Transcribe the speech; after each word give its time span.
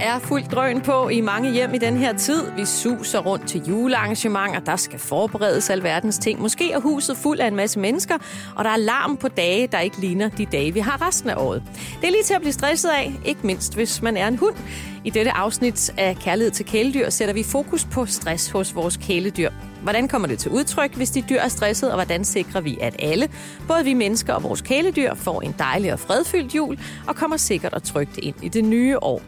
er 0.00 0.18
fuldt 0.18 0.52
drøn 0.52 0.80
på 0.80 1.08
i 1.08 1.20
mange 1.20 1.52
hjem 1.52 1.74
i 1.74 1.78
den 1.78 1.96
her 1.96 2.16
tid. 2.16 2.42
Vi 2.56 2.64
suser 2.64 3.18
rundt 3.18 3.48
til 3.48 3.62
julearrangementer, 3.68 4.60
der 4.60 4.76
skal 4.76 4.98
forberedes 4.98 5.70
alverdens 5.70 6.18
ting. 6.18 6.40
Måske 6.40 6.72
er 6.72 6.80
huset 6.80 7.16
fuld 7.16 7.40
af 7.40 7.46
en 7.46 7.56
masse 7.56 7.78
mennesker, 7.78 8.14
og 8.56 8.64
der 8.64 8.70
er 8.70 8.76
larm 8.76 9.16
på 9.16 9.28
dage, 9.28 9.66
der 9.66 9.80
ikke 9.80 10.00
ligner 10.00 10.28
de 10.28 10.46
dage, 10.46 10.74
vi 10.74 10.80
har 10.80 11.06
resten 11.06 11.30
af 11.30 11.34
året. 11.36 11.62
Det 12.00 12.06
er 12.06 12.10
lige 12.10 12.22
til 12.22 12.34
at 12.34 12.40
blive 12.40 12.52
stresset 12.52 12.88
af, 12.88 13.12
ikke 13.24 13.40
mindst 13.46 13.74
hvis 13.74 14.02
man 14.02 14.16
er 14.16 14.28
en 14.28 14.36
hund. 14.36 14.54
I 15.04 15.10
dette 15.10 15.30
afsnit 15.30 15.90
af 15.98 16.16
Kærlighed 16.16 16.50
til 16.50 16.66
kæledyr 16.66 17.10
sætter 17.10 17.34
vi 17.34 17.42
fokus 17.42 17.84
på 17.84 18.06
stress 18.06 18.50
hos 18.50 18.74
vores 18.74 18.96
kæledyr. 18.96 19.50
Hvordan 19.82 20.08
kommer 20.08 20.28
det 20.28 20.38
til 20.38 20.50
udtryk, 20.50 20.94
hvis 20.94 21.10
de 21.10 21.22
dyr 21.28 21.40
er 21.40 21.48
stresset, 21.48 21.90
og 21.90 21.94
hvordan 21.94 22.24
sikrer 22.24 22.60
vi, 22.60 22.78
at 22.80 22.96
alle, 22.98 23.28
både 23.68 23.84
vi 23.84 23.94
mennesker 23.94 24.34
og 24.34 24.42
vores 24.42 24.60
kæledyr, 24.60 25.14
får 25.14 25.40
en 25.40 25.54
dejlig 25.58 25.92
og 25.92 25.98
fredfyldt 25.98 26.54
jul 26.54 26.78
og 27.06 27.16
kommer 27.16 27.36
sikkert 27.36 27.74
og 27.74 27.82
trygt 27.82 28.18
ind 28.18 28.36
i 28.42 28.48
det 28.48 28.64
nye 28.64 28.98
år? 28.98 29.22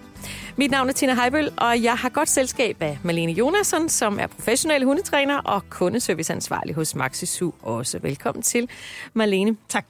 Mit 0.56 0.70
navn 0.70 0.88
er 0.88 0.92
Tina 0.92 1.14
Heibøl, 1.14 1.52
og 1.56 1.82
jeg 1.82 1.94
har 1.94 2.08
godt 2.08 2.28
selskab 2.28 2.76
af 2.80 2.98
Malene 3.02 3.32
Jonasson, 3.32 3.88
som 3.88 4.18
er 4.20 4.26
professionel 4.26 4.84
hundetræner 4.84 5.38
og 5.38 5.62
kundeserviceansvarlig 5.70 6.74
hos 6.74 6.94
Maxisu 6.94 7.50
også. 7.62 7.98
Velkommen 7.98 8.42
til, 8.42 8.68
Malene. 9.14 9.56
Tak. 9.68 9.86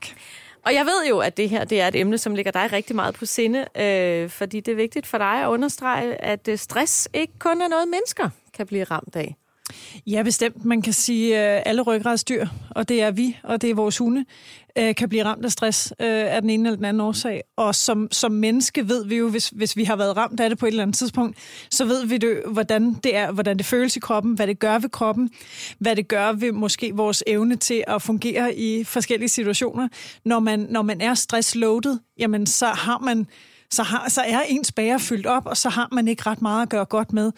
Og 0.66 0.74
jeg 0.74 0.86
ved 0.86 1.08
jo, 1.08 1.18
at 1.18 1.36
det 1.36 1.48
her 1.48 1.64
det 1.64 1.80
er 1.80 1.88
et 1.88 1.96
emne, 1.96 2.18
som 2.18 2.34
ligger 2.34 2.52
dig 2.52 2.72
rigtig 2.72 2.96
meget 2.96 3.14
på 3.14 3.26
sinde, 3.26 3.64
øh, 3.80 4.30
fordi 4.30 4.60
det 4.60 4.72
er 4.72 4.76
vigtigt 4.76 5.06
for 5.06 5.18
dig 5.18 5.42
at 5.42 5.48
understrege, 5.48 6.24
at 6.24 6.48
øh, 6.48 6.58
stress 6.58 7.08
ikke 7.14 7.32
kun 7.38 7.62
er 7.62 7.68
noget, 7.68 7.88
mennesker 7.88 8.28
kan 8.54 8.66
blive 8.66 8.84
ramt 8.84 9.16
af. 9.16 9.36
Ja, 10.06 10.22
bestemt. 10.22 10.64
Man 10.64 10.82
kan 10.82 10.92
sige, 10.92 11.38
at 11.38 11.56
øh, 11.56 11.62
alle 11.66 11.82
ryggradsdyr, 11.82 12.46
og 12.70 12.88
det 12.88 13.02
er 13.02 13.10
vi, 13.10 13.38
og 13.42 13.62
det 13.62 13.70
er 13.70 13.74
vores 13.74 13.98
hunde, 13.98 14.24
øh, 14.78 14.94
kan 14.94 15.08
blive 15.08 15.24
ramt 15.24 15.44
af 15.44 15.52
stress 15.52 15.92
øh, 16.00 16.34
af 16.34 16.40
den 16.40 16.50
ene 16.50 16.68
eller 16.68 16.76
den 16.76 16.84
anden 16.84 17.00
årsag. 17.00 17.42
Og 17.56 17.74
som, 17.74 18.08
som 18.10 18.32
menneske 18.32 18.88
ved 18.88 19.06
vi 19.06 19.16
jo, 19.16 19.28
hvis, 19.28 19.48
hvis 19.48 19.76
vi 19.76 19.84
har 19.84 19.96
været 19.96 20.16
ramt 20.16 20.40
af 20.40 20.50
det 20.50 20.58
på 20.58 20.66
et 20.66 20.70
eller 20.70 20.82
andet 20.82 20.96
tidspunkt, 20.96 21.38
så 21.70 21.84
ved 21.84 22.06
vi 22.06 22.18
det, 22.18 22.42
hvordan 22.52 22.94
det 22.94 23.16
er, 23.16 23.32
hvordan 23.32 23.58
det 23.58 23.66
føles 23.66 23.96
i 23.96 24.00
kroppen, 24.00 24.34
hvad 24.34 24.46
det 24.46 24.58
gør 24.58 24.78
ved 24.78 24.90
kroppen, 24.90 25.30
hvad 25.78 25.96
det 25.96 26.08
gør 26.08 26.32
ved 26.32 26.52
måske 26.52 26.92
vores 26.94 27.24
evne 27.26 27.56
til 27.56 27.84
at 27.86 28.02
fungere 28.02 28.54
i 28.54 28.84
forskellige 28.84 29.28
situationer. 29.28 29.88
Når 30.24 30.40
man, 30.40 30.66
når 30.70 30.82
man 30.82 31.00
er 31.00 31.14
stressloadet, 31.14 32.00
jamen 32.18 32.46
så 32.46 32.66
har 32.66 32.98
man 32.98 33.26
så, 33.70 33.82
har, 33.82 34.08
så 34.08 34.20
er 34.20 34.40
ens 34.48 34.72
bager 34.72 34.98
fyldt 34.98 35.26
op, 35.26 35.46
og 35.46 35.56
så 35.56 35.68
har 35.68 35.88
man 35.92 36.08
ikke 36.08 36.22
ret 36.26 36.42
meget 36.42 36.62
at 36.62 36.68
gøre 36.68 36.84
godt 36.84 37.12
med. 37.12 37.32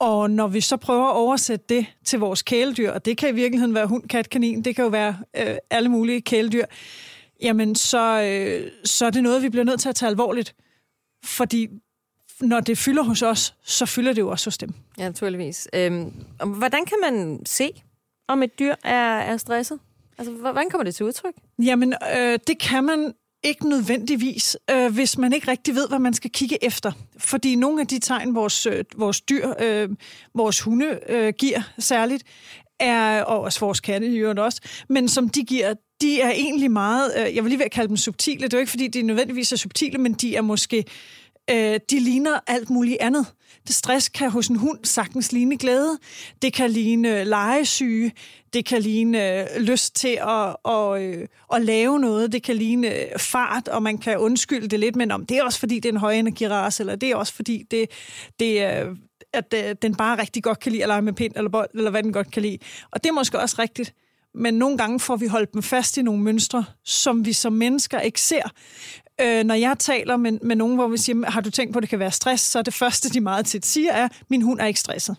Og 0.00 0.30
når 0.30 0.48
vi 0.48 0.60
så 0.60 0.76
prøver 0.76 1.06
at 1.06 1.16
oversætte 1.16 1.64
det 1.68 1.86
til 2.04 2.18
vores 2.18 2.42
kæledyr, 2.42 2.90
og 2.90 3.04
det 3.04 3.18
kan 3.18 3.28
i 3.28 3.32
virkeligheden 3.32 3.74
være 3.74 3.86
hund, 3.86 4.08
kat, 4.08 4.30
kanin, 4.30 4.62
det 4.62 4.76
kan 4.76 4.84
jo 4.84 4.90
være 4.90 5.18
øh, 5.36 5.56
alle 5.70 5.88
mulige 5.88 6.20
kæledyr, 6.20 6.64
jamen 7.42 7.74
så, 7.74 8.22
øh, 8.22 8.70
så 8.84 9.06
er 9.06 9.10
det 9.10 9.22
noget, 9.22 9.42
vi 9.42 9.48
bliver 9.48 9.64
nødt 9.64 9.80
til 9.80 9.88
at 9.88 9.94
tage 9.94 10.10
alvorligt. 10.10 10.54
Fordi 11.24 11.68
når 12.40 12.60
det 12.60 12.78
fylder 12.78 13.02
hos 13.02 13.22
os, 13.22 13.54
så 13.62 13.86
fylder 13.86 14.12
det 14.12 14.20
jo 14.20 14.28
også 14.28 14.46
hos 14.46 14.58
dem. 14.58 14.74
Ja, 14.98 15.04
naturligvis. 15.04 15.68
Øhm, 15.72 16.12
hvordan 16.46 16.84
kan 16.84 16.96
man 17.02 17.42
se, 17.46 17.82
om 18.28 18.42
et 18.42 18.58
dyr 18.58 18.74
er, 18.84 19.18
er 19.18 19.36
stresset? 19.36 19.78
Altså, 20.18 20.32
hvordan 20.32 20.70
kommer 20.70 20.84
det 20.84 20.94
til 20.94 21.06
udtryk? 21.06 21.34
Jamen, 21.58 21.94
øh, 22.16 22.38
det 22.46 22.58
kan 22.58 22.84
man 22.84 23.14
ikke 23.44 23.68
nødvendigvis, 23.68 24.56
øh, 24.70 24.94
hvis 24.94 25.18
man 25.18 25.32
ikke 25.32 25.50
rigtig 25.50 25.74
ved, 25.74 25.88
hvad 25.88 25.98
man 25.98 26.14
skal 26.14 26.30
kigge 26.30 26.64
efter. 26.64 26.92
Fordi 27.18 27.54
nogle 27.54 27.80
af 27.80 27.86
de 27.86 27.98
tegn, 27.98 28.34
vores, 28.34 28.66
øh, 28.66 28.84
vores 28.96 29.20
dyr, 29.20 29.52
øh, 29.60 29.88
vores 30.34 30.60
hunde 30.60 30.98
øh, 31.08 31.32
giver 31.38 31.62
særligt, 31.78 32.24
er, 32.80 33.22
og 33.22 33.40
også 33.40 33.60
vores 33.60 33.80
katte 33.80 34.06
i 34.06 34.16
øvrigt 34.16 34.38
også, 34.38 34.60
men 34.88 35.08
som 35.08 35.28
de 35.28 35.44
giver, 35.44 35.74
de 36.00 36.20
er 36.20 36.30
egentlig 36.30 36.70
meget, 36.70 37.12
øh, 37.18 37.34
jeg 37.34 37.44
vil 37.44 37.50
lige 37.50 37.58
ved 37.58 37.66
at 37.66 37.72
kalde 37.72 37.88
dem 37.88 37.96
subtile, 37.96 38.42
det 38.42 38.52
er 38.52 38.58
jo 38.58 38.60
ikke 38.60 38.70
fordi, 38.70 38.88
de 38.88 39.02
nødvendigvis 39.02 39.52
er 39.52 39.56
subtile, 39.56 39.98
men 39.98 40.12
de 40.12 40.36
er 40.36 40.42
måske, 40.42 40.84
øh, 41.50 41.80
de 41.90 42.00
ligner 42.00 42.40
alt 42.46 42.70
muligt 42.70 42.96
andet. 43.00 43.26
Det 43.66 43.74
stress 43.74 44.08
kan 44.08 44.30
hos 44.30 44.48
en 44.48 44.56
hund 44.56 44.78
sagtens 44.84 45.32
ligne 45.32 45.58
glæde. 45.58 45.98
Det 46.42 46.52
kan 46.52 46.70
ligne 46.70 47.20
øh, 47.20 47.26
legesyge. 47.26 48.12
Det 48.52 48.64
kan 48.64 48.82
ligne 48.82 49.40
øh, 49.40 49.62
lyst 49.62 49.96
til 49.96 50.18
at, 50.22 50.56
at, 50.64 51.02
at, 51.02 51.28
at 51.52 51.62
lave 51.62 52.00
noget. 52.00 52.32
Det 52.32 52.42
kan 52.42 52.56
ligne 52.56 52.94
fart, 53.16 53.68
og 53.68 53.82
man 53.82 53.98
kan 53.98 54.18
undskylde 54.18 54.68
det 54.68 54.80
lidt, 54.80 54.96
men 54.96 55.10
om 55.10 55.26
det 55.26 55.38
er 55.38 55.44
også 55.44 55.58
fordi, 55.58 55.74
det 55.74 55.88
er 55.88 55.92
en 55.92 55.96
højenergiras, 55.98 56.80
eller 56.80 56.96
det 56.96 57.10
er 57.10 57.16
også 57.16 57.34
fordi, 57.34 57.64
det, 57.70 57.90
det 58.38 58.62
er 58.62 58.94
at 59.32 59.54
den 59.82 59.94
bare 59.94 60.20
rigtig 60.20 60.42
godt 60.42 60.60
kan 60.60 60.72
lide 60.72 60.82
at 60.82 60.88
lege 60.88 61.02
med 61.02 61.12
pind 61.12 61.32
eller 61.36 61.50
bold, 61.50 61.68
eller 61.74 61.90
hvad 61.90 62.02
den 62.02 62.12
godt 62.12 62.30
kan 62.30 62.42
lide. 62.42 62.58
Og 62.90 63.04
det 63.04 63.08
er 63.08 63.12
måske 63.12 63.38
også 63.38 63.56
rigtigt. 63.58 63.94
Men 64.34 64.54
nogle 64.54 64.78
gange 64.78 65.00
får 65.00 65.16
vi 65.16 65.26
holdt 65.26 65.52
dem 65.52 65.62
fast 65.62 65.96
i 65.96 66.02
nogle 66.02 66.22
mønstre, 66.22 66.64
som 66.84 67.24
vi 67.24 67.32
som 67.32 67.52
mennesker 67.52 68.00
ikke 68.00 68.20
ser. 68.20 68.42
Øh, 69.22 69.44
når 69.44 69.54
jeg 69.54 69.78
taler 69.78 70.16
med, 70.16 70.32
med 70.42 70.56
nogen, 70.56 70.74
hvor 70.74 70.88
vi 70.88 70.96
siger, 70.96 71.30
har 71.30 71.40
du 71.40 71.50
tænkt 71.50 71.72
på, 71.72 71.78
at 71.78 71.82
det 71.82 71.90
kan 71.90 71.98
være 71.98 72.12
stress, 72.12 72.42
så 72.44 72.58
er 72.58 72.62
det 72.62 72.74
første, 72.74 73.08
de 73.08 73.20
meget 73.20 73.46
tit 73.46 73.66
siger, 73.66 73.92
er, 73.92 74.08
min 74.28 74.42
hund 74.42 74.60
er 74.60 74.66
ikke 74.66 74.80
stresset. 74.80 75.16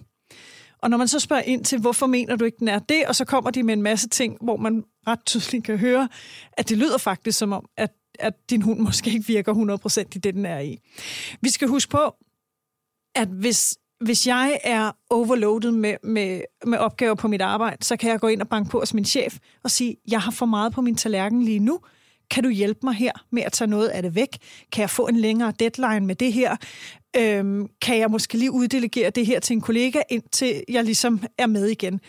Og 0.81 0.89
når 0.89 0.97
man 0.97 1.07
så 1.07 1.19
spørger 1.19 1.44
ind 1.44 1.66
til, 1.66 1.79
hvorfor 1.79 2.07
mener 2.07 2.35
du 2.35 2.45
ikke, 2.45 2.57
den 2.59 2.67
er 2.67 2.79
det, 2.79 3.06
og 3.07 3.16
så 3.16 3.25
kommer 3.25 3.51
de 3.51 3.63
med 3.63 3.73
en 3.73 3.81
masse 3.81 4.09
ting, 4.09 4.38
hvor 4.41 4.57
man 4.57 4.84
ret 5.07 5.25
tydeligt 5.25 5.63
kan 5.63 5.78
høre, 5.78 6.09
at 6.53 6.69
det 6.69 6.78
lyder 6.78 6.97
faktisk 6.97 7.38
som 7.38 7.53
om, 7.53 7.66
at, 7.78 7.91
at 8.19 8.34
din 8.50 8.62
hund 8.62 8.79
måske 8.79 9.12
ikke 9.12 9.28
virker 9.28 9.53
100% 9.85 10.00
i 10.00 10.03
det, 10.03 10.33
den 10.33 10.45
er 10.45 10.59
i. 10.59 10.78
Vi 11.41 11.50
skal 11.50 11.68
huske 11.68 11.91
på, 11.91 12.16
at 13.16 13.28
hvis, 13.28 13.78
hvis 14.00 14.28
jeg 14.28 14.59
er 14.63 14.91
overloadet 15.09 15.73
med, 15.73 15.95
med, 16.03 16.41
med 16.66 16.78
opgaver 16.78 17.16
på 17.16 17.28
mit 17.28 17.41
arbejde, 17.41 17.85
så 17.85 17.97
kan 17.97 18.09
jeg 18.12 18.19
gå 18.19 18.28
ind 18.28 18.41
og 18.41 18.50
banke 18.50 18.69
på 18.69 18.79
hos 18.79 18.94
min 18.94 19.06
chef 19.06 19.38
og 19.63 19.72
sige, 19.72 19.97
jeg 20.07 20.22
har 20.22 20.31
for 20.31 20.45
meget 20.45 20.73
på 20.73 20.81
min 20.81 20.95
tallerken 20.95 21.44
lige 21.44 21.59
nu, 21.59 21.79
kan 22.31 22.44
du 22.44 22.50
hjælpe 22.50 22.80
mig 22.84 22.94
her 22.94 23.12
med 23.31 23.44
at 23.44 23.52
tage 23.52 23.68
noget 23.68 23.88
af 23.88 24.02
det 24.02 24.16
væk? 24.16 24.38
Kan 24.72 24.81
jeg 24.81 24.90
få 24.90 25.08
en 25.08 25.16
længere 25.16 25.53
deadline 25.59 26.06
med 26.06 26.16
det 26.16 26.34
her? 26.34 26.56
Øhm, 27.18 27.68
kan 27.81 27.97
jeg 28.00 28.12
måske 28.12 28.38
lige 28.38 28.52
uddelegere 28.52 29.09
det 29.09 29.25
her 29.25 29.40
til 29.40 29.53
en 29.53 29.62
kollega, 29.62 30.02
indtil 30.09 30.64
jeg 30.69 30.84
ligesom 30.84 31.24
er 31.38 31.47
med 31.47 31.68
igen? 31.68 32.00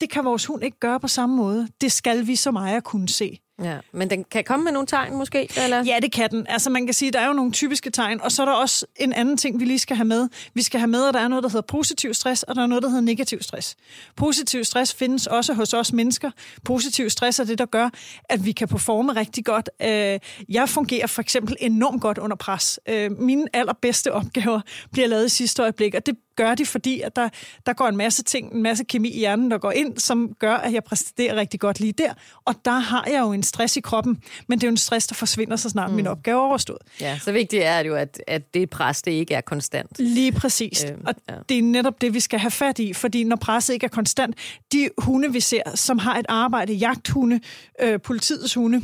Det 0.00 0.10
kan 0.10 0.24
vores 0.24 0.46
hund 0.46 0.64
ikke 0.64 0.78
gøre 0.80 1.00
på 1.00 1.08
samme 1.08 1.36
måde. 1.36 1.68
Det 1.80 1.92
skal 1.92 2.26
vi 2.26 2.36
som 2.36 2.56
ejer 2.56 2.80
kunne 2.80 3.08
se. 3.08 3.38
Ja, 3.62 3.78
men 3.92 4.10
den 4.10 4.24
kan 4.24 4.44
komme 4.44 4.64
med 4.64 4.72
nogle 4.72 4.86
tegn 4.86 5.14
måske? 5.16 5.48
Eller? 5.64 5.84
Ja, 5.84 5.98
det 6.02 6.12
kan 6.12 6.30
den. 6.30 6.46
Altså 6.48 6.70
man 6.70 6.86
kan 6.86 6.94
sige, 6.94 7.10
der 7.10 7.20
er 7.20 7.26
jo 7.26 7.32
nogle 7.32 7.52
typiske 7.52 7.90
tegn, 7.90 8.20
og 8.20 8.32
så 8.32 8.42
er 8.42 8.46
der 8.46 8.52
også 8.52 8.86
en 8.96 9.12
anden 9.12 9.36
ting, 9.36 9.60
vi 9.60 9.64
lige 9.64 9.78
skal 9.78 9.96
have 9.96 10.04
med. 10.04 10.28
Vi 10.54 10.62
skal 10.62 10.80
have 10.80 10.88
med, 10.88 11.08
at 11.08 11.14
der 11.14 11.20
er 11.20 11.28
noget, 11.28 11.42
der 11.42 11.48
hedder 11.48 11.66
positiv 11.66 12.14
stress, 12.14 12.42
og 12.42 12.54
der 12.54 12.62
er 12.62 12.66
noget, 12.66 12.82
der 12.82 12.88
hedder 12.88 13.02
negativ 13.02 13.42
stress. 13.42 13.76
Positiv 14.16 14.64
stress 14.64 14.94
findes 14.94 15.26
også 15.26 15.54
hos 15.54 15.74
os 15.74 15.92
mennesker. 15.92 16.30
Positiv 16.64 17.10
stress 17.10 17.38
er 17.38 17.44
det, 17.44 17.58
der 17.58 17.66
gør, 17.66 17.90
at 18.24 18.44
vi 18.44 18.52
kan 18.52 18.68
performe 18.68 19.12
rigtig 19.12 19.44
godt. 19.44 19.70
Øh, 19.82 20.18
jeg 20.48 20.68
fungerer 20.68 21.06
for 21.06 21.22
eksempel 21.22 21.56
enormt 21.60 22.02
godt 22.02 22.18
under 22.18 22.36
pres. 22.36 22.80
Øh, 22.88 23.10
mine 23.18 23.46
allerbedste 23.52 24.12
opgaver 24.12 24.60
bliver 24.92 25.08
lavet 25.08 25.26
i 25.26 25.28
sidste 25.28 25.62
øjeblik, 25.62 25.94
og 25.94 26.06
det 26.06 26.14
gør 26.36 26.54
de, 26.54 26.66
fordi 26.66 27.00
at 27.00 27.16
der, 27.16 27.28
der 27.66 27.72
går 27.72 27.88
en 27.88 27.96
masse 27.96 28.22
ting, 28.22 28.52
en 28.52 28.62
masse 28.62 28.84
kemi 28.84 29.08
i 29.08 29.18
hjernen, 29.18 29.50
der 29.50 29.58
går 29.58 29.70
ind, 29.70 29.98
som 29.98 30.34
gør, 30.38 30.54
at 30.54 30.72
jeg 30.72 30.84
præsterer 30.84 31.36
rigtig 31.36 31.60
godt 31.60 31.80
lige 31.80 31.92
der. 31.92 32.14
Og 32.44 32.54
der 32.64 32.78
har 32.78 33.04
jeg 33.10 33.20
jo 33.20 33.32
en 33.32 33.42
stress 33.42 33.76
i 33.76 33.80
kroppen, 33.80 34.22
men 34.48 34.58
det 34.58 34.64
er 34.64 34.68
jo 34.68 34.72
en 34.72 34.76
stress, 34.76 35.06
der 35.06 35.14
forsvinder, 35.14 35.56
så 35.56 35.68
snart 35.68 35.90
mm. 35.90 35.96
min 35.96 36.06
opgave 36.06 36.36
er 36.36 36.46
overstået. 36.46 36.82
Ja, 37.00 37.18
så 37.18 37.32
vigtigt 37.32 37.62
er 37.62 37.82
det 37.82 37.88
jo, 37.88 37.94
at, 37.94 38.22
at 38.26 38.54
det 38.54 38.70
pres, 38.70 39.02
det 39.02 39.12
ikke 39.12 39.34
er 39.34 39.40
konstant. 39.40 39.98
Lige 39.98 40.32
præcis. 40.32 40.84
Øh, 40.84 40.92
og 41.06 41.14
ja. 41.28 41.34
det 41.48 41.58
er 41.58 41.62
netop 41.62 42.00
det, 42.00 42.14
vi 42.14 42.20
skal 42.20 42.38
have 42.38 42.50
fat 42.50 42.78
i, 42.78 42.92
fordi 42.92 43.24
når 43.24 43.36
presset 43.36 43.74
ikke 43.74 43.84
er 43.84 43.90
konstant, 43.90 44.36
de 44.72 44.88
hunde, 44.98 45.32
vi 45.32 45.40
ser, 45.40 45.62
som 45.74 45.98
har 45.98 46.18
et 46.18 46.26
arbejde, 46.28 46.72
jagthunde, 46.72 47.40
øh, 47.82 48.00
politiets 48.00 48.54
hunde, 48.54 48.82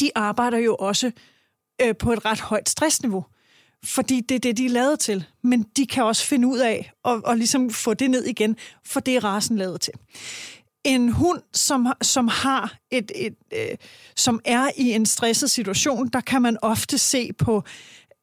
de 0.00 0.10
arbejder 0.14 0.58
jo 0.58 0.74
også 0.74 1.10
øh, 1.82 1.96
på 1.96 2.12
et 2.12 2.24
ret 2.24 2.40
højt 2.40 2.68
stressniveau 2.68 3.24
fordi 3.86 4.20
det 4.20 4.34
er 4.34 4.38
det, 4.38 4.56
de 4.56 4.66
er 4.66 4.70
lavet 4.70 5.00
til. 5.00 5.24
Men 5.42 5.62
de 5.76 5.86
kan 5.86 6.04
også 6.04 6.24
finde 6.24 6.48
ud 6.48 6.58
af 6.58 6.92
at, 7.04 7.22
at 7.28 7.38
ligesom 7.38 7.70
få 7.70 7.94
det 7.94 8.10
ned 8.10 8.24
igen, 8.24 8.56
for 8.86 9.00
det 9.00 9.16
er 9.16 9.24
rasen 9.24 9.56
lavet 9.56 9.80
til. 9.80 9.92
En 10.84 11.08
hund, 11.08 11.42
som, 11.52 11.86
som 12.02 12.28
har 12.28 12.76
et, 12.90 13.12
et 13.14 13.34
øh, 13.52 13.76
som 14.16 14.40
er 14.44 14.70
i 14.76 14.92
en 14.92 15.06
stresset 15.06 15.50
situation, 15.50 16.08
der 16.08 16.20
kan 16.20 16.42
man 16.42 16.58
ofte 16.62 16.98
se 16.98 17.32
på 17.32 17.62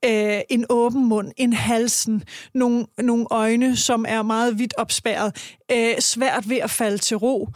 øh, 0.06 0.42
en 0.50 0.66
åben 0.70 1.06
mund, 1.06 1.32
en 1.38 1.54
halsen, 1.54 2.24
nogle, 2.54 2.86
nogle 2.98 3.26
øjne, 3.32 3.76
som 3.76 4.06
er 4.08 4.22
meget 4.22 4.60
vidt 4.60 4.74
opspærret, 4.78 5.56
øh, 5.72 6.00
svært 6.00 6.50
ved 6.50 6.58
at 6.58 6.70
falde 6.70 6.98
til 6.98 7.18
ro. 7.18 7.50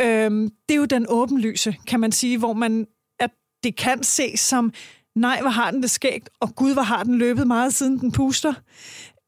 Øh, 0.00 0.30
det 0.68 0.70
er 0.70 0.74
jo 0.74 0.84
den 0.84 1.06
åbenlyse, 1.08 1.76
kan 1.86 2.00
man 2.00 2.12
sige, 2.12 2.38
hvor 2.38 2.52
man 2.52 2.86
at 3.20 3.30
det 3.62 3.76
kan 3.76 4.02
ses 4.02 4.40
som 4.40 4.72
nej, 5.14 5.40
hvor 5.40 5.50
har 5.50 5.70
den 5.70 5.82
det 5.82 5.90
skægt, 5.90 6.30
og 6.40 6.54
gud, 6.54 6.72
hvor 6.72 6.82
har 6.82 7.04
den 7.04 7.18
løbet 7.18 7.46
meget, 7.46 7.74
siden 7.74 7.98
den 7.98 8.12
puster. 8.12 8.54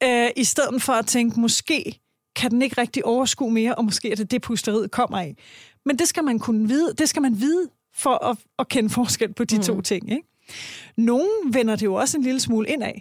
Øh, 0.02 0.30
I 0.36 0.44
stedet 0.44 0.82
for 0.82 0.92
at 0.92 1.06
tænke, 1.06 1.40
måske 1.40 2.00
kan 2.36 2.50
den 2.50 2.62
ikke 2.62 2.80
rigtig 2.80 3.04
overskue 3.04 3.50
mere, 3.50 3.74
og 3.74 3.84
måske 3.84 4.10
er 4.10 4.16
det 4.16 4.30
det, 4.30 4.42
pusteriet 4.42 4.90
kommer 4.90 5.18
af. 5.18 5.36
Men 5.84 5.98
det 5.98 6.08
skal 6.08 6.24
man 6.24 6.38
kunne 6.38 6.68
vide, 6.68 6.94
det 6.98 7.08
skal 7.08 7.22
man 7.22 7.40
vide 7.40 7.68
for 7.94 8.24
at, 8.24 8.38
at 8.58 8.68
kende 8.68 8.90
forskel 8.90 9.32
på 9.32 9.44
de 9.44 9.56
mm. 9.56 9.62
to 9.62 9.80
ting. 9.80 10.12
Ikke? 10.12 10.28
Nogle 10.96 11.28
vender 11.52 11.76
det 11.76 11.86
jo 11.86 11.94
også 11.94 12.16
en 12.16 12.22
lille 12.22 12.40
smule 12.40 12.68
indad. 12.68 12.92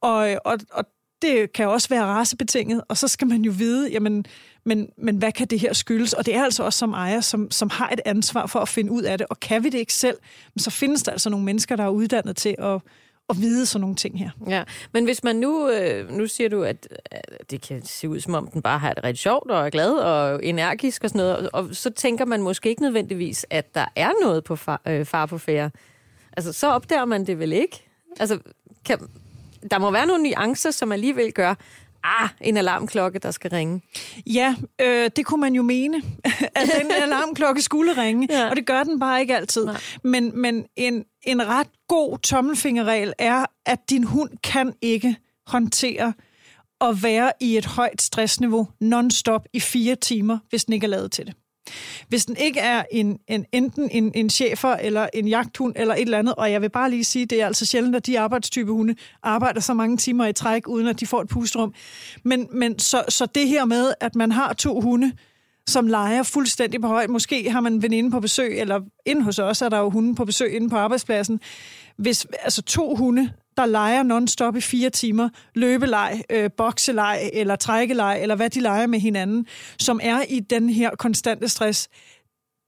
Og, 0.00 0.38
og, 0.44 0.58
og 0.72 0.84
det 1.22 1.52
kan 1.52 1.68
også 1.68 1.88
være 1.88 2.04
racebetinget, 2.04 2.82
og 2.88 2.96
så 2.96 3.08
skal 3.08 3.28
man 3.28 3.42
jo 3.42 3.52
vide, 3.56 3.90
jamen, 3.90 4.26
men, 4.64 4.88
men 4.96 5.16
hvad 5.16 5.32
kan 5.32 5.46
det 5.46 5.60
her 5.60 5.72
skyldes? 5.72 6.12
Og 6.12 6.26
det 6.26 6.34
er 6.34 6.44
altså 6.44 6.62
også 6.62 6.78
som 6.78 6.92
ejer, 6.92 7.20
som, 7.20 7.50
som 7.50 7.70
har 7.70 7.90
et 7.90 8.00
ansvar 8.04 8.46
for 8.46 8.60
at 8.60 8.68
finde 8.68 8.92
ud 8.92 9.02
af 9.02 9.18
det, 9.18 9.26
og 9.30 9.40
kan 9.40 9.64
vi 9.64 9.68
det 9.68 9.78
ikke 9.78 9.94
selv, 9.94 10.16
så 10.56 10.70
findes 10.70 11.02
der 11.02 11.12
altså 11.12 11.30
nogle 11.30 11.44
mennesker, 11.44 11.76
der 11.76 11.84
er 11.84 11.88
uddannet 11.88 12.36
til 12.36 12.54
at, 12.58 12.80
at 13.30 13.40
vide 13.40 13.66
sådan 13.66 13.80
nogle 13.80 13.96
ting 13.96 14.18
her. 14.18 14.30
Ja, 14.48 14.64
men 14.92 15.04
hvis 15.04 15.24
man 15.24 15.36
nu, 15.36 15.70
øh, 15.70 16.10
nu 16.10 16.26
siger 16.26 16.48
du, 16.48 16.62
at 16.62 16.88
det 17.50 17.60
kan 17.60 17.84
se 17.84 18.08
ud 18.08 18.20
som 18.20 18.34
om 18.34 18.46
den 18.46 18.62
bare 18.62 18.78
har 18.78 18.92
det 18.92 19.04
rigtig 19.04 19.18
sjovt 19.18 19.50
og 19.50 19.66
er 19.66 19.70
glad 19.70 19.92
og 19.92 20.44
energisk 20.44 21.04
og 21.04 21.10
sådan 21.10 21.18
noget, 21.18 21.50
og 21.52 21.68
så 21.72 21.90
tænker 21.90 22.24
man 22.24 22.42
måske 22.42 22.68
ikke 22.68 22.82
nødvendigvis, 22.82 23.46
at 23.50 23.74
der 23.74 23.86
er 23.96 24.10
noget 24.22 24.44
på 24.44 24.56
far, 24.56 24.80
øh, 24.86 25.04
far 25.06 25.26
på 25.26 25.38
færre. 25.38 25.70
Altså, 26.36 26.52
så 26.52 26.68
opdager 26.68 27.04
man 27.04 27.26
det 27.26 27.38
vel 27.38 27.52
ikke? 27.52 27.84
Altså, 28.20 28.38
kan, 28.84 28.98
der 29.70 29.78
må 29.78 29.90
være 29.90 30.06
nogle 30.06 30.22
nuancer, 30.22 30.70
som 30.70 30.92
alligevel 30.92 31.32
gør, 31.32 31.54
ah, 32.04 32.28
en 32.40 32.56
alarmklokke, 32.56 33.18
der 33.18 33.30
skal 33.30 33.50
ringe. 33.50 33.82
Ja, 34.26 34.54
øh, 34.80 35.10
det 35.16 35.26
kunne 35.26 35.40
man 35.40 35.54
jo 35.54 35.62
mene, 35.62 35.96
at 36.54 36.70
den 36.80 36.90
alarmklokke 37.02 37.62
skulle 37.62 38.02
ringe, 38.02 38.28
ja. 38.30 38.48
og 38.50 38.56
det 38.56 38.66
gør 38.66 38.84
den 38.84 39.00
bare 39.00 39.20
ikke 39.20 39.36
altid. 39.36 39.64
Nej. 39.64 39.80
Men, 40.04 40.40
men 40.40 40.64
en, 40.76 41.04
en 41.22 41.48
ret 41.48 41.68
god 41.88 42.18
tommelfingerregel 42.18 43.12
er, 43.18 43.46
at 43.66 43.78
din 43.90 44.04
hund 44.04 44.30
kan 44.44 44.72
ikke 44.82 45.16
håndtere 45.46 46.12
at 46.80 47.02
være 47.02 47.32
i 47.40 47.56
et 47.56 47.66
højt 47.66 48.02
stressniveau 48.02 48.68
non-stop 48.80 49.46
i 49.52 49.60
fire 49.60 49.94
timer, 49.94 50.38
hvis 50.50 50.64
den 50.64 50.74
ikke 50.74 50.84
er 50.84 50.88
lavet 50.88 51.12
til 51.12 51.26
det. 51.26 51.34
Hvis 52.08 52.26
den 52.26 52.36
ikke 52.36 52.60
er 52.60 52.82
en, 52.90 53.18
en, 53.28 53.44
enten 53.52 53.88
en, 53.90 54.12
en 54.14 54.30
chefer 54.30 54.68
eller 54.68 55.08
en 55.14 55.28
jagthund 55.28 55.72
eller 55.76 55.94
et 55.94 56.00
eller 56.00 56.18
andet, 56.18 56.34
og 56.34 56.52
jeg 56.52 56.62
vil 56.62 56.70
bare 56.70 56.90
lige 56.90 57.04
sige, 57.04 57.26
det 57.26 57.42
er 57.42 57.46
altså 57.46 57.66
sjældent, 57.66 57.96
at 57.96 58.06
de 58.06 58.20
arbejdstype 58.20 58.72
hunde 58.72 58.94
arbejder 59.22 59.60
så 59.60 59.74
mange 59.74 59.96
timer 59.96 60.26
i 60.26 60.32
træk, 60.32 60.68
uden 60.68 60.86
at 60.86 61.00
de 61.00 61.06
får 61.06 61.20
et 61.20 61.28
pusterum. 61.28 61.74
Men, 62.22 62.48
men 62.52 62.78
så, 62.78 63.04
så 63.08 63.26
det 63.26 63.48
her 63.48 63.64
med, 63.64 63.92
at 64.00 64.14
man 64.14 64.32
har 64.32 64.52
to 64.52 64.80
hunde, 64.80 65.12
som 65.66 65.86
leger 65.86 66.22
fuldstændig 66.22 66.80
på 66.80 66.86
højt. 66.86 67.10
Måske 67.10 67.50
har 67.50 67.60
man 67.60 67.72
en 67.72 67.82
veninde 67.82 68.10
på 68.10 68.20
besøg, 68.20 68.60
eller 68.60 68.80
inde 69.06 69.22
hos 69.22 69.38
os 69.38 69.62
er 69.62 69.68
der 69.68 69.78
jo 69.78 69.90
hunde 69.90 70.14
på 70.14 70.24
besøg 70.24 70.54
inde 70.54 70.68
på 70.68 70.76
arbejdspladsen. 70.76 71.40
Hvis 71.96 72.26
altså 72.42 72.62
to 72.62 72.94
hunde, 72.94 73.30
der 73.58 73.66
leger 73.66 74.02
non-stop 74.02 74.56
i 74.56 74.60
fire 74.60 74.90
timer, 74.90 75.28
løbeleg, 75.54 76.22
øh, 76.30 76.50
bokseleg 76.56 77.30
eller 77.32 77.56
trækkeleg, 77.56 78.18
eller 78.22 78.36
hvad 78.36 78.50
de 78.50 78.60
leger 78.60 78.86
med 78.86 79.00
hinanden, 79.00 79.46
som 79.78 80.00
er 80.02 80.22
i 80.28 80.40
den 80.40 80.68
her 80.68 80.90
konstante 80.90 81.48
stress, 81.48 81.88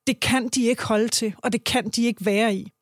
det 0.06 0.20
kan 0.20 0.48
de 0.48 0.62
ikke 0.62 0.84
holde 0.84 1.08
til, 1.08 1.34
og 1.38 1.52
det 1.52 1.64
kan 1.64 1.88
de 1.88 2.02
ikke 2.02 2.26
være 2.26 2.54
i. 2.54 2.72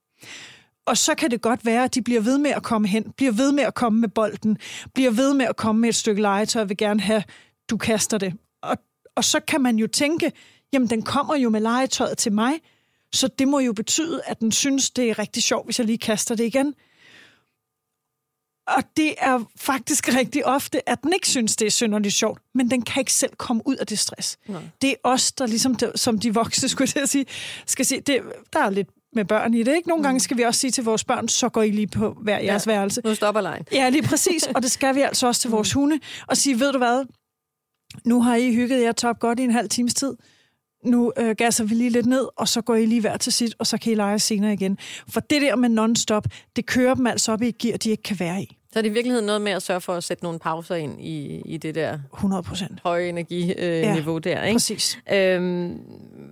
Og 0.87 0.97
så 0.97 1.15
kan 1.15 1.31
det 1.31 1.41
godt 1.41 1.67
være, 1.67 1.85
at 1.85 1.95
de 1.95 2.03
bliver 2.03 2.21
ved 2.21 2.39
med 2.39 2.51
at 2.51 2.63
komme 2.63 2.89
hen, 2.89 3.13
bliver 3.17 3.33
ved 3.33 3.53
med 3.53 3.65
at 3.65 3.75
komme 3.75 4.01
med 4.01 4.09
bolden, 4.09 4.59
bliver 4.95 5.11
ved 5.11 5.35
med 5.35 5.47
at 5.47 5.57
komme 5.57 5.81
med 5.81 5.89
et 5.89 5.95
stykke 5.95 6.23
legetøj, 6.23 6.63
og 6.63 6.69
vil 6.69 6.77
gerne 6.77 7.01
have, 7.01 7.23
du 7.71 7.77
kaster 7.77 8.19
det. 8.19 8.35
Og, 8.63 8.77
og 9.17 9.25
så 9.25 9.41
kan 9.41 9.61
man 9.61 9.77
jo 9.77 9.87
tænke, 9.87 10.33
jamen 10.73 10.91
den 10.91 11.03
kommer 11.03 11.37
jo 11.37 11.51
med 11.51 11.61
legetøjet 11.61 12.19
til 12.19 12.33
mig, 12.33 12.53
så 13.13 13.29
det 13.39 13.49
må 13.49 13.59
jo 13.59 13.73
betyde, 13.73 14.21
at 14.27 14.41
den 14.41 14.53
synes, 14.53 14.91
det 14.91 15.11
er 15.11 15.19
rigtig 15.19 15.43
sjovt, 15.43 15.67
hvis 15.67 15.79
jeg 15.79 15.87
lige 15.87 15.99
kaster 15.99 16.35
det 16.35 16.45
igen. 16.45 16.75
Og 18.77 18.83
det 18.97 19.15
er 19.19 19.45
faktisk 19.57 20.15
rigtig 20.15 20.47
ofte, 20.47 20.89
at 20.89 21.03
den 21.03 21.13
ikke 21.13 21.29
synes, 21.29 21.57
det 21.57 21.67
er 21.67 21.71
synderligt 21.71 22.15
sjovt, 22.15 22.41
men 22.55 22.71
den 22.71 22.83
kan 22.83 23.01
ikke 23.01 23.13
selv 23.13 23.33
komme 23.37 23.63
ud 23.67 23.77
af 23.77 23.87
det 23.87 23.99
stress. 23.99 24.39
Nej. 24.49 24.61
Det 24.83 24.91
er 24.91 24.95
os, 25.05 25.33
der 25.33 25.47
ligesom, 25.47 25.77
som 25.95 26.19
de 26.19 26.35
voksne, 26.35 26.69
skulle 26.79 26.93
jeg 26.95 27.09
sige, 27.09 27.27
skal 27.67 27.85
sige, 27.85 28.01
det, 28.01 28.21
der 28.53 28.61
er 28.61 28.71
lidt 28.71 28.89
med 29.13 29.25
børn 29.25 29.55
i 29.55 29.63
det, 29.63 29.77
ikke? 29.77 29.89
Nogle 29.89 30.01
mm. 30.01 30.05
gange 30.05 30.21
skal 30.21 30.37
vi 30.37 30.43
også 30.43 30.61
sige 30.61 30.71
til 30.71 30.85
vores 30.85 31.05
børn, 31.05 31.29
så 31.29 31.49
går 31.49 31.63
I 31.63 31.71
lige 31.71 31.87
på 31.87 32.17
hver 32.23 32.39
jeres 32.39 32.67
ja, 32.67 32.73
værelse. 32.73 33.01
Nu 33.05 33.15
stopper 33.15 33.41
lejen. 33.41 33.65
Ja, 33.73 33.89
lige 33.89 34.03
præcis, 34.03 34.47
og 34.55 34.63
det 34.63 34.71
skal 34.71 34.95
vi 34.95 35.01
altså 35.01 35.27
også 35.27 35.41
til 35.41 35.51
vores 35.51 35.75
mm. 35.75 35.81
hunde, 35.81 36.01
og 36.27 36.37
sige, 36.37 36.61
ved 36.61 36.73
du 36.73 36.79
hvad, 36.79 37.05
nu 38.05 38.23
har 38.23 38.37
I 38.37 38.55
hygget 38.55 38.83
jer 38.83 38.93
top 38.93 39.19
godt 39.19 39.41
i 39.41 39.43
en 39.43 39.51
halv 39.51 39.69
times 39.69 39.95
tid, 39.95 40.15
nu 40.85 41.13
øh, 41.17 41.37
gasser 41.37 41.65
vi 41.65 41.75
lige 41.75 41.91
lidt 41.91 42.07
ned, 42.07 42.29
og 42.37 42.49
så 42.49 42.61
går 42.61 42.75
I 42.75 42.87
lige 42.87 43.01
hver 43.01 43.17
til 43.17 43.33
sit, 43.33 43.55
og 43.59 43.67
så 43.67 43.79
kan 43.79 43.93
I 43.93 43.95
lege 43.95 44.19
senere 44.19 44.53
igen. 44.53 44.79
For 45.09 45.21
det 45.21 45.43
der 45.43 45.57
med 45.57 45.69
non-stop, 45.69 46.27
det 46.57 46.67
kører 46.67 46.95
dem 46.95 47.07
altså 47.07 47.33
op 47.33 47.43
i 47.43 47.49
et 47.49 47.59
gear, 47.59 47.77
de 47.77 47.91
ikke 47.91 48.03
kan 48.03 48.21
være 48.21 48.43
i. 48.43 48.58
Så 48.73 48.79
er 48.79 48.83
det 48.83 48.91
i 48.91 48.93
virkeligheden 48.93 49.27
noget 49.27 49.41
med 49.41 49.53
at 49.53 49.63
sørge 49.63 49.81
for 49.81 49.95
at 49.95 50.05
sætte 50.05 50.25
nogle 50.25 50.39
pauser 50.39 50.75
ind 50.75 51.01
i, 51.01 51.43
i 51.45 51.57
det 51.57 51.75
der 51.75 51.99
100 52.15 52.43
procent. 52.43 52.81
høje 52.83 53.09
energiniveau 53.09 54.17
øh, 54.17 54.27
ja, 54.27 54.31
der. 54.31 54.43
Ikke? 54.43 54.55
præcis. 54.55 54.99
Øhm, 55.13 55.81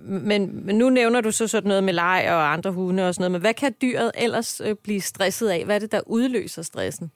men, 0.07 0.67
men 0.67 0.79
nu 0.79 0.91
nævner 0.91 1.21
du 1.21 1.31
så 1.31 1.47
sådan 1.47 1.69
noget 1.69 1.85
med 1.85 1.93
leg 1.93 2.27
og 2.29 2.53
andre 2.53 2.71
hunde 2.73 3.09
og 3.09 3.15
sådan 3.15 3.23
noget, 3.23 3.33
men 3.33 3.41
hvad 3.41 3.55
kan 3.55 3.75
dyret 3.83 4.11
ellers 4.15 4.61
øh, 4.65 4.75
blive 4.85 5.01
stresset 5.01 5.49
af? 5.49 5.65
Hvad 5.65 5.75
er 5.75 5.79
det, 5.79 5.93
der 5.93 6.01
udløser 6.07 6.63
stressen? 6.63 7.11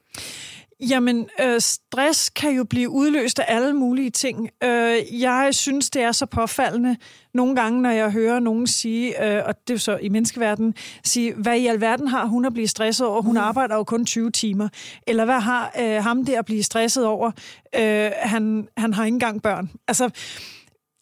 Jamen, 0.89 1.29
øh, 1.41 1.61
stress 1.61 2.31
kan 2.31 2.53
jo 2.53 2.65
blive 2.65 2.91
udløst 2.91 3.39
af 3.39 3.45
alle 3.49 3.75
mulige 3.75 4.11
ting. 4.11 4.51
Øh, 4.65 5.21
jeg 5.21 5.49
synes, 5.53 5.91
det 5.91 6.03
er 6.03 6.13
så 6.13 6.27
påfaldende 6.27 6.97
nogle 7.35 7.57
gange, 7.57 7.83
når 7.83 7.91
jeg 7.91 8.11
hører 8.11 8.41
nogen 8.41 8.67
sige, 8.67 9.25
øh, 9.25 9.43
og 9.47 9.55
det 9.69 9.75
er 9.75 9.79
så 9.79 9.97
i 9.97 10.09
menneskeverdenen, 10.09 10.75
sige, 11.05 11.35
hvad 11.35 11.59
i 11.59 11.67
alverden 11.67 12.09
har 12.09 12.27
hun 12.27 12.45
at 12.45 12.53
blive 12.53 12.69
stresset 12.69 13.07
over? 13.07 13.23
Hun 13.23 13.35
mm. 13.35 13.41
arbejder 13.41 13.77
jo 13.77 13.85
kun 13.85 14.07
20 14.07 14.31
timer. 14.31 14.69
Eller 15.07 15.25
hvad 15.25 15.41
har 15.41 15.73
øh, 15.81 16.03
ham 16.03 16.25
der 16.25 16.39
at 16.39 16.45
blive 16.45 16.63
stresset 16.63 17.07
over? 17.07 17.31
Øh, 17.77 18.11
han, 18.17 18.69
han 18.77 18.95
har 18.95 19.05
ikke 19.05 19.15
engang 19.15 19.43
børn. 19.43 19.71
Altså, 19.89 20.11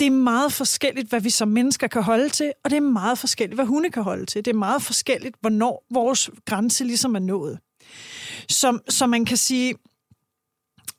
det 0.00 0.06
er 0.06 0.10
meget 0.10 0.52
forskelligt, 0.52 1.08
hvad 1.08 1.20
vi 1.20 1.30
som 1.30 1.48
mennesker 1.48 1.86
kan 1.86 2.02
holde 2.02 2.28
til, 2.28 2.52
og 2.64 2.70
det 2.70 2.76
er 2.76 2.80
meget 2.80 3.18
forskelligt, 3.18 3.54
hvad 3.54 3.66
hunde 3.66 3.90
kan 3.90 4.02
holde 4.02 4.26
til. 4.26 4.44
Det 4.44 4.50
er 4.50 4.58
meget 4.58 4.82
forskelligt, 4.82 5.36
hvornår 5.40 5.86
vores 5.90 6.30
grænse 6.46 6.84
ligesom 6.84 7.14
er 7.14 7.18
nået. 7.18 7.58
Så, 8.48 8.78
så 8.88 9.06
man 9.06 9.24
kan 9.24 9.36
sige, 9.36 9.74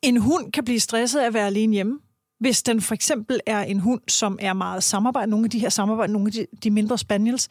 en 0.01 0.17
hund 0.17 0.51
kan 0.51 0.63
blive 0.65 0.79
stresset 0.79 1.19
af 1.19 1.25
at 1.25 1.33
være 1.33 1.47
alene 1.47 1.73
hjemme. 1.73 1.99
Hvis 2.39 2.63
den 2.63 2.81
for 2.81 2.93
eksempel 2.93 3.39
er 3.45 3.61
en 3.61 3.79
hund, 3.79 4.01
som 4.07 4.39
er 4.41 4.53
meget 4.53 4.83
samarbejde, 4.83 5.31
nogle 5.31 5.45
af 5.45 5.49
de 5.49 5.59
her 5.59 5.69
samarbejde, 5.69 6.13
nogle 6.13 6.27
af 6.27 6.31
de, 6.31 6.45
de 6.63 6.71
mindre 6.71 6.97
spaniels, 6.97 7.47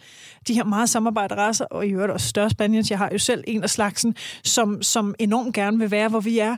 de 0.48 0.54
her 0.54 0.64
meget 0.64 0.88
samarbejderaser, 0.88 1.64
og 1.64 1.86
i 1.86 1.90
øvrigt 1.90 2.12
også 2.12 2.28
større 2.28 2.50
spaniels, 2.50 2.90
jeg 2.90 2.98
har 2.98 3.08
jo 3.12 3.18
selv 3.18 3.44
en 3.46 3.62
af 3.62 3.70
slagsen, 3.70 4.14
som, 4.44 4.82
som 4.82 5.14
enormt 5.18 5.54
gerne 5.54 5.78
vil 5.78 5.90
være, 5.90 6.08
hvor 6.08 6.20
vi 6.20 6.38
er. 6.38 6.56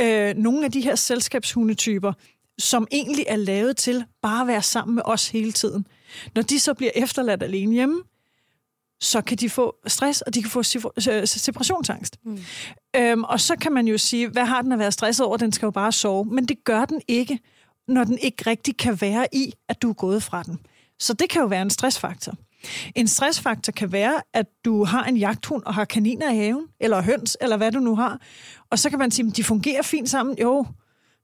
Øh, 0.00 0.34
nogle 0.36 0.64
af 0.64 0.72
de 0.72 0.80
her 0.80 0.94
selskabshundetyper, 0.94 2.12
som 2.58 2.86
egentlig 2.92 3.24
er 3.28 3.36
lavet 3.36 3.76
til 3.76 4.04
bare 4.22 4.40
at 4.40 4.46
være 4.46 4.62
sammen 4.62 4.94
med 4.94 5.02
os 5.06 5.28
hele 5.28 5.52
tiden. 5.52 5.86
Når 6.34 6.42
de 6.42 6.58
så 6.58 6.74
bliver 6.74 6.92
efterladt 6.94 7.42
alene 7.42 7.72
hjemme, 7.72 8.02
så 9.00 9.20
kan 9.20 9.36
de 9.36 9.50
få 9.50 9.76
stress, 9.86 10.20
og 10.20 10.34
de 10.34 10.42
kan 10.42 10.50
få 10.50 10.62
separationsangst. 11.24 12.16
Mm. 12.24 12.38
Øhm, 12.96 13.24
og 13.24 13.40
så 13.40 13.56
kan 13.56 13.72
man 13.72 13.88
jo 13.88 13.98
sige, 13.98 14.28
hvad 14.28 14.44
har 14.44 14.62
den 14.62 14.72
at 14.72 14.78
være 14.78 14.92
stresset 14.92 15.26
over? 15.26 15.36
Den 15.36 15.52
skal 15.52 15.66
jo 15.66 15.70
bare 15.70 15.92
sove. 15.92 16.24
Men 16.24 16.46
det 16.46 16.64
gør 16.64 16.84
den 16.84 17.00
ikke, 17.08 17.38
når 17.88 18.04
den 18.04 18.18
ikke 18.18 18.50
rigtig 18.50 18.76
kan 18.76 19.00
være 19.00 19.26
i, 19.32 19.52
at 19.68 19.82
du 19.82 19.88
er 19.88 19.94
gået 19.94 20.22
fra 20.22 20.42
den. 20.42 20.58
Så 20.98 21.12
det 21.12 21.28
kan 21.28 21.40
jo 21.40 21.46
være 21.46 21.62
en 21.62 21.70
stressfaktor. 21.70 22.34
En 22.94 23.08
stressfaktor 23.08 23.72
kan 23.72 23.92
være, 23.92 24.22
at 24.34 24.46
du 24.64 24.84
har 24.84 25.04
en 25.04 25.16
jagthund 25.16 25.62
og 25.62 25.74
har 25.74 25.84
kaniner 25.84 26.32
i 26.32 26.36
haven, 26.36 26.66
eller 26.80 27.02
høns, 27.02 27.36
eller 27.40 27.56
hvad 27.56 27.72
du 27.72 27.78
nu 27.78 27.96
har. 27.96 28.20
Og 28.70 28.78
så 28.78 28.90
kan 28.90 28.98
man 28.98 29.10
sige, 29.10 29.28
at 29.28 29.36
de 29.36 29.44
fungerer 29.44 29.82
fint 29.82 30.10
sammen. 30.10 30.38
Jo, 30.38 30.66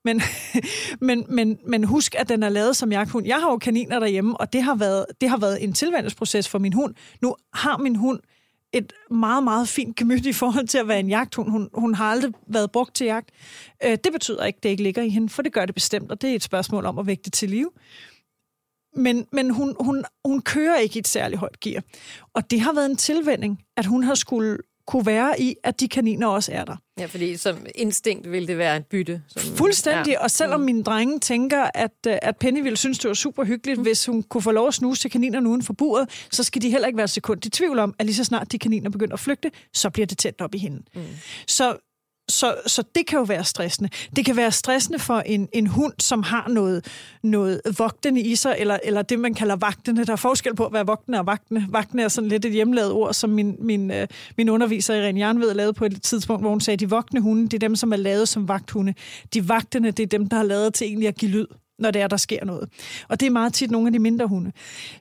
men, 0.07 0.23
men, 1.09 1.25
men, 1.29 1.59
men 1.67 1.85
husk, 1.85 2.15
at 2.19 2.29
den 2.29 2.43
er 2.43 2.49
lavet 2.49 2.77
som 2.77 2.93
jagthund. 2.93 3.27
Jeg 3.27 3.37
har 3.37 3.51
jo 3.51 3.59
kaniner 3.59 3.99
derhjemme, 3.99 4.41
og 4.41 4.53
det 4.53 4.63
har 4.63 4.75
været, 4.75 5.07
det 5.21 5.29
har 5.29 5.37
været 5.37 5.65
en 5.65 5.73
tilvandelsesproces 5.73 6.49
for 6.49 6.59
min 6.59 6.73
hund. 6.73 6.95
Nu 7.23 7.37
har 7.53 7.79
min 7.79 7.97
hund 7.97 8.21
et 8.73 8.93
meget, 9.11 9.45
meget 9.45 9.69
fint 9.69 9.97
gemyt 9.97 10.27
i 10.27 10.33
forhold 10.33 10.67
til 10.67 10.79
at 10.79 10.89
være 10.89 11.01
en 11.01 11.09
jagthund. 11.09 11.51
Hun, 11.51 11.69
hun 11.75 11.95
har 11.95 12.11
aldrig 12.11 12.33
været 12.47 12.71
brugt 12.71 12.95
til 12.95 13.05
jagt. 13.05 13.31
Øh, 13.85 13.99
det 14.05 14.13
betyder 14.13 14.45
ikke, 14.45 14.57
at 14.57 14.63
det 14.63 14.69
ikke 14.69 14.83
ligger 14.83 15.03
i 15.03 15.09
hende, 15.09 15.29
for 15.29 15.43
det 15.43 15.53
gør 15.53 15.67
det 15.67 15.75
bestemt, 15.75 16.11
og 16.11 16.23
det 16.23 16.31
er 16.31 16.35
et 16.35 16.43
spørgsmål 16.43 16.87
om 16.87 16.99
at 16.99 17.07
vægte 17.07 17.31
til 17.31 17.51
liv. 17.51 17.73
Men, 18.97 19.27
men 19.33 19.51
hun, 19.51 19.77
hun, 19.81 20.05
hun 20.25 20.41
kører 20.41 20.77
ikke 20.77 20.97
i 20.97 20.99
et 20.99 21.09
særligt 21.09 21.39
højt 21.39 21.61
gear. 21.61 21.83
Og 22.35 22.51
det 22.51 22.61
har 22.61 22.73
været 22.73 22.91
en 22.91 22.97
tilvænding, 22.97 23.63
at 23.77 23.87
hun 23.87 24.05
har 24.05 24.15
skulle 24.15 24.59
kunne 24.87 25.07
være 25.07 25.41
i, 25.41 25.55
at 25.65 25.81
de 25.81 25.89
kaniner 25.89 26.27
også 26.27 26.53
er 26.53 26.65
der. 26.65 26.77
Ja, 26.99 27.07
fordi 27.07 27.37
som 27.37 27.67
instinkt 27.75 28.33
vil 28.33 28.49
det 28.49 28.59
være 28.59 28.77
et 28.77 28.87
bytte. 28.87 29.23
Som, 29.29 29.57
Fuldstændig, 29.57 30.11
ja. 30.11 30.23
og 30.23 30.31
selvom 30.31 30.61
mm. 30.61 30.67
mine 30.67 30.83
drenge 30.83 31.19
tænker, 31.19 31.71
at, 31.75 31.93
øh, 32.09 32.17
at 32.23 32.37
Penny 32.37 32.63
ville 32.63 32.77
synes, 32.77 32.99
det 32.99 33.09
var 33.09 33.15
super 33.15 33.45
hyggeligt, 33.45 33.79
mm. 33.79 33.83
hvis 33.83 34.07
hun 34.07 34.23
kunne 34.23 34.43
få 34.43 34.51
lov 34.51 34.69
at 34.69 34.75
snuse 34.75 35.03
til 35.03 35.11
kaninerne 35.11 35.49
uden 35.49 35.63
for 35.63 35.73
buret, 35.73 36.27
så 36.31 36.45
skal 36.45 36.63
de 36.63 36.71
heller 36.71 36.87
ikke 36.87 36.97
være 36.97 37.09
sekund 37.09 37.47
i 37.47 37.51
tvivl 37.51 37.79
om, 37.79 37.95
at 37.99 38.07
lige 38.07 38.17
så 38.17 38.25
snart 38.25 38.53
de 38.53 38.59
kaniner 38.59 38.91
begynder 38.91 39.15
at 39.15 39.21
flygte, 39.21 39.51
så 39.73 39.91
bliver 39.91 40.07
det 40.07 40.19
tæt 40.19 40.41
op 40.41 40.55
i 40.55 40.59
hende. 40.59 40.83
Mm. 40.95 41.03
Så 41.47 41.77
så, 42.29 42.55
så 42.67 42.83
det 42.95 43.07
kan 43.07 43.19
jo 43.19 43.23
være 43.23 43.45
stressende. 43.45 43.91
Det 44.17 44.25
kan 44.25 44.37
være 44.37 44.53
stressende 44.53 44.99
for 44.99 45.19
en, 45.19 45.49
en 45.53 45.67
hund, 45.67 45.93
som 45.99 46.23
har 46.23 46.49
noget, 46.49 46.87
noget 47.23 47.61
vogtende 47.79 48.21
i 48.21 48.37
sig, 48.37 48.57
eller, 48.59 48.79
eller 48.85 49.03
det, 49.03 49.19
man 49.19 49.35
kalder 49.35 49.57
vagtende. 49.57 50.05
Der 50.05 50.13
er 50.13 50.17
forskel 50.17 50.55
på 50.55 50.69
hvad 50.69 50.79
være 50.79 50.87
vogtende 50.87 51.19
og 51.19 51.27
vagtende. 51.27 51.67
Vagtende 51.69 52.03
er 52.03 52.09
sådan 52.09 52.29
lidt 52.29 52.45
et 52.45 52.53
hjemlavet 52.53 52.93
ord, 52.93 53.15
som 53.15 53.31
min, 53.31 53.57
min, 53.59 53.91
øh, 53.91 54.09
min 54.37 54.49
underviser 54.49 54.95
Irene 54.95 55.21
Jernved 55.21 55.55
lavede 55.55 55.73
på 55.73 55.85
et 55.85 56.03
tidspunkt, 56.03 56.43
hvor 56.43 56.51
hun 56.51 56.61
sagde, 56.61 56.75
at 56.75 56.81
de 56.81 56.91
vogtende 56.91 57.23
hunde, 57.23 57.43
det 57.43 57.55
er 57.55 57.59
dem, 57.59 57.77
som 57.77 57.93
er 57.93 57.97
lavet 57.97 58.29
som 58.29 58.49
vagthunde. 58.49 58.95
De 59.35 59.49
vagtende, 59.49 59.91
det 59.91 60.03
er 60.03 60.07
dem, 60.07 60.29
der 60.29 60.37
har 60.37 60.45
lavet 60.45 60.75
til 60.75 60.87
egentlig 60.87 61.09
at 61.09 61.17
give 61.17 61.31
lyd, 61.31 61.47
når 61.79 61.91
det 61.91 62.03
er, 62.03 62.07
der 62.07 62.17
sker 62.17 62.45
noget. 62.45 62.69
Og 63.09 63.21
det 63.21 63.27
er 63.27 63.31
meget 63.31 63.55
tit 63.55 63.71
nogle 63.71 63.89
af 63.89 63.93
de 63.93 63.99
mindre 63.99 64.27
hunde. 64.27 64.53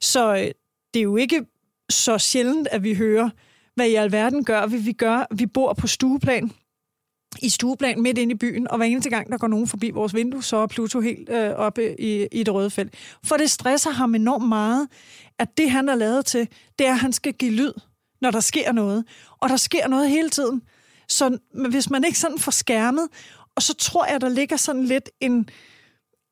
Så 0.01 0.35
øh, 0.35 0.51
det 0.93 0.99
er 0.99 1.03
jo 1.03 1.15
ikke 1.15 1.45
så 1.89 2.17
sjældent, 2.17 2.67
at 2.71 2.83
vi 2.83 2.93
hører, 2.93 3.29
hvad 3.75 3.87
i 3.87 3.95
alverden 3.95 4.45
gør 4.45 4.67
vi? 4.67 4.77
Vi, 4.77 4.91
gør, 4.91 5.25
vi 5.35 5.45
bor 5.45 5.73
på 5.73 5.87
stueplan, 5.87 6.51
i 7.41 7.49
stueplan 7.49 8.01
midt 8.01 8.17
inde 8.17 8.31
i 8.31 8.37
byen, 8.37 8.67
og 8.67 8.77
hver 8.77 8.85
eneste 8.85 9.09
gang, 9.09 9.31
der 9.31 9.37
går 9.37 9.47
nogen 9.47 9.67
forbi 9.67 9.89
vores 9.89 10.13
vindue, 10.13 10.43
så 10.43 10.57
er 10.57 10.67
Pluto 10.67 10.99
helt 10.99 11.29
øh, 11.29 11.51
oppe 11.51 12.01
i, 12.01 12.27
i 12.31 12.43
det 12.43 12.53
røde 12.53 12.69
felt. 12.69 12.93
For 13.23 13.37
det 13.37 13.51
stresser 13.51 13.91
ham 13.91 14.15
enormt 14.15 14.47
meget, 14.47 14.87
at 15.39 15.57
det, 15.57 15.71
han 15.71 15.89
er 15.89 15.95
lavet 15.95 16.25
til, 16.25 16.47
det 16.79 16.87
er, 16.87 16.91
at 16.91 16.99
han 16.99 17.13
skal 17.13 17.33
give 17.33 17.51
lyd, 17.51 17.73
når 18.21 18.31
der 18.31 18.39
sker 18.39 18.71
noget. 18.71 19.05
Og 19.39 19.49
der 19.49 19.57
sker 19.57 19.87
noget 19.87 20.09
hele 20.09 20.29
tiden. 20.29 20.61
Så 21.09 21.37
hvis 21.69 21.89
man 21.89 22.03
ikke 22.03 22.19
sådan 22.19 22.39
får 22.39 22.51
skærmet, 22.51 23.07
og 23.55 23.61
så 23.61 23.73
tror 23.73 24.05
jeg, 24.05 24.21
der 24.21 24.29
ligger 24.29 24.57
sådan 24.57 24.83
lidt 24.83 25.09
en 25.21 25.49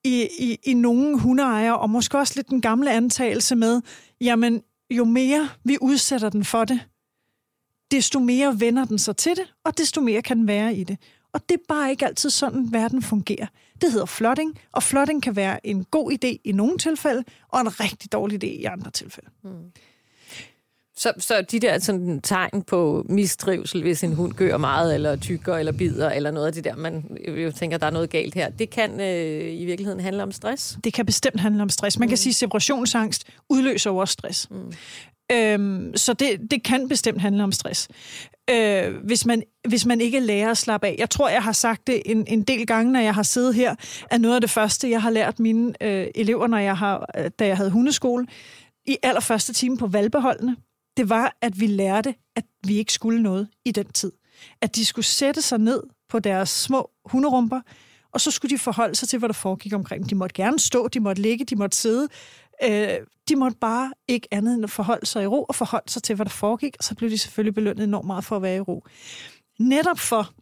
i, 0.03 0.27
i, 0.39 0.57
i 0.63 0.73
nogle 0.73 1.19
hundeejere, 1.19 1.79
og 1.79 1.89
måske 1.89 2.17
også 2.17 2.33
lidt 2.35 2.49
den 2.49 2.61
gamle 2.61 2.91
antagelse 2.91 3.55
med, 3.55 3.81
jamen, 4.21 4.61
jo 4.91 5.05
mere 5.05 5.49
vi 5.63 5.77
udsætter 5.81 6.29
den 6.29 6.45
for 6.45 6.65
det, 6.65 6.79
desto 7.93 8.19
mere 8.19 8.59
vender 8.59 8.85
den 8.85 8.99
sig 8.99 9.17
til 9.17 9.31
det, 9.35 9.53
og 9.65 9.77
desto 9.77 10.01
mere 10.01 10.21
kan 10.21 10.37
den 10.37 10.47
være 10.47 10.75
i 10.75 10.83
det. 10.83 10.97
Og 11.33 11.41
det 11.49 11.55
er 11.55 11.63
bare 11.67 11.91
ikke 11.91 12.05
altid 12.05 12.29
sådan, 12.29 12.67
verden 12.71 13.01
fungerer. 13.01 13.47
Det 13.81 13.91
hedder 13.91 14.05
flotting, 14.05 14.59
og 14.71 14.83
flotting 14.83 15.23
kan 15.23 15.35
være 15.35 15.67
en 15.67 15.83
god 15.83 16.11
idé 16.11 16.37
i 16.43 16.51
nogle 16.51 16.77
tilfælde, 16.77 17.23
og 17.47 17.61
en 17.61 17.79
rigtig 17.79 18.11
dårlig 18.11 18.43
idé 18.43 18.47
i 18.47 18.63
andre 18.63 18.91
tilfælde. 18.91 19.29
Mm. 19.43 19.71
Så, 20.97 21.13
så 21.17 21.41
de 21.41 21.59
der 21.59 21.79
sådan, 21.79 22.21
tegn 22.21 22.63
på 22.67 23.05
mistrivsel, 23.09 23.81
hvis 23.81 24.03
en 24.03 24.13
hund 24.13 24.33
gør 24.33 24.57
meget, 24.57 24.95
eller 24.95 25.15
tykker, 25.15 25.55
eller 25.55 25.71
bider, 25.71 26.09
eller 26.09 26.31
noget 26.31 26.47
af 26.47 26.53
det 26.53 26.63
der, 26.63 26.75
man 26.75 27.17
jo 27.27 27.51
tænker, 27.51 27.77
der 27.77 27.85
er 27.85 27.91
noget 27.91 28.09
galt 28.09 28.33
her, 28.33 28.49
det 28.49 28.69
kan 28.69 28.99
øh, 28.99 29.61
i 29.61 29.65
virkeligheden 29.65 29.99
handle 29.99 30.23
om 30.23 30.31
stress? 30.31 30.77
Det 30.83 30.93
kan 30.93 31.05
bestemt 31.05 31.39
handle 31.39 31.61
om 31.61 31.69
stress. 31.69 31.99
Man 31.99 32.05
mm. 32.05 32.09
kan 32.09 32.17
sige, 32.17 32.31
at 32.31 32.35
separationsangst 32.35 33.27
udløser 33.49 33.91
også 33.91 34.11
stress. 34.11 34.49
Mm. 34.51 34.73
Øhm, 35.31 35.91
så 35.95 36.13
det, 36.13 36.51
det 36.51 36.63
kan 36.63 36.89
bestemt 36.89 37.21
handle 37.21 37.43
om 37.43 37.51
stress. 37.51 37.87
Øh, 38.49 38.95
hvis, 38.95 39.25
man, 39.25 39.43
hvis 39.67 39.85
man 39.85 40.01
ikke 40.01 40.19
lærer 40.19 40.51
at 40.51 40.57
slappe 40.57 40.87
af. 40.87 40.95
Jeg 40.99 41.09
tror, 41.09 41.29
jeg 41.29 41.43
har 41.43 41.51
sagt 41.51 41.87
det 41.87 42.01
en, 42.05 42.27
en 42.27 42.43
del 42.43 42.67
gange, 42.67 42.91
når 42.91 42.99
jeg 42.99 43.15
har 43.15 43.23
siddet 43.23 43.55
her, 43.55 43.75
at 44.11 44.21
noget 44.21 44.35
af 44.35 44.41
det 44.41 44.49
første, 44.49 44.89
jeg 44.89 45.01
har 45.01 45.09
lært 45.09 45.39
mine 45.39 45.73
øh, 45.81 46.07
elever, 46.15 46.47
når 46.47 46.57
jeg 46.57 46.77
har, 46.77 47.09
øh, 47.17 47.31
da 47.39 47.47
jeg 47.47 47.57
havde 47.57 47.71
hundeskole, 47.71 48.27
i 48.85 48.97
allerførste 49.03 49.53
time 49.53 49.77
på 49.77 49.87
valbeholdene, 49.87 50.55
det 50.97 51.09
var, 51.09 51.37
at 51.41 51.59
vi 51.59 51.67
lærte, 51.67 52.15
at 52.35 52.43
vi 52.67 52.77
ikke 52.77 52.93
skulle 52.93 53.23
noget 53.23 53.47
i 53.65 53.71
den 53.71 53.91
tid. 53.91 54.11
At 54.61 54.75
de 54.75 54.85
skulle 54.85 55.05
sætte 55.05 55.41
sig 55.41 55.57
ned 55.57 55.83
på 56.09 56.19
deres 56.19 56.49
små 56.49 56.89
hunderumper, 57.05 57.61
og 58.13 58.21
så 58.21 58.31
skulle 58.31 58.49
de 58.49 58.59
forholde 58.59 58.95
sig 58.95 59.07
til, 59.07 59.19
hvad 59.19 59.29
der 59.29 59.33
foregik 59.33 59.73
omkring. 59.73 60.09
De 60.09 60.15
måtte 60.15 60.33
gerne 60.33 60.59
stå, 60.59 60.87
de 60.87 60.99
måtte 60.99 61.21
ligge, 61.21 61.45
de 61.45 61.55
måtte 61.55 61.77
sidde. 61.77 62.07
Øh, 62.63 62.97
de 63.29 63.35
måtte 63.35 63.57
bare 63.57 63.93
ikke 64.07 64.27
andet 64.31 64.53
end 64.53 64.63
at 64.63 64.71
forholde 64.71 65.05
sig 65.05 65.23
i 65.23 65.27
ro 65.27 65.43
og 65.43 65.55
forholde 65.55 65.91
sig 65.91 66.03
til, 66.03 66.15
hvad 66.15 66.25
der 66.25 66.31
foregik, 66.31 66.75
og 66.79 66.83
så 66.83 66.95
blev 66.95 67.09
de 67.09 67.17
selvfølgelig 67.17 67.55
belønnet 67.55 67.83
enormt 67.83 68.07
meget 68.07 68.23
for 68.23 68.35
at 68.35 68.41
være 68.41 68.55
i 68.55 68.59
ro. 68.59 68.83
Netop 69.59 69.99
for 69.99 70.33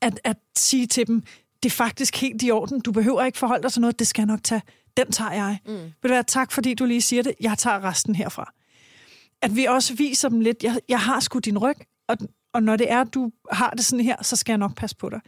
at, 0.00 0.20
at 0.24 0.36
sige 0.56 0.86
til 0.86 1.06
dem, 1.06 1.22
det 1.62 1.70
er 1.70 1.74
faktisk 1.76 2.16
helt 2.16 2.42
i 2.42 2.50
orden, 2.50 2.80
du 2.80 2.92
behøver 2.92 3.24
ikke 3.24 3.38
forholde 3.38 3.62
dig 3.62 3.72
til 3.72 3.80
noget, 3.80 3.98
det 3.98 4.06
skal 4.06 4.22
jeg 4.22 4.26
nok 4.26 4.44
tage. 4.44 4.62
Den 4.96 5.12
tager 5.12 5.32
jeg. 5.32 5.58
Mm. 5.66 5.72
Vil 5.74 6.08
du 6.08 6.08
være 6.08 6.22
tak, 6.22 6.52
fordi 6.52 6.74
du 6.74 6.84
lige 6.84 7.02
siger 7.02 7.22
det, 7.22 7.34
jeg 7.40 7.58
tager 7.58 7.84
resten 7.84 8.14
herfra 8.14 8.52
at 9.42 9.56
vi 9.56 9.64
også 9.64 9.94
viser 9.94 10.28
dem 10.28 10.40
lidt, 10.40 10.62
jeg, 10.62 10.78
jeg 10.88 11.00
har 11.00 11.20
sgu 11.20 11.38
din 11.38 11.58
ryg, 11.58 11.76
og, 12.08 12.16
og 12.52 12.62
når 12.62 12.76
det 12.76 12.90
er, 12.90 13.04
du 13.04 13.30
har 13.52 13.70
det 13.70 13.84
sådan 13.84 14.04
her, 14.04 14.16
så 14.22 14.36
skal 14.36 14.52
jeg 14.52 14.58
nok 14.58 14.76
passe 14.76 14.96
på 14.96 15.08
dig. 15.08 15.20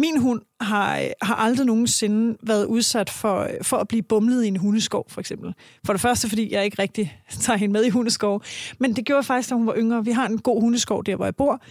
Min 0.00 0.20
hund 0.20 0.40
har, 0.60 0.98
øh, 0.98 1.10
har 1.22 1.34
aldrig 1.34 1.66
nogensinde 1.66 2.38
været 2.42 2.64
udsat 2.64 3.10
for, 3.10 3.40
øh, 3.40 3.50
for 3.62 3.76
at 3.76 3.88
blive 3.88 4.02
bumlet 4.02 4.44
i 4.44 4.48
en 4.48 4.56
hundeskov, 4.56 5.04
for 5.08 5.20
eksempel. 5.20 5.54
For 5.86 5.92
det 5.92 6.00
første, 6.00 6.28
fordi 6.28 6.52
jeg 6.52 6.64
ikke 6.64 6.82
rigtig 6.82 7.20
tager 7.44 7.56
hende 7.56 7.72
med 7.72 7.84
i 7.84 7.88
hundeskov. 7.88 8.42
Men 8.78 8.96
det 8.96 9.04
gjorde 9.04 9.22
faktisk, 9.22 9.50
da 9.50 9.54
hun 9.54 9.66
var 9.66 9.74
yngre. 9.76 10.04
Vi 10.04 10.10
har 10.10 10.26
en 10.26 10.38
god 10.38 10.60
hundeskov 10.60 11.04
der, 11.04 11.16
hvor 11.16 11.24
jeg 11.24 11.36
bor. 11.36 11.62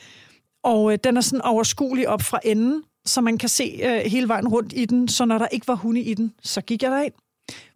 Og 0.63 0.91
øh, 0.91 0.97
den 1.03 1.17
er 1.17 1.21
sådan 1.21 1.41
overskuelig 1.41 2.09
op 2.09 2.21
fra 2.21 2.39
enden, 2.43 2.83
så 3.05 3.21
man 3.21 3.37
kan 3.37 3.49
se 3.49 3.79
øh, 3.83 4.11
hele 4.11 4.27
vejen 4.27 4.47
rundt 4.47 4.73
i 4.75 4.85
den. 4.85 5.07
Så 5.07 5.25
når 5.25 5.37
der 5.37 5.47
ikke 5.47 5.67
var 5.67 5.75
hunde 5.75 6.01
i 6.01 6.13
den, 6.13 6.33
så 6.43 6.61
gik 6.61 6.83
jeg 6.83 6.91
derind 6.91 7.13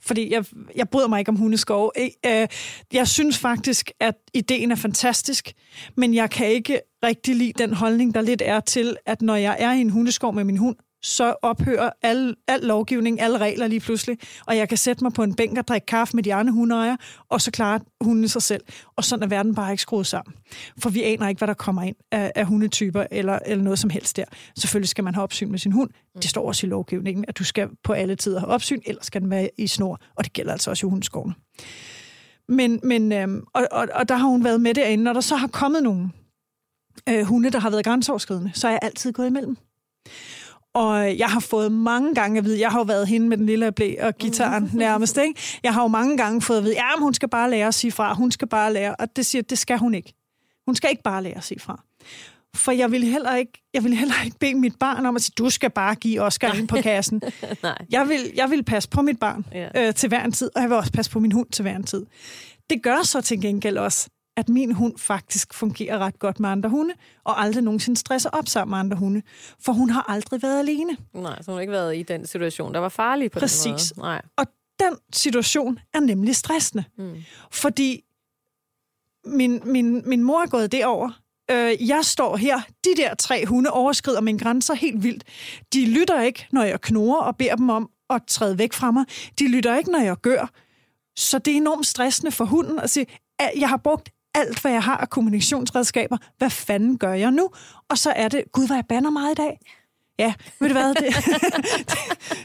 fordi 0.01 0.33
jeg, 0.33 0.45
jeg 0.75 0.89
bryder 0.89 1.07
mig 1.07 1.19
ikke 1.19 1.29
om 1.29 1.35
hundeskov. 1.35 1.91
Øh, 2.25 2.47
jeg 2.93 3.07
synes 3.07 3.37
faktisk, 3.37 3.91
at 3.99 4.15
ideen 4.33 4.71
er 4.71 4.75
fantastisk, 4.75 5.53
men 5.97 6.13
jeg 6.13 6.29
kan 6.29 6.47
ikke 6.47 6.79
rigtig 7.03 7.35
lide 7.35 7.53
den 7.57 7.73
holdning, 7.73 8.15
der 8.15 8.21
lidt 8.21 8.41
er 8.45 8.59
til, 8.59 8.97
at 9.05 9.21
når 9.21 9.35
jeg 9.35 9.55
er 9.59 9.73
i 9.73 9.81
en 9.81 9.89
hundeskov 9.89 10.33
med 10.33 10.43
min 10.43 10.57
hund, 10.57 10.75
så 11.03 11.35
ophører 11.41 11.89
al, 12.01 12.35
al 12.47 12.59
lovgivning, 12.59 13.21
alle 13.21 13.37
regler 13.37 13.67
lige 13.67 13.79
pludselig, 13.79 14.17
og 14.47 14.57
jeg 14.57 14.69
kan 14.69 14.77
sætte 14.77 15.03
mig 15.03 15.13
på 15.13 15.23
en 15.23 15.35
bænk 15.35 15.57
og 15.57 15.67
drikke 15.67 15.85
kaffe 15.85 16.15
med 16.15 16.23
de 16.23 16.33
andre 16.33 16.53
hundeejere, 16.53 16.97
og 17.29 17.41
så 17.41 17.51
klarer 17.51 17.79
hunden 18.01 18.27
sig 18.27 18.41
selv. 18.41 18.63
Og 18.95 19.03
sådan 19.03 19.23
er 19.23 19.27
verden 19.27 19.55
bare 19.55 19.71
ikke 19.71 19.81
skruet 19.81 20.07
sammen. 20.07 20.35
For 20.79 20.89
vi 20.89 21.03
aner 21.03 21.27
ikke, 21.27 21.39
hvad 21.39 21.47
der 21.47 21.53
kommer 21.53 21.81
ind 21.81 21.95
af, 22.11 22.31
af 22.35 22.45
hundetyper 22.45 23.05
eller, 23.11 23.39
eller 23.45 23.63
noget 23.63 23.79
som 23.79 23.89
helst 23.89 24.17
der. 24.17 24.25
Selvfølgelig 24.57 24.89
skal 24.89 25.03
man 25.03 25.15
have 25.15 25.23
opsyn 25.23 25.51
med 25.51 25.59
sin 25.59 25.71
hund. 25.71 25.89
Det 26.15 26.29
står 26.29 26.47
også 26.47 26.67
i 26.67 26.69
lovgivningen, 26.69 27.25
at 27.27 27.37
du 27.37 27.43
skal 27.43 27.69
på 27.83 27.93
alle 27.93 28.15
tider 28.15 28.39
have 28.39 28.49
opsyn, 28.49 28.79
ellers 28.85 29.05
skal 29.05 29.21
den 29.21 29.29
være 29.29 29.49
i 29.57 29.67
snor, 29.67 29.99
og 30.15 30.23
det 30.23 30.33
gælder 30.33 30.51
altså 30.51 30.69
også 30.69 30.85
i 30.85 30.89
hundeskoven. 30.89 31.35
Men, 32.49 32.79
men 32.83 33.11
øhm, 33.11 33.43
og, 33.53 33.67
og, 33.71 33.87
og 33.93 34.09
der 34.09 34.15
har 34.15 34.27
hun 34.27 34.43
været 34.43 34.61
med 34.61 34.73
derinde, 34.73 35.03
når 35.03 35.13
der 35.13 35.21
så 35.21 35.35
har 35.35 35.47
kommet 35.47 35.83
nogen 35.83 36.13
øh, 37.09 37.23
hunde, 37.23 37.49
der 37.49 37.59
har 37.59 37.69
været 37.69 37.85
grænseoverskridende, 37.85 38.51
så 38.53 38.67
er 38.67 38.71
jeg 38.71 38.79
altid 38.81 39.13
gået 39.13 39.27
imellem. 39.27 39.57
Og 40.73 41.17
jeg 41.17 41.27
har 41.27 41.39
fået 41.39 41.71
mange 41.71 42.15
gange 42.15 42.37
at 42.37 42.45
vide, 42.45 42.59
jeg 42.59 42.69
har 42.69 42.79
jo 42.79 42.83
været 42.83 43.07
hende 43.07 43.27
med 43.27 43.37
den 43.37 43.45
lille 43.45 43.71
blæ 43.71 43.95
og 44.01 44.17
gitaren 44.17 44.69
mm. 44.73 44.77
nærmest, 44.77 45.17
ikke? 45.17 45.39
Jeg 45.63 45.73
har 45.73 45.81
jo 45.81 45.87
mange 45.87 46.17
gange 46.17 46.41
fået 46.41 46.57
at 46.57 46.63
vide, 46.63 46.73
ja, 46.73 46.99
hun 46.99 47.13
skal 47.13 47.29
bare 47.29 47.49
lære 47.49 47.67
at 47.67 47.73
sige 47.73 47.91
fra, 47.91 48.13
hun 48.13 48.31
skal 48.31 48.47
bare 48.47 48.73
lære, 48.73 48.95
og 48.95 49.15
det 49.15 49.25
siger, 49.25 49.41
det 49.41 49.57
skal 49.57 49.77
hun 49.77 49.93
ikke. 49.93 50.13
Hun 50.65 50.75
skal 50.75 50.89
ikke 50.89 51.03
bare 51.03 51.23
lære 51.23 51.37
at 51.37 51.43
sige 51.43 51.59
fra. 51.59 51.83
For 52.55 52.71
jeg 52.71 52.91
vil 52.91 53.03
heller 53.03 53.35
ikke, 53.35 53.63
jeg 53.73 53.83
vil 53.83 53.97
heller 53.97 54.15
ikke 54.25 54.37
bede 54.39 54.55
mit 54.55 54.75
barn 54.79 55.05
om 55.05 55.15
at 55.15 55.21
sige, 55.21 55.33
du 55.37 55.49
skal 55.49 55.69
bare 55.69 55.95
give 55.95 56.21
Oscar 56.21 56.53
ind 56.53 56.67
på 56.67 56.77
kassen. 56.83 57.21
Nej. 57.63 57.77
Jeg, 57.89 58.09
vil, 58.09 58.31
jeg 58.35 58.49
vil 58.49 58.63
passe 58.63 58.89
på 58.89 59.01
mit 59.01 59.19
barn 59.19 59.45
ja. 59.51 59.87
øh, 59.87 59.93
til 59.93 60.09
hver 60.09 60.23
en 60.23 60.31
tid, 60.31 60.49
og 60.55 60.61
jeg 60.61 60.69
vil 60.69 60.77
også 60.77 60.91
passe 60.91 61.11
på 61.11 61.19
min 61.19 61.31
hund 61.31 61.47
til 61.47 61.61
hver 61.61 61.75
en 61.75 61.83
tid. 61.83 62.05
Det 62.69 62.83
gør 62.83 63.03
så 63.03 63.21
til 63.21 63.41
gengæld 63.41 63.77
også, 63.77 64.09
at 64.37 64.49
min 64.49 64.71
hund 64.71 64.97
faktisk 64.97 65.53
fungerer 65.53 65.99
ret 65.99 66.19
godt 66.19 66.39
med 66.39 66.49
andre 66.49 66.69
hunde, 66.69 66.93
og 67.23 67.41
aldrig 67.41 67.63
nogensinde 67.63 67.99
stresser 67.99 68.29
op 68.29 68.47
sammen 68.47 68.71
med 68.71 68.79
andre 68.79 68.97
hunde. 68.97 69.21
For 69.59 69.71
hun 69.73 69.89
har 69.89 70.05
aldrig 70.11 70.41
været 70.41 70.59
alene. 70.59 70.97
Nej, 71.13 71.41
så 71.41 71.51
hun 71.51 71.53
har 71.53 71.61
ikke 71.61 71.71
været 71.71 71.97
i 71.97 72.03
den 72.03 72.27
situation, 72.27 72.73
der 72.73 72.79
var 72.79 72.89
farlig 72.89 73.31
på 73.31 73.39
Præcis. 73.39 73.91
den 73.91 73.93
måde. 73.97 74.07
Nej. 74.07 74.21
Og 74.37 74.45
den 74.79 74.97
situation 75.13 75.79
er 75.93 75.99
nemlig 75.99 76.35
stressende. 76.35 76.83
Mm. 76.97 77.15
Fordi 77.51 78.03
min, 79.25 79.61
min, 79.65 80.09
min 80.09 80.23
mor 80.23 80.41
er 80.41 80.47
gået 80.47 80.71
derover. 80.71 81.19
Øh, 81.51 81.87
jeg 81.87 82.05
står 82.05 82.37
her. 82.37 82.61
De 82.85 82.89
der 82.97 83.15
tre 83.15 83.45
hunde 83.45 83.71
overskrider 83.71 84.21
mine 84.21 84.39
grænser 84.39 84.73
helt 84.73 85.03
vildt. 85.03 85.23
De 85.73 85.85
lytter 85.85 86.21
ikke, 86.21 86.47
når 86.51 86.63
jeg 86.63 86.81
knurrer 86.81 87.21
og 87.21 87.37
beder 87.37 87.55
dem 87.55 87.69
om 87.69 87.89
at 88.09 88.21
træde 88.27 88.57
væk 88.57 88.73
fra 88.73 88.91
mig. 88.91 89.05
De 89.39 89.47
lytter 89.47 89.77
ikke, 89.77 89.91
når 89.91 89.99
jeg 89.99 90.17
gør. 90.17 90.51
Så 91.17 91.39
det 91.39 91.53
er 91.53 91.57
enormt 91.57 91.87
stressende 91.87 92.31
for 92.31 92.45
hunden 92.45 92.79
at 92.79 92.89
sige, 92.89 93.05
at 93.39 93.51
jeg 93.57 93.69
har 93.69 93.77
brugt 93.77 94.09
alt, 94.35 94.61
hvad 94.61 94.71
jeg 94.71 94.83
har 94.83 94.97
af 94.97 95.09
kommunikationsredskaber. 95.09 96.17
Hvad 96.37 96.49
fanden 96.49 96.97
gør 96.97 97.13
jeg 97.13 97.31
nu? 97.31 97.49
Og 97.89 97.97
så 97.97 98.13
er 98.15 98.27
det, 98.27 98.43
gud, 98.51 98.67
hvor 98.67 98.75
jeg 98.75 98.85
banner 98.89 99.09
meget 99.09 99.31
i 99.31 99.41
dag. 99.41 99.59
Ja, 100.19 100.33
ved 100.59 100.67
du 100.69 100.73
hvad, 100.73 100.93
det, 100.93 101.15
det, 101.89 101.97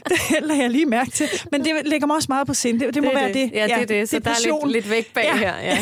det 0.09 0.19
hælder 0.29 0.55
jeg 0.55 0.69
lige 0.69 0.85
mærke 0.85 1.11
til. 1.11 1.27
Men 1.51 1.65
det 1.65 1.73
ligger 1.85 2.07
mig 2.07 2.15
også 2.15 2.27
meget 2.29 2.47
på 2.47 2.53
sind. 2.53 2.79
Det, 2.79 2.93
det 2.93 3.03
må 3.03 3.09
det 3.09 3.15
være 3.15 3.27
det. 3.27 3.35
det. 3.35 3.51
Ja, 3.53 3.63
det 3.67 3.71
er 3.71 3.85
det. 3.85 4.09
Så 4.09 4.19
det 4.19 4.27
er 4.27 4.33
der 4.33 4.51
er 4.51 4.65
lidt, 4.65 4.73
lidt 4.73 4.89
væk 4.89 5.13
bag 5.13 5.23
ja. 5.23 5.37
her. 5.37 5.57
Ja. 5.57 5.77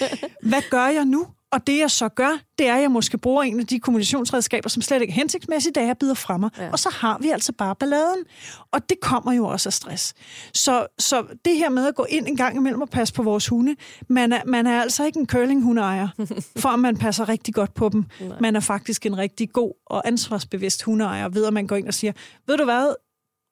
hvad 0.50 0.62
gør 0.70 0.86
jeg 0.86 1.04
nu? 1.04 1.26
Og 1.52 1.66
det, 1.66 1.78
jeg 1.78 1.90
så 1.90 2.08
gør, 2.08 2.38
det 2.58 2.68
er, 2.68 2.74
at 2.74 2.82
jeg 2.82 2.90
måske 2.90 3.18
bruger 3.18 3.42
en 3.42 3.60
af 3.60 3.66
de 3.66 3.80
kommunikationsredskaber, 3.80 4.68
som 4.68 4.82
slet 4.82 5.02
ikke 5.02 5.12
er 5.12 5.14
hensigtsmæssigt, 5.14 5.74
da 5.74 5.84
jeg 5.84 5.96
bider 5.98 6.14
fra 6.14 6.36
mig. 6.36 6.50
Ja. 6.58 6.70
Og 6.70 6.78
så 6.78 6.88
har 7.00 7.18
vi 7.18 7.30
altså 7.30 7.52
bare 7.52 7.74
balladen. 7.74 8.24
Og 8.72 8.88
det 8.88 9.00
kommer 9.00 9.32
jo 9.32 9.46
også 9.46 9.68
af 9.68 9.72
stress. 9.72 10.14
Så, 10.54 10.86
så 10.98 11.26
det 11.44 11.56
her 11.56 11.68
med 11.68 11.86
at 11.86 11.94
gå 11.94 12.06
ind 12.08 12.28
en 12.28 12.36
gang 12.36 12.56
imellem 12.56 12.82
og 12.82 12.88
passe 12.88 13.14
på 13.14 13.22
vores 13.22 13.48
hunde, 13.48 13.76
man 14.08 14.32
er, 14.32 14.40
man 14.46 14.66
er 14.66 14.80
altså 14.82 15.04
ikke 15.04 15.20
en 15.20 15.26
curlinghundeejer, 15.26 16.08
for 16.62 16.68
at 16.68 16.78
man 16.78 16.96
passer 16.96 17.28
rigtig 17.28 17.54
godt 17.54 17.74
på 17.74 17.88
dem. 17.88 18.04
Nej. 18.20 18.40
Man 18.40 18.56
er 18.56 18.60
faktisk 18.60 19.06
en 19.06 19.18
rigtig 19.18 19.52
god 19.52 19.72
og 19.86 20.08
ansvarsbevidst 20.08 20.82
hundeejer, 20.82 21.28
ved 21.28 21.46
at 21.46 21.52
man 21.52 21.66
går 21.66 21.76
ind 21.76 21.88
og 21.88 21.94
siger, 21.94 22.12
ved 22.46 22.56
du 22.56 22.64
hvad, 22.64 22.94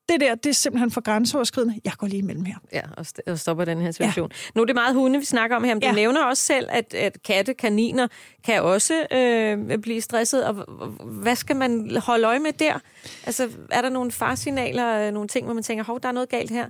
det 0.09 0.21
der, 0.21 0.35
det 0.35 0.51
er 0.51 0.55
simpelthen 0.55 0.91
for 0.91 1.01
grænseoverskridende. 1.01 1.81
Jeg 1.85 1.93
går 1.99 2.07
lige 2.07 2.19
imellem 2.19 2.45
her. 2.45 2.55
Ja, 2.73 2.83
og 3.27 3.39
stopper 3.39 3.65
den 3.65 3.81
her 3.81 3.91
situation. 3.91 4.31
Ja. 4.31 4.51
Nu 4.55 4.63
er 4.63 4.67
det 4.67 4.75
meget 4.75 4.95
hunde, 4.95 5.19
vi 5.19 5.25
snakker 5.25 5.57
om 5.57 5.65
her, 5.65 5.75
men 5.75 5.83
ja. 5.83 5.89
du 5.89 5.95
nævner 5.95 6.25
også 6.25 6.43
selv, 6.43 6.69
at, 6.71 6.95
at 6.95 7.23
katte, 7.23 7.55
kaniner 7.55 8.09
kan 8.45 8.63
også 8.63 9.07
øh, 9.13 9.79
blive 9.79 10.01
stresset. 10.01 10.47
Og 10.47 10.55
hvad 11.05 11.37
skal 11.37 11.57
man 11.57 11.97
holde 11.97 12.27
øje 12.27 12.39
med 12.39 12.53
der? 12.53 12.79
Altså, 13.27 13.49
er 13.71 13.83
der 13.83 13.89
nogle 13.89 14.11
farsignaler, 14.13 15.11
nogle 15.11 15.29
ting, 15.29 15.45
hvor 15.45 15.55
man 15.55 15.63
tænker, 15.63 15.85
hov, 15.85 16.01
der 16.01 16.09
er 16.09 16.13
noget 16.13 16.29
galt 16.29 16.51
her? 16.51 16.69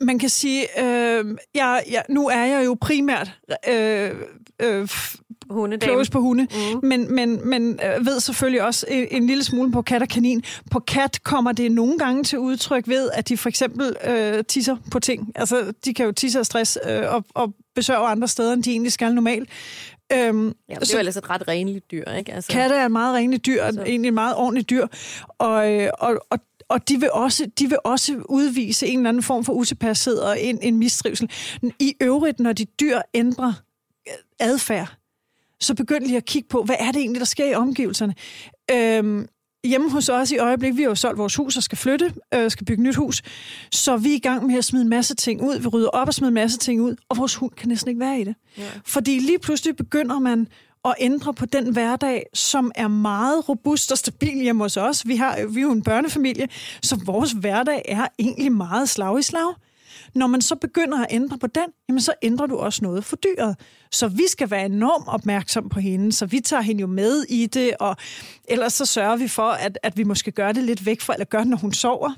Man 0.00 0.18
kan 0.18 0.28
sige, 0.28 0.80
øh, 0.84 1.24
jeg, 1.54 1.82
jeg, 1.90 2.04
nu 2.08 2.28
er 2.28 2.44
jeg 2.44 2.64
jo 2.64 2.76
primært 2.80 3.30
øh, 3.68 4.10
øh, 4.62 4.88
close 5.82 6.10
på 6.10 6.20
hunde, 6.20 6.46
mm. 6.74 6.88
men, 6.88 7.14
men, 7.14 7.48
men 7.48 7.80
øh, 7.84 8.06
ved 8.06 8.20
selvfølgelig 8.20 8.62
også 8.62 8.86
en, 8.88 9.06
en 9.10 9.26
lille 9.26 9.44
smule 9.44 9.72
på 9.72 9.82
kat 9.82 10.02
og 10.02 10.08
kanin. 10.08 10.42
På 10.70 10.80
kat 10.80 11.22
kommer 11.22 11.52
det 11.52 11.72
nogle 11.72 11.98
gange 11.98 12.24
til 12.24 12.38
udtryk 12.38 12.88
ved, 12.88 13.10
at 13.14 13.28
de 13.28 13.36
for 13.36 13.48
eksempel 13.48 13.96
øh, 14.06 14.44
tisser 14.44 14.76
på 14.90 14.98
ting. 14.98 15.32
Altså, 15.34 15.72
de 15.84 15.94
kan 15.94 16.06
jo 16.06 16.12
tisse 16.12 16.38
af 16.38 16.46
stress 16.46 16.78
øh, 16.88 17.14
og, 17.14 17.24
og 17.34 17.54
besøge 17.74 17.98
andre 17.98 18.28
steder, 18.28 18.52
end 18.52 18.62
de 18.62 18.70
egentlig 18.70 18.92
skal 18.92 19.14
normalt. 19.14 19.48
Øhm, 20.12 20.46
ja, 20.68 20.74
det 20.74 20.90
er 20.90 20.94
jo 20.94 20.98
ellers 20.98 21.16
et 21.16 21.30
ret 21.30 21.48
renligt 21.48 21.90
dyr, 21.90 22.04
ikke? 22.18 22.32
Altså... 22.32 22.52
Katte 22.52 22.74
er 22.76 22.84
et 22.84 22.92
meget 22.92 23.14
renligt 23.16 23.46
dyr, 23.46 23.70
så. 23.72 23.82
egentlig 23.82 24.08
et 24.08 24.14
meget 24.14 24.36
ordentligt 24.36 24.70
dyr, 24.70 24.86
og, 25.38 25.72
øh, 25.72 25.90
og, 25.98 26.26
og 26.30 26.38
og 26.68 26.88
de 26.88 27.00
vil, 27.00 27.10
også, 27.12 27.50
de 27.58 27.68
vil 27.68 27.78
også 27.84 28.22
udvise 28.28 28.86
en 28.86 28.98
eller 28.98 29.08
anden 29.08 29.22
form 29.22 29.44
for 29.44 29.52
utilpashed 29.52 30.16
og 30.16 30.40
en, 30.40 30.58
en 30.62 30.76
mistrivsel. 30.76 31.30
I 31.78 31.94
øvrigt, 32.00 32.40
når 32.40 32.52
de 32.52 32.64
dyr 32.64 33.00
ændrer 33.14 33.52
adfærd, 34.40 34.96
så 35.62 35.74
begynd 35.74 36.04
lige 36.04 36.16
at 36.16 36.24
kigge 36.24 36.48
på, 36.48 36.62
hvad 36.62 36.76
er 36.78 36.92
det 36.92 37.00
egentlig, 37.00 37.20
der 37.20 37.26
sker 37.26 37.50
i 37.50 37.54
omgivelserne. 37.54 38.14
Øhm, 38.70 39.26
hjemme 39.64 39.90
hos 39.90 40.08
os 40.08 40.30
i 40.30 40.38
øjeblikket, 40.38 40.76
vi 40.76 40.82
har 40.82 40.88
jo 40.88 40.94
solgt 40.94 41.18
vores 41.18 41.34
hus 41.34 41.56
og 41.56 41.62
skal 41.62 41.78
flytte, 41.78 42.14
øh, 42.34 42.50
skal 42.50 42.66
bygge 42.66 42.82
nyt 42.82 42.96
hus, 42.96 43.22
så 43.72 43.96
vi 43.96 44.10
er 44.10 44.16
i 44.16 44.18
gang 44.18 44.46
med 44.46 44.58
at 44.58 44.64
smide 44.64 44.82
en 44.82 44.88
masse 44.88 45.14
ting 45.14 45.42
ud. 45.42 45.58
Vi 45.58 45.66
rydder 45.66 45.88
op 45.88 46.08
og 46.08 46.14
smider 46.14 46.28
en 46.28 46.34
masse 46.34 46.58
ting 46.58 46.82
ud, 46.82 46.96
og 47.08 47.16
vores 47.16 47.34
hund 47.34 47.52
kan 47.52 47.68
næsten 47.68 47.88
ikke 47.88 48.00
være 48.00 48.20
i 48.20 48.24
det. 48.24 48.34
Ja. 48.58 48.68
Fordi 48.86 49.18
lige 49.18 49.38
pludselig 49.38 49.76
begynder 49.76 50.18
man 50.18 50.48
at 50.84 50.94
ændre 50.98 51.34
på 51.34 51.46
den 51.46 51.72
hverdag, 51.72 52.26
som 52.34 52.72
er 52.74 52.88
meget 52.88 53.48
robust 53.48 53.92
og 53.92 53.98
stabil 53.98 54.42
hjemme 54.42 54.64
hos 54.64 54.76
os. 54.76 55.06
Vi, 55.06 55.16
har, 55.16 55.46
vi 55.48 55.60
er 55.60 55.62
jo 55.62 55.72
en 55.72 55.82
børnefamilie, 55.82 56.48
så 56.82 57.00
vores 57.04 57.32
hverdag 57.32 57.82
er 57.88 58.06
egentlig 58.18 58.52
meget 58.52 58.88
slag 58.88 59.18
i 59.18 59.22
slag. 59.22 59.54
Når 60.14 60.26
man 60.26 60.40
så 60.40 60.54
begynder 60.54 60.98
at 60.98 61.06
ændre 61.10 61.38
på 61.38 61.46
den, 61.46 61.66
jamen 61.88 62.00
så 62.00 62.14
ændrer 62.22 62.46
du 62.46 62.56
også 62.56 62.84
noget 62.84 63.04
for 63.04 63.16
dyret. 63.16 63.56
Så 63.92 64.08
vi 64.08 64.22
skal 64.28 64.50
være 64.50 64.66
enormt 64.66 65.08
opmærksom 65.08 65.68
på 65.68 65.80
hende, 65.80 66.12
så 66.12 66.26
vi 66.26 66.40
tager 66.40 66.62
hende 66.62 66.80
jo 66.80 66.86
med 66.86 67.22
i 67.28 67.46
det, 67.46 67.74
og 67.80 67.96
ellers 68.44 68.72
så 68.72 68.86
sørger 68.86 69.16
vi 69.16 69.28
for, 69.28 69.50
at, 69.50 69.78
at 69.82 69.96
vi 69.96 70.04
måske 70.04 70.30
gør 70.30 70.52
det 70.52 70.64
lidt 70.64 70.86
væk 70.86 71.00
fra, 71.00 71.12
eller 71.12 71.24
gør 71.24 71.38
det, 71.38 71.48
når 71.48 71.56
hun 71.56 71.72
sover. 71.72 72.10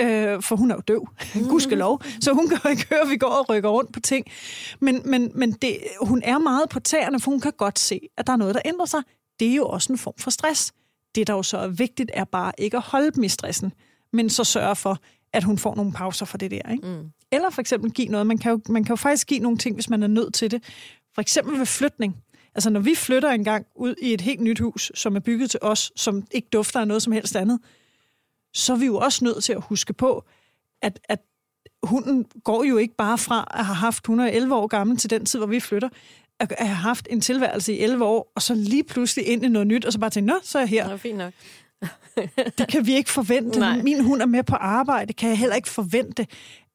Øh, 0.00 0.42
for 0.42 0.56
hun 0.56 0.70
er 0.70 0.74
jo 0.74 0.80
døv, 0.88 1.08
mm. 1.34 1.78
lov, 1.78 2.02
så 2.20 2.32
hun 2.32 2.48
kan 2.48 2.58
jo 2.64 2.70
ikke 2.70 2.86
høre, 2.90 3.00
at 3.00 3.10
vi 3.10 3.16
går 3.16 3.26
og 3.26 3.48
rykker 3.48 3.68
rundt 3.68 3.92
på 3.92 4.00
ting. 4.00 4.26
Men, 4.80 5.02
men, 5.04 5.32
men 5.34 5.52
det, 5.52 5.78
hun 6.00 6.22
er 6.24 6.38
meget 6.38 6.68
på 6.68 6.80
tæerne, 6.80 7.20
for 7.20 7.30
hun 7.30 7.40
kan 7.40 7.52
godt 7.58 7.78
se, 7.78 8.00
at 8.16 8.26
der 8.26 8.32
er 8.32 8.36
noget, 8.36 8.54
der 8.54 8.60
ændrer 8.64 8.86
sig. 8.86 9.02
Det 9.40 9.48
er 9.48 9.54
jo 9.54 9.66
også 9.66 9.92
en 9.92 9.98
form 9.98 10.14
for 10.18 10.30
stress. 10.30 10.72
Det, 11.14 11.26
der 11.26 11.34
jo 11.34 11.42
så 11.42 11.58
er 11.58 11.68
vigtigt, 11.68 12.10
er 12.14 12.24
bare 12.24 12.52
ikke 12.58 12.76
at 12.76 12.82
holde 12.82 13.10
dem 13.10 13.24
i 13.24 13.28
stressen, 13.28 13.72
men 14.12 14.30
så 14.30 14.44
sørge 14.44 14.76
for, 14.76 14.98
at 15.32 15.44
hun 15.44 15.58
får 15.58 15.74
nogle 15.74 15.92
pauser 15.92 16.26
for 16.26 16.38
det 16.38 16.50
der. 16.50 16.72
Ikke? 16.72 16.86
Mm. 16.86 17.10
Eller 17.32 17.50
for 17.50 17.60
eksempel 17.60 17.90
give 17.90 18.08
noget. 18.08 18.26
Man 18.26 18.38
kan, 18.38 18.52
jo, 18.52 18.60
man 18.68 18.84
kan 18.84 18.92
jo 18.92 18.96
faktisk 18.96 19.26
give 19.26 19.40
nogle 19.40 19.58
ting, 19.58 19.74
hvis 19.74 19.90
man 19.90 20.02
er 20.02 20.06
nødt 20.06 20.34
til 20.34 20.50
det. 20.50 20.62
For 21.14 21.20
eksempel 21.20 21.58
ved 21.58 21.66
flytning. 21.66 22.16
Altså 22.54 22.70
når 22.70 22.80
vi 22.80 22.94
flytter 22.94 23.30
en 23.30 23.44
gang 23.44 23.66
ud 23.76 23.94
i 24.02 24.14
et 24.14 24.20
helt 24.20 24.40
nyt 24.40 24.58
hus, 24.58 24.92
som 24.94 25.16
er 25.16 25.20
bygget 25.20 25.50
til 25.50 25.60
os, 25.62 25.92
som 25.96 26.26
ikke 26.30 26.48
dufter 26.52 26.80
af 26.80 26.88
noget 26.88 27.02
som 27.02 27.12
helst 27.12 27.36
andet, 27.36 27.60
så 28.54 28.72
er 28.72 28.76
vi 28.76 28.86
jo 28.86 28.96
også 28.96 29.24
nødt 29.24 29.44
til 29.44 29.52
at 29.52 29.62
huske 29.62 29.92
på, 29.92 30.24
at, 30.82 31.00
at 31.08 31.18
hunden 31.82 32.26
går 32.44 32.64
jo 32.64 32.76
ikke 32.76 32.94
bare 32.96 33.18
fra 33.18 33.48
at 33.54 33.64
have 33.64 33.76
haft 33.76 34.04
111 34.04 34.54
år 34.54 34.66
gammel 34.66 34.96
til 34.96 35.10
den 35.10 35.26
tid, 35.26 35.38
hvor 35.38 35.46
vi 35.46 35.60
flytter, 35.60 35.88
at 36.40 36.54
have 36.58 36.74
haft 36.74 37.08
en 37.10 37.20
tilværelse 37.20 37.72
i 37.72 37.80
11 37.80 38.04
år, 38.04 38.32
og 38.34 38.42
så 38.42 38.54
lige 38.54 38.84
pludselig 38.84 39.26
ind 39.26 39.44
i 39.44 39.48
noget 39.48 39.66
nyt, 39.66 39.84
og 39.84 39.92
så 39.92 39.98
bare 39.98 40.10
tænke, 40.10 40.26
nå, 40.26 40.34
så 40.42 40.58
er 40.58 40.62
jeg 40.62 40.68
her. 40.68 40.84
Det 40.84 40.92
er 40.92 40.96
fint 40.96 41.18
nok. 41.18 41.32
det 42.58 42.68
kan 42.68 42.86
vi 42.86 42.94
ikke 42.94 43.10
forvente. 43.10 43.58
Nej. 43.58 43.82
Min 43.82 44.04
hund 44.04 44.22
er 44.22 44.26
med 44.26 44.42
på 44.42 44.56
arbejde, 44.56 45.12
kan 45.12 45.28
jeg 45.28 45.38
heller 45.38 45.56
ikke 45.56 45.68
forvente, 45.68 46.26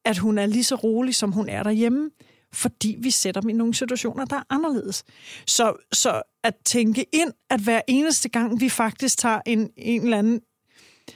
at 0.04 0.18
hun 0.18 0.38
er 0.38 0.46
lige 0.46 0.64
så 0.64 0.74
rolig, 0.74 1.14
som 1.14 1.32
hun 1.32 1.48
er 1.48 1.62
derhjemme, 1.62 2.10
fordi 2.54 2.96
vi 2.98 3.10
sætter 3.10 3.40
dem 3.40 3.50
i 3.50 3.52
nogle 3.52 3.74
situationer, 3.74 4.24
der 4.24 4.36
er 4.36 4.42
anderledes. 4.50 5.04
Så, 5.46 5.74
så 5.92 6.22
at 6.44 6.54
tænke 6.64 7.06
ind, 7.12 7.32
at 7.50 7.60
hver 7.60 7.80
eneste 7.88 8.28
gang, 8.28 8.60
vi 8.60 8.68
faktisk 8.68 9.18
tager 9.18 9.40
en, 9.46 9.70
en 9.76 10.02
eller 10.02 10.18
anden 10.18 10.40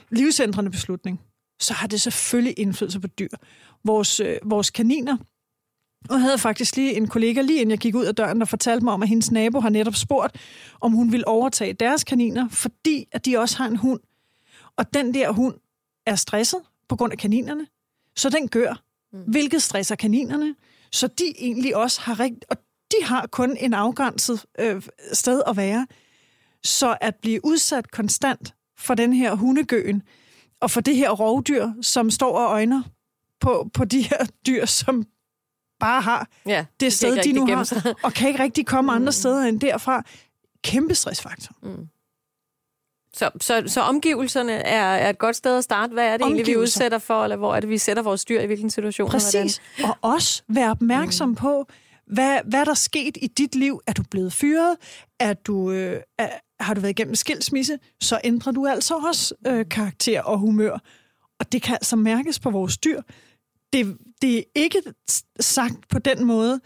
livsændrende 0.09 0.71
beslutning, 0.71 1.21
så 1.59 1.73
har 1.73 1.87
det 1.87 2.01
selvfølgelig 2.01 2.59
indflydelse 2.59 2.99
på 2.99 3.07
dyr. 3.07 3.29
Vores, 3.83 4.19
øh, 4.19 4.37
vores 4.43 4.69
kaniner, 4.69 5.17
og 6.09 6.15
jeg 6.15 6.21
havde 6.21 6.37
faktisk 6.37 6.75
lige 6.75 6.93
en 6.93 7.07
kollega, 7.07 7.41
lige 7.41 7.59
inden 7.59 7.71
jeg 7.71 7.79
gik 7.79 7.95
ud 7.95 8.05
af 8.05 8.15
døren, 8.15 8.39
der 8.39 8.45
fortalte 8.45 8.83
mig 8.83 8.93
om, 8.93 9.01
at 9.01 9.09
hendes 9.09 9.31
nabo 9.31 9.59
har 9.59 9.69
netop 9.69 9.95
spurgt, 9.95 10.37
om 10.81 10.91
hun 10.91 11.11
ville 11.11 11.27
overtage 11.27 11.73
deres 11.73 12.03
kaniner, 12.03 12.49
fordi 12.49 13.07
at 13.11 13.25
de 13.25 13.37
også 13.37 13.57
har 13.57 13.67
en 13.67 13.75
hund. 13.75 13.99
Og 14.77 14.93
den 14.93 15.13
der 15.13 15.31
hund 15.31 15.55
er 16.05 16.15
stresset 16.15 16.59
på 16.89 16.95
grund 16.95 17.11
af 17.11 17.17
kaninerne, 17.17 17.67
så 18.15 18.29
den 18.29 18.47
gør, 18.47 18.83
mm. 19.13 19.19
hvilket 19.27 19.61
stresser 19.61 19.95
kaninerne, 19.95 20.55
så 20.91 21.07
de 21.07 21.33
egentlig 21.37 21.75
også 21.75 22.01
har 22.01 22.19
rigt, 22.19 22.45
og 22.49 22.57
de 22.91 23.05
har 23.05 23.27
kun 23.27 23.57
en 23.59 23.73
afgrænset 23.73 24.45
øh, 24.59 24.83
sted 25.13 25.41
at 25.47 25.57
være. 25.57 25.87
Så 26.63 26.97
at 27.01 27.15
blive 27.15 27.45
udsat 27.45 27.91
konstant 27.91 28.53
for 28.77 28.93
den 28.93 29.13
her 29.13 29.35
hundegøen, 29.35 30.03
og 30.59 30.71
for 30.71 30.81
det 30.81 30.95
her 30.95 31.09
rovdyr, 31.09 31.71
som 31.81 32.11
står 32.11 32.37
og 32.37 32.51
øjner 32.51 32.83
på, 33.39 33.69
på 33.73 33.85
de 33.85 34.01
her 34.01 34.25
dyr, 34.47 34.65
som 34.65 35.05
bare 35.79 36.01
har 36.01 36.27
ja, 36.45 36.65
det 36.79 36.93
sted, 36.93 37.23
de 37.23 37.31
nu 37.31 37.45
har, 37.45 37.95
og 38.03 38.13
kan 38.13 38.27
ikke 38.27 38.43
rigtig 38.43 38.65
komme 38.65 38.91
andre 38.91 39.05
mm. 39.05 39.11
steder 39.11 39.43
end 39.43 39.59
derfra. 39.59 40.03
Kæmpe 40.63 40.95
stressfaktor. 40.95 41.55
Mm. 41.63 41.87
Så, 43.13 43.29
så, 43.41 43.63
så 43.67 43.81
omgivelserne 43.81 44.53
er, 44.53 44.83
er 44.83 45.09
et 45.09 45.17
godt 45.17 45.35
sted 45.35 45.57
at 45.57 45.63
starte. 45.63 45.93
Hvad 45.93 46.07
er 46.07 46.17
det 46.17 46.25
egentlig, 46.25 46.47
vi 46.47 46.57
udsætter 46.57 46.97
for, 46.97 47.23
eller 47.23 47.35
hvor 47.35 47.55
er 47.55 47.59
det, 47.59 47.69
vi 47.69 47.77
sætter 47.77 48.03
vores 48.03 48.25
dyr 48.25 48.41
i 48.41 48.45
hvilken 48.45 48.69
situation? 48.69 49.09
Præcis, 49.09 49.61
og 49.83 49.97
også 50.01 50.43
være 50.47 50.71
opmærksom 50.71 51.29
mm. 51.29 51.35
på, 51.35 51.65
hvad, 52.07 52.39
hvad 52.45 52.65
der 52.65 52.71
er 52.71 52.75
sket 52.75 53.17
i 53.21 53.27
dit 53.27 53.55
liv. 53.55 53.81
Er 53.87 53.93
du 53.93 54.03
blevet 54.11 54.33
fyret? 54.33 54.77
Er 55.19 55.33
du, 55.33 55.71
øh, 55.71 56.01
er, 56.17 56.29
har 56.59 56.73
du 56.73 56.81
været 56.81 56.91
igennem 56.91 57.15
skilsmisse? 57.15 57.79
Så 58.01 58.19
ændrer 58.23 58.51
du 58.51 58.67
altså 58.67 58.95
også 58.95 59.35
øh, 59.47 59.65
karakter 59.69 60.21
og 60.21 60.37
humør. 60.37 60.77
Og 61.39 61.51
det 61.51 61.61
kan 61.61 61.73
altså 61.73 61.95
mærkes 61.95 62.39
på 62.39 62.49
vores 62.49 62.77
dyr. 62.77 63.01
Det, 63.73 63.97
det 64.21 64.37
er 64.37 64.43
ikke 64.55 64.81
sagt 65.39 65.87
på 65.89 65.99
den 65.99 66.25
måde, 66.25 66.59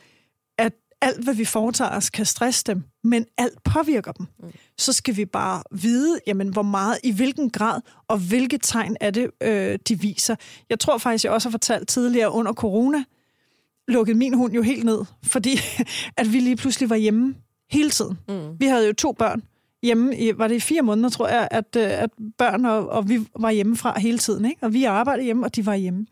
alt, 1.05 1.23
hvad 1.23 1.33
vi 1.33 1.45
foretager 1.45 1.91
os, 1.91 2.09
kan 2.09 2.25
stresse 2.25 2.63
dem, 2.67 2.83
men 3.03 3.25
alt 3.37 3.63
påvirker 3.63 4.11
dem. 4.11 4.25
Mm. 4.39 4.51
Så 4.77 4.93
skal 4.93 5.17
vi 5.17 5.25
bare 5.25 5.63
vide, 5.71 6.19
jamen, 6.27 6.49
hvor 6.49 6.61
meget, 6.61 6.97
i 7.03 7.11
hvilken 7.11 7.49
grad, 7.49 7.81
og 8.07 8.17
hvilke 8.17 8.57
tegn 8.57 8.97
er 9.01 9.11
det, 9.11 9.31
øh, 9.41 9.79
de 9.87 9.99
viser. 9.99 10.35
Jeg 10.69 10.79
tror 10.79 10.97
faktisk, 10.97 11.23
jeg 11.25 11.31
også 11.31 11.49
har 11.49 11.51
fortalt 11.51 11.87
tidligere 11.87 12.31
under 12.31 12.53
corona, 12.53 13.03
lukkede 13.87 14.17
min 14.17 14.33
hund 14.33 14.53
jo 14.53 14.61
helt 14.61 14.83
ned, 14.83 15.05
fordi 15.23 15.59
at 16.17 16.33
vi 16.33 16.39
lige 16.39 16.55
pludselig 16.55 16.89
var 16.89 16.95
hjemme 16.95 17.35
hele 17.69 17.89
tiden. 17.89 18.17
Mm. 18.29 18.59
Vi 18.59 18.65
havde 18.65 18.87
jo 18.87 18.93
to 18.93 19.11
børn 19.11 19.43
hjemme, 19.83 20.17
i, 20.17 20.37
var 20.37 20.47
det 20.47 20.55
i 20.55 20.59
fire 20.59 20.81
måneder, 20.81 21.09
tror 21.09 21.27
jeg, 21.27 21.47
at, 21.51 21.75
øh, 21.77 22.03
at 22.03 22.09
børn 22.37 22.65
og, 22.65 22.89
og 22.89 23.09
vi 23.09 23.27
var 23.39 23.51
hjemmefra 23.51 23.99
hele 23.99 24.17
tiden. 24.17 24.45
Ikke? 24.45 24.63
Og 24.63 24.73
vi 24.73 24.83
arbejdede 24.83 25.25
hjemme, 25.25 25.45
og 25.45 25.55
de 25.55 25.65
var 25.65 25.75
hjemme. 25.75 26.05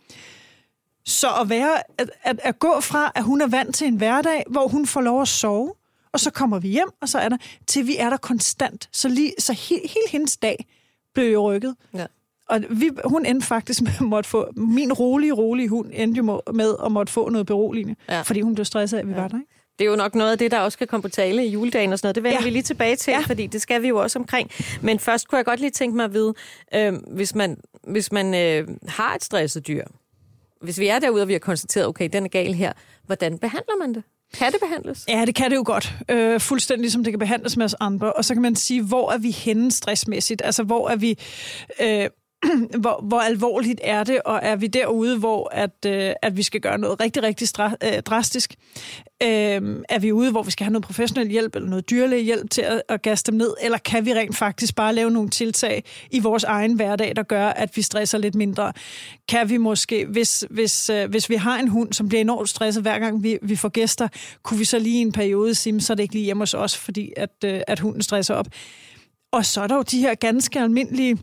Så 1.05 1.27
at, 1.41 1.49
være, 1.49 1.77
at, 1.97 2.09
at, 2.23 2.39
at 2.43 2.59
gå 2.59 2.79
fra, 2.81 3.11
at 3.15 3.23
hun 3.23 3.41
er 3.41 3.47
vant 3.47 3.75
til 3.75 3.87
en 3.87 3.95
hverdag, 3.95 4.43
hvor 4.49 4.67
hun 4.67 4.87
får 4.87 5.01
lov 5.01 5.21
at 5.21 5.27
sove, 5.27 5.73
og 6.11 6.19
så 6.19 6.31
kommer 6.31 6.59
vi 6.59 6.67
hjem, 6.67 6.89
og 7.01 7.09
så 7.09 7.19
er 7.19 7.29
der, 7.29 7.37
til 7.67 7.87
vi 7.87 7.97
er 7.97 8.09
der 8.09 8.17
konstant. 8.17 8.89
Så, 8.91 9.09
lige, 9.09 9.33
så 9.39 9.53
he, 9.53 9.75
hele 9.75 10.09
hendes 10.09 10.37
dag 10.37 10.65
blev 11.13 11.31
jo 11.33 11.51
rykket. 11.51 11.75
Ja. 11.93 12.05
Og 12.49 12.63
vi, 12.69 12.89
hun 13.05 13.25
endte 13.25 13.47
faktisk 13.47 13.81
med 13.81 13.91
at 13.99 14.01
måtte 14.01 14.29
få, 14.29 14.51
min 14.55 14.93
rolige, 14.93 15.33
rolige 15.33 15.69
hund 15.69 15.89
endte 15.93 16.17
jo 16.17 16.41
med 16.53 16.75
at 16.85 16.91
måtte 16.91 17.13
få 17.13 17.29
noget 17.29 17.47
beroligende, 17.47 17.95
ja. 18.09 18.21
fordi 18.21 18.41
hun 18.41 18.55
blev 18.55 18.65
stresset 18.65 18.97
af, 18.97 19.01
at 19.01 19.07
vi 19.07 19.13
ja. 19.13 19.21
var 19.21 19.27
der. 19.27 19.37
Ikke? 19.37 19.51
Det 19.79 19.85
er 19.85 19.89
jo 19.89 19.95
nok 19.95 20.15
noget 20.15 20.31
af 20.31 20.37
det, 20.37 20.51
der 20.51 20.59
også 20.59 20.77
kan 20.77 20.87
komme 20.87 21.01
på 21.01 21.09
tale 21.09 21.45
i 21.45 21.49
juledagen 21.49 21.93
og 21.93 21.99
sådan 21.99 22.07
noget. 22.07 22.15
Det 22.15 22.23
vender 22.23 22.39
ja. 22.39 22.43
vi 22.43 22.49
lige 22.49 22.63
tilbage 22.63 22.95
til, 22.95 23.11
ja. 23.11 23.19
fordi 23.19 23.47
det 23.47 23.61
skal 23.61 23.81
vi 23.81 23.87
jo 23.87 24.01
også 24.01 24.19
omkring. 24.19 24.51
Men 24.81 24.99
først 24.99 25.27
kunne 25.27 25.37
jeg 25.37 25.45
godt 25.45 25.59
lige 25.59 25.71
tænke 25.71 25.95
mig 25.95 26.05
at 26.05 26.13
vide, 26.13 26.33
øh, 26.75 26.93
hvis 26.93 27.35
man, 27.35 27.57
hvis 27.87 28.11
man 28.11 28.33
øh, 28.33 28.67
har 28.87 29.15
et 29.15 29.23
stresset 29.23 29.67
dyr, 29.67 29.83
hvis 30.63 30.79
vi 30.79 30.87
er 30.87 30.99
derude, 30.99 31.21
og 31.21 31.27
vi 31.27 31.33
har 31.33 31.39
konstateret, 31.39 31.87
okay, 31.87 32.09
den 32.13 32.23
er 32.23 32.27
gal 32.27 32.53
her, 32.53 32.73
hvordan 33.05 33.37
behandler 33.37 33.77
man 33.79 33.93
det? 33.93 34.03
Kan 34.33 34.51
det 34.51 34.59
behandles? 34.61 35.05
Ja, 35.07 35.25
det 35.25 35.35
kan 35.35 35.51
det 35.51 35.57
jo 35.57 35.63
godt. 35.65 35.93
Øh, 36.09 36.39
fuldstændig 36.39 36.81
ligesom 36.81 37.03
det 37.03 37.13
kan 37.13 37.19
behandles 37.19 37.57
med 37.57 37.65
os 37.65 37.75
andre. 37.79 38.13
Og 38.13 38.25
så 38.25 38.33
kan 38.33 38.41
man 38.41 38.55
sige, 38.55 38.83
hvor 38.83 39.11
er 39.11 39.17
vi 39.17 39.31
henne 39.31 39.71
stressmæssigt? 39.71 40.41
Altså, 40.45 40.63
hvor 40.63 40.89
er 40.89 40.95
vi... 40.95 41.17
Øh, 41.81 42.09
hvor, 42.81 43.03
hvor 43.07 43.19
alvorligt 43.19 43.79
er 43.83 44.03
det, 44.03 44.21
og 44.25 44.39
er 44.43 44.55
vi 44.55 44.67
derude, 44.67 45.19
hvor 45.19 45.49
at, 45.53 45.85
øh, 45.85 46.13
at 46.21 46.37
vi 46.37 46.43
skal 46.43 46.61
gøre 46.61 46.77
noget 46.77 46.99
rigtig, 46.99 47.23
rigtig 47.23 47.47
stra- 47.47 47.75
øh, 47.83 48.01
drastisk? 48.01 48.55
Øh, 49.23 49.83
er 49.89 49.99
vi 49.99 50.11
ude, 50.11 50.31
hvor 50.31 50.43
vi 50.43 50.51
skal 50.51 50.63
have 50.63 50.71
noget 50.71 50.85
professionel 50.85 51.27
hjælp 51.27 51.55
eller 51.55 51.69
noget 51.69 51.89
dyrlæge 51.89 52.23
hjælp 52.23 52.49
til 52.49 52.61
at, 52.61 52.81
at 52.89 53.01
gasse 53.01 53.25
dem 53.25 53.35
ned, 53.35 53.53
eller 53.61 53.77
kan 53.77 54.05
vi 54.05 54.13
rent 54.13 54.37
faktisk 54.37 54.75
bare 54.75 54.95
lave 54.95 55.11
nogle 55.11 55.29
tiltag 55.29 55.83
i 56.11 56.19
vores 56.19 56.43
egen 56.43 56.73
hverdag, 56.73 57.15
der 57.15 57.23
gør, 57.23 57.47
at 57.47 57.77
vi 57.77 57.81
stresser 57.81 58.17
lidt 58.17 58.35
mindre? 58.35 58.73
Kan 59.29 59.49
vi 59.49 59.57
måske, 59.57 60.05
hvis, 60.05 60.45
hvis, 60.49 60.89
øh, 60.89 61.09
hvis 61.09 61.29
vi 61.29 61.35
har 61.35 61.59
en 61.59 61.67
hund, 61.67 61.93
som 61.93 62.07
bliver 62.09 62.21
enormt 62.21 62.49
stresset 62.49 62.83
hver 62.83 62.99
gang 62.99 63.23
vi, 63.23 63.37
vi 63.41 63.55
får 63.55 63.69
gæster, 63.69 64.07
kunne 64.43 64.57
vi 64.57 64.65
så 64.65 64.79
lige 64.79 65.01
en 65.01 65.11
periode 65.11 65.55
sige, 65.55 65.81
så 65.81 65.93
er 65.93 65.95
det 65.95 66.03
ikke 66.03 66.15
lige 66.15 66.25
hjemme 66.25 66.41
hos 66.41 66.53
os, 66.53 66.77
fordi 66.77 67.13
at, 67.17 67.29
øh, 67.45 67.61
at 67.67 67.79
hunden 67.79 68.01
stresser 68.01 68.33
op? 68.33 68.47
Og 69.31 69.45
så 69.45 69.61
er 69.61 69.67
der 69.67 69.75
jo 69.75 69.81
de 69.81 69.99
her 69.99 70.15
ganske 70.15 70.59
almindelige 70.59 71.17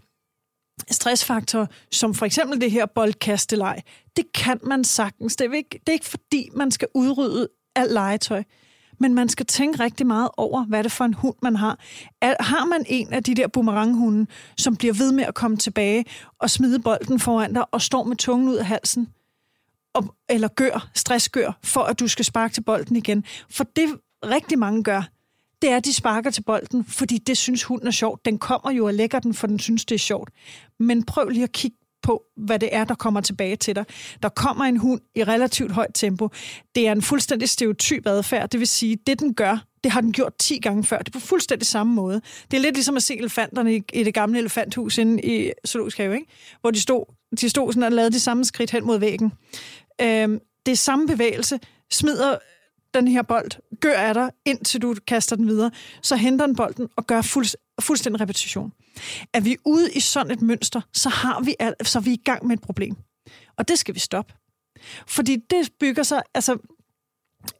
stressfaktor, 0.90 1.69
som 1.93 2.14
for 2.14 2.27
eksempel 2.27 2.61
det 2.61 2.71
her 2.71 2.87
boldkasteleg, 2.87 3.83
det 4.16 4.25
kan 4.35 4.61
man 4.62 4.85
sagtens. 4.85 5.37
Det 5.37 5.47
er 5.47 5.53
ikke, 5.53 5.71
det 5.71 5.88
er 5.88 5.93
ikke 5.93 6.07
fordi, 6.07 6.49
man 6.55 6.71
skal 6.71 6.88
udrydde 6.95 7.49
alt 7.77 7.93
legetøj, 7.93 8.43
men 9.01 9.14
man 9.14 9.29
skal 9.29 9.47
tænke 9.47 9.83
rigtig 9.83 10.07
meget 10.07 10.29
over, 10.37 10.64
hvad 10.64 10.79
det 10.79 10.90
er 10.90 10.95
for 10.95 11.05
en 11.05 11.14
hund, 11.14 11.37
man 11.43 11.57
har. 11.57 11.79
Har 12.23 12.64
man 12.64 12.85
en 12.88 13.12
af 13.12 13.25
de 13.25 13.35
der 13.35 13.49
boomeranghunde, 13.49 14.27
som 14.57 14.77
bliver 14.77 14.95
ved 14.95 15.12
med 15.12 15.25
at 15.25 15.35
komme 15.35 15.57
tilbage 15.57 16.05
og 16.38 16.51
smide 16.51 16.79
bolden 16.79 17.21
foran 17.21 17.55
dig 17.55 17.64
og 17.73 17.83
står 17.83 18.05
med 18.05 18.16
tungen 18.16 18.49
ud 18.49 18.57
af 18.57 18.66
halsen, 18.66 19.09
og, 19.95 20.14
eller 20.29 20.49
gør, 20.49 20.90
stressgør, 20.95 21.59
for 21.64 21.81
at 21.81 22.01
du 22.01 22.09
skal 22.09 22.25
sparke 22.25 22.55
til 22.55 22.62
bolden 22.62 22.97
igen. 22.97 23.25
For 23.51 23.64
det 23.64 24.01
rigtig 24.25 24.59
mange 24.59 24.85
gør, 24.85 25.03
det 25.62 25.70
er, 25.70 25.77
at 25.77 25.85
de 25.85 25.92
sparker 25.92 26.31
til 26.31 26.42
bolden, 26.42 26.85
fordi 26.85 27.18
det 27.18 27.37
synes 27.37 27.62
hunden 27.62 27.87
er 27.87 27.92
sjovt. 27.92 28.25
Den 28.25 28.38
kommer 28.38 28.70
jo 28.70 28.87
og 28.87 28.94
lægger 28.94 29.18
den, 29.18 29.35
for 29.35 29.46
den 29.46 29.59
synes, 29.59 29.85
det 29.85 29.94
er 29.94 29.99
sjovt. 29.99 30.31
Men 30.79 31.05
prøv 31.05 31.29
lige 31.29 31.44
at 31.44 31.53
kigge 31.53 31.77
på, 32.03 32.23
hvad 32.37 32.59
det 32.59 32.68
er, 32.73 32.85
der 32.85 32.94
kommer 32.94 33.20
tilbage 33.20 33.57
til 33.57 33.77
dig. 33.77 33.85
Der 34.23 34.29
kommer 34.29 34.64
en 34.64 34.77
hund 34.77 35.01
i 35.14 35.25
relativt 35.25 35.73
højt 35.73 35.90
tempo. 35.94 36.29
Det 36.75 36.88
er 36.88 36.92
en 36.92 37.03
fuldstændig 37.03 37.49
stereotyp 37.49 38.07
adfærd. 38.07 38.51
Det 38.51 38.61
vil 38.61 38.68
sige, 38.68 38.96
det 39.07 39.20
den 39.20 39.35
gør, 39.35 39.64
Det 39.85 39.92
har 39.92 40.01
den 40.01 40.12
gjort 40.12 40.33
10 40.38 40.59
gange 40.59 40.85
før. 40.85 40.99
Det 40.99 41.09
er 41.14 41.18
på 41.18 41.27
fuldstændig 41.27 41.66
samme 41.66 41.94
måde. 41.94 42.20
Det 42.51 42.57
er 42.57 42.61
lidt 42.61 42.75
ligesom 42.75 42.96
at 42.96 43.03
se 43.03 43.18
elefanterne 43.18 43.77
i, 43.77 43.83
i 43.92 44.05
det 44.05 44.14
gamle 44.14 44.38
elefanthus 44.38 44.99
inde 44.99 45.23
i 45.23 45.53
Zoologisk 45.66 45.99
Have, 45.99 46.14
ikke? 46.14 46.27
hvor 46.61 46.70
de 46.70 46.81
stod, 46.81 47.14
de 47.40 47.49
stod 47.49 47.73
sådan 47.73 47.83
og 47.83 47.92
lavede 47.92 48.12
de 48.12 48.20
samme 48.20 48.44
skridt 48.44 48.70
hen 48.70 48.87
mod 48.87 48.99
væggen. 48.99 49.33
Øhm, 50.01 50.40
det 50.66 50.73
er 50.73 50.77
samme 50.77 51.07
bevægelse. 51.07 51.61
Smider 51.90 52.37
den 52.94 53.09
her 53.09 53.22
bold, 53.22 53.50
gør 53.81 53.94
af 53.94 54.14
dig, 54.14 54.31
indtil 54.44 54.83
du 54.83 54.94
kaster 55.07 55.37
den 55.37 55.46
videre. 55.46 55.70
Så 56.03 56.16
henter 56.16 56.46
den 56.46 56.57
bolden 56.57 56.88
og 56.96 57.07
gør 57.07 57.22
fuld, 57.22 57.46
fuldstændig 57.81 58.20
repetition. 58.20 58.72
Er 59.33 59.40
vi 59.40 59.57
ude 59.64 59.92
i 59.92 60.00
sådan 60.00 60.33
et 60.33 60.42
mønster, 60.42 60.81
så, 60.92 61.09
har 61.09 61.40
vi, 61.40 61.55
så 61.83 61.98
er 61.98 62.03
vi 62.03 62.12
i 62.12 62.22
gang 62.24 62.46
med 62.46 62.57
et 62.57 62.62
problem. 62.62 62.96
Og 63.57 63.68
det 63.68 63.79
skal 63.79 63.94
vi 63.94 64.00
stoppe. 64.00 64.35
Fordi 65.07 65.37
det 65.50 65.70
bygger 65.81 66.03
sig, 66.03 66.22
altså 66.35 66.59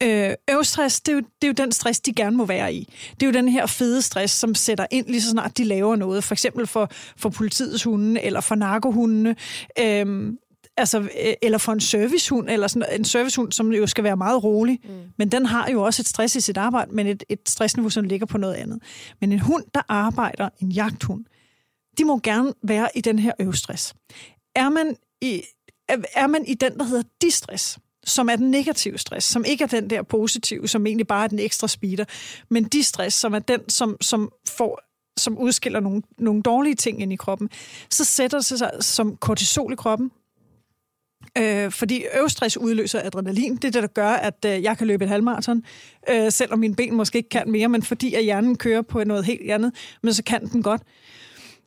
Øh, 0.03 0.35
øvstress, 0.51 1.01
det 1.01 1.13
er, 1.13 1.17
jo, 1.17 1.19
det 1.21 1.43
er 1.43 1.47
jo 1.47 1.53
den 1.53 1.73
stress, 1.73 2.01
de 2.01 2.13
gerne 2.13 2.37
må 2.37 2.45
være 2.45 2.75
i. 2.75 2.89
Det 3.15 3.23
er 3.23 3.27
jo 3.27 3.33
den 3.33 3.49
her 3.49 3.67
fede 3.67 4.03
stress, 4.03 4.35
som 4.35 4.55
sætter 4.55 4.87
ind 4.91 5.07
lige 5.07 5.23
så 5.23 5.31
snart 5.31 5.59
de 5.59 5.65
laver 5.65 5.97
noget. 5.97 6.25
For 6.25 6.35
eksempel 6.35 6.67
for, 6.67 6.91
for 7.17 7.29
politiets 7.29 7.83
hunde, 7.83 8.23
eller 8.23 8.41
for 8.41 8.55
narkohundene, 8.55 9.37
øh, 9.79 10.33
altså, 10.77 10.99
øh, 10.99 11.35
eller 11.43 11.59
for 11.59 11.73
en 11.73 11.81
servicehund, 11.81 12.51
eller 12.51 12.67
sådan 12.67 12.99
en 12.99 13.05
servicehund, 13.05 13.53
som 13.53 13.73
jo 13.73 13.87
skal 13.87 14.05
være 14.05 14.17
meget 14.17 14.45
rolig. 14.45 14.81
Mm. 14.85 14.91
Men 15.19 15.33
den 15.33 15.47
har 15.47 15.71
jo 15.71 15.83
også 15.83 16.03
et 16.03 16.09
stress 16.09 16.37
i 16.37 16.41
sit 16.41 16.57
arbejde, 16.57 16.95
men 16.95 17.07
et, 17.07 17.25
et 17.29 17.41
stressniveau, 17.49 17.91
som 17.91 18.05
ligger 18.05 18.27
på 18.27 18.39
noget 18.39 18.55
andet. 18.55 18.83
Men 19.21 19.33
en 19.33 19.39
hund, 19.39 19.65
der 19.75 19.81
arbejder, 19.89 20.49
en 20.61 20.73
jagthund, 20.73 21.25
de 21.99 22.05
må 22.05 22.19
gerne 22.19 22.53
være 22.63 22.89
i 22.95 23.01
den 23.01 23.19
her 23.19 23.33
øvstress. 23.41 23.95
Er 24.55 24.69
man 24.69 24.97
i, 25.23 25.43
er 26.15 26.27
man 26.27 26.45
i 26.47 26.55
den, 26.55 26.79
der 26.79 26.85
hedder 26.85 27.03
distress, 27.23 27.79
som 28.05 28.29
er 28.29 28.37
den 28.37 28.51
negative 28.51 28.99
stress, 28.99 29.27
som 29.27 29.45
ikke 29.45 29.65
er 29.65 29.69
den 29.69 29.91
der 29.91 30.03
positive, 30.03 30.69
som 30.69 30.87
egentlig 30.87 31.07
bare 31.07 31.25
er 31.25 31.29
den 31.29 31.39
ekstra 31.39 31.69
speeder, 31.69 32.05
men 32.49 32.65
de 32.65 32.83
stress, 32.83 33.17
som 33.17 33.35
er 33.35 33.39
den, 33.39 33.69
som, 33.69 33.97
som 34.01 34.33
får 34.49 34.81
som 35.17 35.39
udskiller 35.39 35.81
nogle, 35.81 36.03
nogle 36.19 36.43
dårlige 36.43 36.75
ting 36.75 37.03
ind 37.03 37.13
i 37.13 37.17
kroppen, 37.17 37.51
så 37.91 38.05
sætter 38.05 38.39
det 38.39 38.47
sig 38.47 38.71
som 38.81 39.17
kortisol 39.17 39.73
i 39.73 39.77
kroppen, 39.77 40.11
Øh, 41.39 41.71
fordi 41.71 42.05
øvstress 42.21 42.57
udløser 42.57 43.01
adrenalin. 43.05 43.57
Det 43.57 43.65
er 43.65 43.71
det, 43.71 43.83
der 43.83 43.89
gør, 43.89 44.09
at 44.09 44.45
øh, 44.47 44.63
jeg 44.63 44.79
kan 44.79 44.87
løbe 44.87 45.05
et 45.05 45.11
halvmarathon, 45.11 45.63
øh, 46.11 46.33
selvom 46.33 46.59
mine 46.59 46.75
ben 46.75 46.95
måske 46.95 47.19
ikke 47.19 47.29
kan 47.29 47.51
mere, 47.51 47.69
men 47.69 47.83
fordi 47.83 48.15
at 48.15 48.25
hjernen 48.25 48.57
kører 48.57 48.83
på 48.83 49.05
noget 49.05 49.25
helt 49.25 49.51
andet, 49.51 49.73
men 50.03 50.15
så 50.15 50.23
kan 50.23 50.47
den 50.47 50.63
godt 50.63 50.83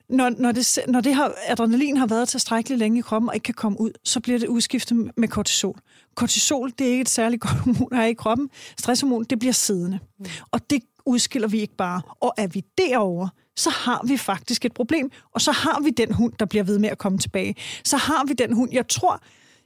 når, 0.10 0.30
når, 0.38 0.52
det, 0.52 0.80
når 0.88 1.02
det 1.02 1.16
har, 1.16 1.34
adrenalin 1.48 1.98
har 1.98 2.08
været 2.08 2.30
tilstrækkeligt 2.30 2.80
længe 2.80 3.00
i 3.00 3.02
kroppen 3.02 3.30
og 3.30 3.36
ikke 3.36 3.44
kan 3.44 3.54
komme 3.54 3.82
ud, 3.82 3.92
så 4.04 4.20
bliver 4.20 4.40
det 4.40 4.48
udskiftet 4.48 5.12
med 5.18 5.28
kortisol. 5.28 5.80
Kortisol, 6.16 6.72
det 6.80 6.88
er 6.88 6.92
ikke 6.92 7.02
et 7.02 7.10
særligt 7.10 7.42
godt 7.42 7.54
hormon 7.64 7.90
her 7.94 8.04
i 8.04 8.14
kroppen. 8.14 8.50
Stresshormon, 8.80 9.24
det 9.24 9.40
bliver 9.40 9.54
siddende. 9.54 10.00
Mm. 10.20 10.26
Og 10.52 10.70
det 10.70 10.84
udskiller 11.06 11.48
vi 11.48 11.60
ikke 11.60 11.76
bare. 11.76 12.02
Og 12.20 12.34
er 12.38 12.48
vi 12.48 12.64
derovre, 12.78 13.30
så 13.56 13.70
har 13.70 14.02
vi 14.08 14.18
faktisk 14.18 14.66
et 14.66 14.74
problem. 14.74 15.12
Og 15.32 15.42
så 15.42 15.52
har 15.52 15.82
vi 15.82 15.90
den 15.90 16.14
hund, 16.14 16.34
der 16.40 16.46
bliver 16.46 16.64
ved 16.64 16.80
med 16.80 16.90
at 16.90 16.98
komme 16.98 17.18
tilbage. 17.18 17.56
Så 17.84 17.98
har 17.98 18.26
vi 18.26 18.34
den 18.34 18.54
hund, 18.54 18.74
jeg 18.74 18.88
tror, 18.88 19.22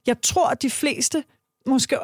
jeg 0.08 0.22
tror, 0.22 0.48
at 0.48 0.62
de 0.62 0.70
fleste 0.70 1.24
måske, 1.68 1.98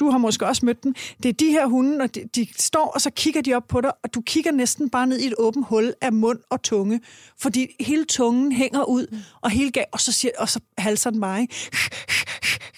du 0.00 0.10
har 0.10 0.18
måske 0.18 0.46
også 0.46 0.66
mødt 0.66 0.84
dem, 0.84 0.94
det 1.22 1.28
er 1.28 1.32
de 1.32 1.50
her 1.50 1.66
hunde, 1.66 2.02
og 2.02 2.14
de, 2.14 2.28
de 2.34 2.46
står, 2.58 2.86
og 2.94 3.00
så 3.00 3.10
kigger 3.10 3.40
de 3.40 3.54
op 3.54 3.68
på 3.68 3.80
dig, 3.80 3.92
og 4.04 4.14
du 4.14 4.20
kigger 4.20 4.52
næsten 4.52 4.90
bare 4.90 5.06
ned 5.06 5.18
i 5.18 5.26
et 5.26 5.34
åbent 5.38 5.66
hul 5.66 5.94
af 6.00 6.12
mund 6.12 6.38
og 6.50 6.62
tunge, 6.62 7.00
fordi 7.40 7.66
hele 7.80 8.04
tungen 8.04 8.52
hænger 8.52 8.84
ud, 8.84 9.06
mm. 9.12 9.18
og, 9.40 9.50
hele, 9.50 9.72
og, 9.92 10.00
så, 10.00 10.12
siger, 10.12 10.32
og 10.38 10.48
så 10.48 10.60
halser 10.78 11.10
den 11.10 11.20
bare, 11.20 11.40
ikke? 11.40 11.54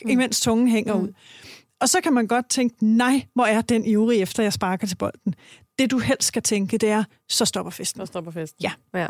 Mm. 0.05 0.11
imens 0.13 0.41
tungen 0.41 0.69
hænger 0.69 0.95
mm. 0.95 1.03
ud. 1.03 1.13
Og 1.81 1.89
så 1.89 2.01
kan 2.01 2.13
man 2.13 2.27
godt 2.27 2.49
tænke, 2.49 2.87
nej, 2.87 3.27
hvor 3.35 3.45
er 3.45 3.61
den 3.61 3.85
ivrig 3.85 4.21
efter, 4.21 4.43
jeg 4.43 4.53
sparker 4.53 4.87
til 4.87 4.97
bolden. 4.97 5.35
Det 5.79 5.91
du 5.91 5.99
helst 5.99 6.29
skal 6.29 6.43
tænke, 6.43 6.79
det 6.79 6.89
er, 6.89 7.05
så 7.29 7.45
stopper 7.45 7.71
festen. 7.71 8.01
Så 8.01 8.07
stopper 8.07 8.31
festen. 8.31 8.63
Ja. 8.63 8.73
ja. 8.95 9.07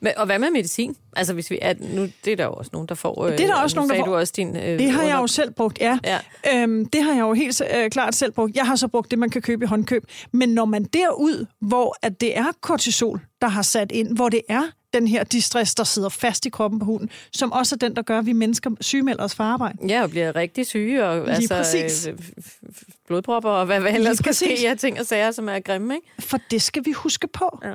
Men, 0.00 0.12
og 0.16 0.26
hvad 0.26 0.38
med 0.38 0.50
medicin? 0.50 0.96
Altså, 1.16 1.34
hvis 1.34 1.50
vi 1.50 1.58
er, 1.62 1.74
nu, 1.80 2.08
det 2.24 2.32
er 2.32 2.36
der 2.36 2.44
jo 2.44 2.52
også 2.52 2.70
nogen, 2.72 2.88
der 2.88 2.94
får... 2.94 3.26
Øh, 3.26 3.32
det 3.32 3.40
er 3.40 3.46
der 3.46 3.62
også 3.62 3.76
nogen, 3.76 3.90
der 3.90 3.96
får. 3.96 4.04
du 4.04 4.14
også 4.14 4.32
din... 4.36 4.56
Øh, 4.56 4.78
det 4.78 4.90
har 4.90 5.02
jeg 5.02 5.16
jo 5.16 5.26
selv 5.26 5.50
brugt, 5.50 5.78
ja. 5.80 5.98
ja. 6.04 6.18
Øhm, 6.54 6.86
det 6.86 7.02
har 7.02 7.12
jeg 7.12 7.20
jo 7.20 7.32
helt 7.32 7.62
øh, 7.76 7.90
klart 7.90 8.14
selv 8.14 8.32
brugt. 8.32 8.56
Jeg 8.56 8.66
har 8.66 8.76
så 8.76 8.88
brugt 8.88 9.10
det, 9.10 9.18
man 9.18 9.30
kan 9.30 9.42
købe 9.42 9.64
i 9.64 9.68
håndkøb. 9.68 10.04
Men 10.32 10.48
når 10.48 10.64
man 10.64 10.84
derud, 10.84 11.46
hvor 11.60 11.96
at 12.02 12.20
det 12.20 12.38
er 12.38 12.46
kortisol, 12.60 13.20
der 13.40 13.48
har 13.48 13.62
sat 13.62 13.92
ind, 13.92 14.16
hvor 14.16 14.28
det 14.28 14.42
er 14.48 14.62
den 14.92 15.08
her 15.08 15.24
distress, 15.24 15.74
der 15.74 15.84
sidder 15.84 16.08
fast 16.08 16.46
i 16.46 16.48
kroppen 16.48 16.80
på 16.80 16.86
hunden, 16.86 17.10
som 17.32 17.52
også 17.52 17.74
er 17.74 17.78
den, 17.78 17.96
der 17.96 18.02
gør, 18.02 18.18
at 18.18 18.26
vi 18.26 18.32
mennesker 18.32 18.70
sygemelder 18.80 19.24
os 19.24 19.34
for 19.34 19.44
arbejde. 19.44 19.78
Ja, 19.88 20.02
og 20.02 20.10
bliver 20.10 20.36
rigtig 20.36 20.66
syge, 20.66 21.06
og 21.06 21.16
Lige 21.20 21.34
altså, 21.34 21.54
præcis. 21.54 22.06
Øh, 22.06 22.18
blodpropper, 23.06 23.50
og 23.50 23.66
hvad, 23.66 23.80
hvad 23.80 23.92
ellers 23.92 24.18
skal 24.18 24.34
ske 24.34 24.68
af 24.68 24.78
ting 24.78 25.00
og 25.00 25.06
sager, 25.06 25.30
som 25.30 25.48
er 25.48 25.60
grimme, 25.60 25.94
ikke? 25.94 26.06
For 26.18 26.38
det 26.50 26.62
skal 26.62 26.84
vi 26.84 26.92
huske 26.92 27.26
på. 27.26 27.58
Ja 27.64 27.74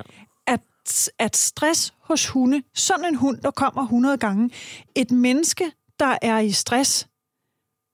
at 1.18 1.36
stress 1.36 1.94
hos 2.00 2.26
hunde, 2.26 2.62
sådan 2.74 3.04
en 3.04 3.14
hund, 3.14 3.38
der 3.38 3.50
kommer 3.50 3.82
100 3.82 4.16
gange, 4.18 4.50
et 4.94 5.10
menneske, 5.10 5.72
der 6.00 6.18
er 6.22 6.38
i 6.38 6.52
stress, 6.52 7.08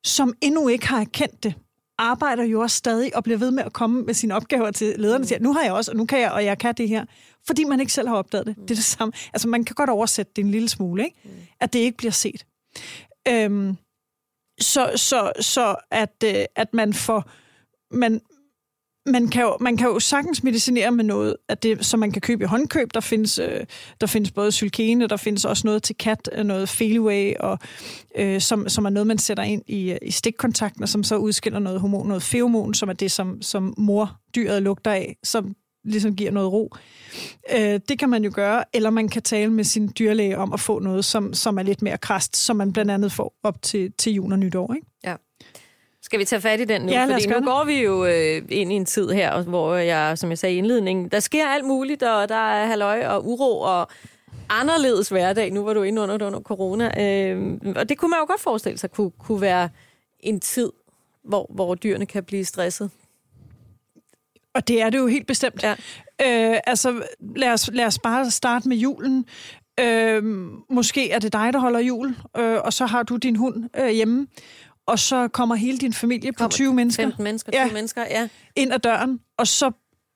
som 0.05 0.35
endnu 0.41 0.69
ikke 0.69 0.89
har 0.89 1.01
erkendt 1.01 1.43
det, 1.43 1.55
arbejder 1.99 2.45
jo 2.45 2.61
også 2.61 2.77
stadig 2.77 3.17
og 3.17 3.25
bliver 3.25 3.39
ved 3.39 3.51
med 3.51 3.63
at 3.65 3.73
komme 3.73 4.03
med 4.03 4.15
sine 4.15 4.35
opgaver 4.35 4.71
til 4.71 4.95
lederne 4.99 5.25
og 5.25 5.29
siger, 5.29 5.39
nu 5.41 5.53
har 5.53 5.63
jeg 5.63 5.73
også, 5.73 5.91
og 5.91 5.97
nu 5.97 6.07
kan 6.07 6.21
jeg, 6.21 6.33
og 6.33 6.45
jeg 6.45 6.59
kan 6.59 6.75
det 6.75 6.89
her. 6.89 7.05
Fordi 7.47 7.65
man 7.65 7.81
ikke 7.81 7.93
selv 7.93 8.09
har 8.09 8.17
opdaget 8.17 8.47
det. 8.47 8.57
Det 8.57 8.71
er 8.71 8.75
det 8.75 8.85
samme. 8.85 9.13
Altså, 9.33 9.49
man 9.49 9.65
kan 9.65 9.75
godt 9.75 9.91
oversætte 9.91 10.33
det 10.37 10.45
en 10.45 10.51
lille 10.51 10.69
smule, 10.69 11.05
ikke? 11.05 11.17
At 11.61 11.73
det 11.73 11.79
ikke 11.79 11.97
bliver 11.97 12.13
set. 12.13 12.47
Øhm, 13.29 13.77
så, 14.61 14.93
så, 14.97 15.33
så 15.41 15.77
at, 15.91 16.25
øh, 16.25 16.45
at 16.57 16.75
man 16.75 16.95
får, 16.95 17.31
man, 17.91 18.21
man 19.07 19.29
kan, 19.29 19.43
jo, 19.43 19.57
man 19.61 19.77
kan 19.77 19.87
jo 19.87 20.01
sagtens 20.01 20.43
medicinere 20.43 20.91
med 20.91 21.05
noget, 21.05 21.37
at 21.49 21.63
det, 21.63 21.87
som 21.87 22.01
man 22.01 22.13
kan 22.13 22.23
købe 22.23 22.45
i 22.45 22.47
håndkøb. 22.47 22.95
Der 22.95 23.01
findes, 23.01 23.39
øh, 23.39 23.61
der 24.01 24.07
findes 24.07 24.31
både 24.31 24.53
sylkene, 24.53 25.07
der 25.07 25.17
findes 25.17 25.45
også 25.45 25.67
noget 25.67 25.83
til 25.83 25.97
kat, 25.97 26.31
øh, 26.33 26.45
noget 26.45 26.69
Feelway, 26.69 27.35
og, 27.41 27.59
øh, 28.19 28.41
som, 28.41 28.69
som 28.69 28.85
er 28.85 28.91
noget, 28.91 29.07
man 29.07 29.19
sætter 29.19 29.43
ind 29.43 29.63
i, 29.67 29.93
øh, 29.93 29.99
i 30.03 30.11
stikkontakten, 30.11 30.83
og 30.83 30.89
som 30.89 31.05
så 31.05 31.17
udskiller 31.17 31.59
noget 31.59 31.81
hormon, 31.81 32.09
noget 32.09 32.23
feomon, 32.23 32.75
som 32.75 32.89
er 32.89 32.93
det, 32.93 33.11
som, 33.11 33.43
som 33.43 33.75
mor 33.77 34.21
dyret 34.35 34.63
lugter 34.63 34.93
af, 34.93 35.17
som 35.25 35.55
ligesom 35.85 36.17
giver 36.17 36.31
noget 36.31 36.53
ro. 36.53 36.75
Øh, 37.53 37.81
det 37.89 37.99
kan 37.99 38.09
man 38.09 38.25
jo 38.25 38.31
gøre, 38.35 38.65
eller 38.73 38.91
man 38.91 39.09
kan 39.09 39.23
tale 39.23 39.53
med 39.53 39.65
sin 39.65 39.93
dyrlæge 39.99 40.39
om 40.39 40.53
at 40.53 40.61
få 40.61 40.79
noget, 40.79 41.05
som, 41.05 41.35
som 41.35 41.59
er 41.59 41.63
lidt 41.63 41.83
mere 41.83 41.99
krast, 41.99 42.37
som 42.37 42.57
man 42.57 42.73
blandt 42.73 42.91
andet 42.91 43.13
får 43.13 43.35
op 43.43 43.63
til, 43.63 43.93
til 43.99 44.13
jul 44.13 44.33
og 44.33 44.39
nytår. 44.39 44.75
Ikke? 44.75 44.87
Ja. 45.05 45.17
Skal 46.13 46.21
vi 46.21 46.25
tage 46.25 46.41
fat 46.41 46.61
i 46.61 46.65
den 46.65 46.83
nu? 46.83 46.93
Ja, 46.93 47.07
Fordi 47.07 47.27
nu 47.27 47.41
går 47.41 47.65
vi 47.65 47.83
jo 47.83 48.05
øh, 48.05 48.43
ind 48.49 48.73
i 48.73 48.75
en 48.75 48.87
tid 48.87 49.11
her, 49.11 49.43
hvor 49.43 49.75
jeg, 49.75 50.19
som 50.19 50.31
jeg 50.31 50.39
sagde 50.39 50.55
i 50.55 50.59
indledningen, 50.59 51.09
der 51.09 51.21
sker 51.21 51.49
alt 51.49 51.65
muligt, 51.65 52.03
og 52.03 52.29
der 52.29 52.51
er 52.51 52.67
halløj 52.67 53.07
og 53.07 53.27
uro 53.29 53.61
og 53.61 53.89
anderledes 54.49 55.09
hverdag. 55.09 55.51
Nu 55.51 55.65
var 55.65 55.75
du 55.75 55.83
inde 55.83 56.03
under, 56.03 56.27
under 56.27 56.41
corona. 56.41 57.03
Øh, 57.03 57.59
og 57.77 57.89
det 57.89 57.99
kunne 57.99 58.11
man 58.11 58.19
jo 58.21 58.27
godt 58.27 58.41
forestille 58.41 58.79
sig 58.79 58.91
kunne, 58.91 59.11
kunne 59.11 59.41
være 59.41 59.69
en 60.21 60.41
tid, 60.41 60.73
hvor, 61.25 61.47
hvor 61.55 61.75
dyrene 61.75 62.07
kan 62.07 62.25
blive 62.25 62.45
stresset. 62.45 62.91
Og 64.55 64.69
det 64.69 64.83
er 64.83 64.91
det 64.91 64.99
jo 64.99 65.07
helt 65.07 65.27
bestemt. 65.27 65.63
Ja. 65.63 65.73
Øh, 66.23 66.61
altså, 66.67 67.03
lad 67.37 67.53
os, 67.53 67.71
lad 67.73 67.87
os 67.87 67.99
bare 67.99 68.31
starte 68.31 68.69
med 68.69 68.77
julen. 68.77 69.27
Øh, 69.81 70.25
måske 70.71 71.11
er 71.11 71.19
det 71.19 71.33
dig, 71.33 71.53
der 71.53 71.59
holder 71.59 71.81
jul, 71.81 72.17
øh, 72.39 72.59
og 72.65 72.73
så 72.73 72.87
har 72.87 73.03
du 73.03 73.17
din 73.17 73.37
hund 73.37 73.69
øh, 73.79 73.89
hjemme 73.89 74.27
og 74.87 74.99
så 74.99 75.29
kommer 75.29 75.55
hele 75.55 75.79
din 75.79 75.93
familie 75.93 76.33
på 76.33 76.49
20 76.49 76.75
mennesker, 76.75 77.03
15 77.03 77.25
mennesker, 77.25 77.53
20 77.53 77.63
ja, 77.63 77.73
mennesker 77.73 78.03
ja. 78.11 78.29
ind 78.57 78.73
ad 78.73 78.79
døren, 78.79 79.21
og 79.39 79.47
så 79.47 79.71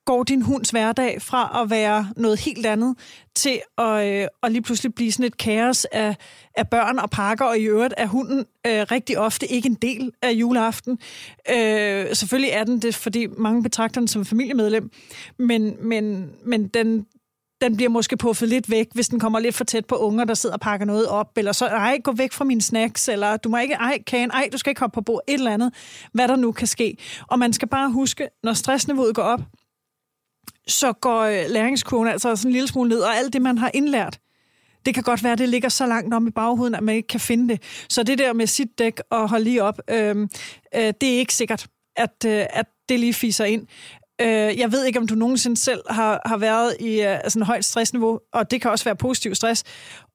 går 0.07 0.23
din 0.23 0.41
hunds 0.41 0.69
hverdag 0.69 1.21
fra 1.21 1.61
at 1.63 1.69
være 1.69 2.09
noget 2.15 2.39
helt 2.39 2.65
andet 2.65 2.95
til 3.35 3.61
at, 3.77 4.07
øh, 4.07 4.27
at 4.43 4.51
lige 4.51 4.61
pludselig 4.61 4.93
blive 4.93 5.11
sådan 5.11 5.25
et 5.25 5.37
kaos 5.37 5.85
af, 5.85 6.15
af 6.57 6.69
børn 6.69 6.99
og 6.99 7.09
pakker, 7.09 7.45
og 7.45 7.59
i 7.59 7.63
øvrigt 7.63 7.93
er 7.97 8.05
hunden 8.05 8.45
øh, 8.67 8.85
rigtig 8.91 9.19
ofte 9.19 9.47
ikke 9.47 9.67
en 9.67 9.73
del 9.75 10.11
af 10.21 10.31
juleaften. 10.31 10.99
Øh, 11.49 12.15
selvfølgelig 12.15 12.51
er 12.51 12.63
den 12.63 12.79
det, 12.79 12.95
fordi 12.95 13.27
mange 13.37 13.63
betragter 13.63 14.01
den 14.01 14.07
som 14.07 14.25
familiemedlem, 14.25 14.91
men, 15.37 15.87
men, 15.87 16.31
men 16.45 16.67
den, 16.67 17.05
den 17.61 17.75
bliver 17.75 17.89
måske 17.89 18.17
puffet 18.17 18.49
lidt 18.49 18.69
væk, 18.69 18.87
hvis 18.93 19.07
den 19.07 19.19
kommer 19.19 19.39
lidt 19.39 19.55
for 19.55 19.63
tæt 19.63 19.85
på 19.85 19.95
unger, 19.95 20.25
der 20.25 20.33
sidder 20.33 20.55
og 20.55 20.59
pakker 20.59 20.85
noget 20.85 21.07
op, 21.07 21.37
eller 21.37 21.51
så, 21.51 21.65
ej, 21.65 21.99
gå 22.03 22.11
væk 22.11 22.33
fra 22.33 22.45
mine 22.45 22.61
snacks, 22.61 23.07
eller 23.07 23.37
du 23.37 23.49
må 23.49 23.57
ikke, 23.57 23.73
ej, 23.73 23.97
kan, 24.07 24.31
ej, 24.31 24.49
du 24.51 24.57
skal 24.57 24.71
ikke 24.71 24.79
hoppe 24.79 24.95
på 24.95 25.01
bord, 25.01 25.21
et 25.27 25.33
eller 25.33 25.51
andet, 25.51 25.73
hvad 26.13 26.27
der 26.27 26.35
nu 26.35 26.51
kan 26.51 26.67
ske. 26.67 26.97
Og 27.27 27.39
man 27.39 27.53
skal 27.53 27.67
bare 27.67 27.91
huske, 27.91 28.27
når 28.43 28.53
stressniveauet 28.53 29.15
går 29.15 29.23
op, 29.23 29.41
så 30.67 30.93
går 30.93 31.21
øh, 31.21 31.45
læringskurven 31.49 32.07
altså 32.07 32.35
sådan 32.35 32.49
en 32.49 32.53
lille 32.53 32.67
smule 32.67 32.89
ned, 32.89 32.99
og 32.99 33.15
alt 33.15 33.33
det, 33.33 33.41
man 33.41 33.57
har 33.57 33.71
indlært, 33.73 34.19
det 34.85 34.93
kan 34.93 35.03
godt 35.03 35.23
være, 35.23 35.33
at 35.33 35.39
det 35.39 35.49
ligger 35.49 35.69
så 35.69 35.85
langt 35.85 36.13
om 36.13 36.27
i 36.27 36.31
baghuden, 36.31 36.75
at 36.75 36.83
man 36.83 36.95
ikke 36.95 37.07
kan 37.07 37.19
finde 37.19 37.49
det. 37.49 37.61
Så 37.89 38.03
det 38.03 38.17
der 38.17 38.33
med 38.33 38.47
sit 38.47 38.79
dæk 38.79 38.99
og 39.09 39.29
holde 39.29 39.43
lige 39.43 39.63
op, 39.63 39.79
øh, 39.89 40.15
øh, 40.75 40.93
det 41.01 41.13
er 41.13 41.19
ikke 41.19 41.33
sikkert, 41.33 41.67
at, 41.95 42.25
øh, 42.25 42.45
at 42.49 42.65
det 42.89 42.99
lige 42.99 43.13
fiser 43.13 43.45
ind. 43.45 43.67
Øh, 44.21 44.59
jeg 44.59 44.71
ved 44.71 44.85
ikke, 44.85 44.99
om 44.99 45.07
du 45.07 45.15
nogensinde 45.15 45.57
selv 45.57 45.81
har, 45.89 46.21
har 46.25 46.37
været 46.37 46.75
i 46.79 46.99
uh, 46.99 47.05
sådan 47.27 47.41
et 47.41 47.45
højt 47.47 47.65
stressniveau, 47.65 48.19
og 48.33 48.51
det 48.51 48.61
kan 48.61 48.71
også 48.71 48.85
være 48.85 48.95
positiv 48.95 49.35
stress, 49.35 49.63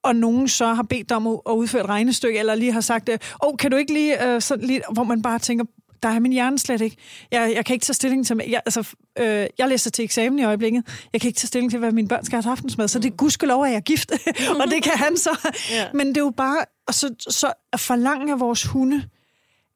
og 0.03 0.17
nogen 0.17 0.49
så 0.49 0.67
har 0.67 0.83
bedt 0.83 1.09
dig 1.09 1.17
om 1.17 1.27
at, 1.27 1.53
udføre 1.53 1.83
et 1.83 1.89
regnestykke, 1.89 2.39
eller 2.39 2.55
lige 2.55 2.73
har 2.73 2.81
sagt, 2.81 3.09
åh, 3.09 3.19
oh, 3.41 3.57
kan 3.57 3.71
du 3.71 3.77
ikke 3.77 3.93
lige, 3.93 4.35
uh, 4.35 4.43
sådan 4.43 4.65
lige, 4.65 4.83
hvor 4.93 5.05
man 5.05 5.23
bare 5.23 5.39
tænker, 5.39 5.65
der 6.03 6.09
er 6.09 6.19
min 6.19 6.33
hjerne 6.33 6.59
slet 6.59 6.81
ikke. 6.81 6.97
Jeg, 7.31 7.53
jeg 7.55 7.65
kan 7.65 7.75
ikke 7.75 7.85
tage 7.85 7.95
stilling 7.95 8.27
til... 8.27 8.43
Jeg, 8.49 8.61
altså, 8.67 8.95
øh, 9.19 9.47
jeg 9.59 9.69
læser 9.69 9.91
til 9.91 10.05
eksamen 10.05 10.39
i 10.39 10.45
øjeblikket. 10.45 11.09
Jeg 11.13 11.21
kan 11.21 11.29
ikke 11.29 11.39
tage 11.39 11.47
stilling 11.47 11.71
til, 11.71 11.79
hvad 11.79 11.93
mine 11.93 12.09
børn 12.09 12.25
skal 12.25 12.37
have 12.37 12.43
til 12.43 12.49
aftensmad. 12.49 12.89
Så 12.89 12.99
det 12.99 13.13
er 13.13 13.17
gudskelov, 13.17 13.65
at 13.65 13.71
jeg 13.71 13.77
er 13.77 13.81
gift. 13.81 14.13
og 14.61 14.71
det 14.71 14.83
kan 14.83 14.93
han 14.97 15.17
så. 15.17 15.51
Ja. 15.71 15.87
Men 15.95 16.09
det 16.09 16.17
er 16.17 16.21
jo 16.21 16.33
bare... 16.37 16.65
Og 16.87 16.95
så, 16.95 17.15
så 17.19 17.53
forlange 17.77 18.33
af 18.33 18.41
vores 18.41 18.65
hunde, 18.65 19.05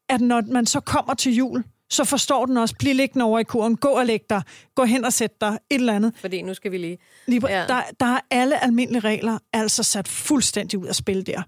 at 0.08 0.20
når 0.20 0.42
man 0.52 0.66
så 0.66 0.80
kommer 0.80 1.14
til 1.14 1.34
jul, 1.34 1.64
så 1.90 2.04
forstår 2.04 2.46
den 2.46 2.56
også, 2.56 2.74
bliv 2.78 2.94
liggende 2.94 3.24
over 3.24 3.38
i 3.38 3.44
kuren, 3.44 3.76
gå 3.76 3.88
og 3.88 4.06
læg 4.06 4.20
dig, 4.30 4.42
gå 4.74 4.84
hen 4.84 5.04
og 5.04 5.12
sæt 5.12 5.40
dig, 5.40 5.58
et 5.70 5.74
eller 5.74 5.92
andet. 5.92 6.12
Fordi 6.16 6.42
nu 6.42 6.54
skal 6.54 6.72
vi 6.72 6.78
lige... 6.78 6.98
lige 7.26 7.48
ja. 7.48 7.66
der, 7.66 7.82
der 8.00 8.06
er 8.06 8.20
alle 8.30 8.64
almindelige 8.64 9.00
regler 9.00 9.38
altså 9.52 9.82
sat 9.82 10.08
fuldstændig 10.08 10.78
ud 10.78 10.86
af 10.86 10.94
spil 10.94 11.26
der. 11.26 11.42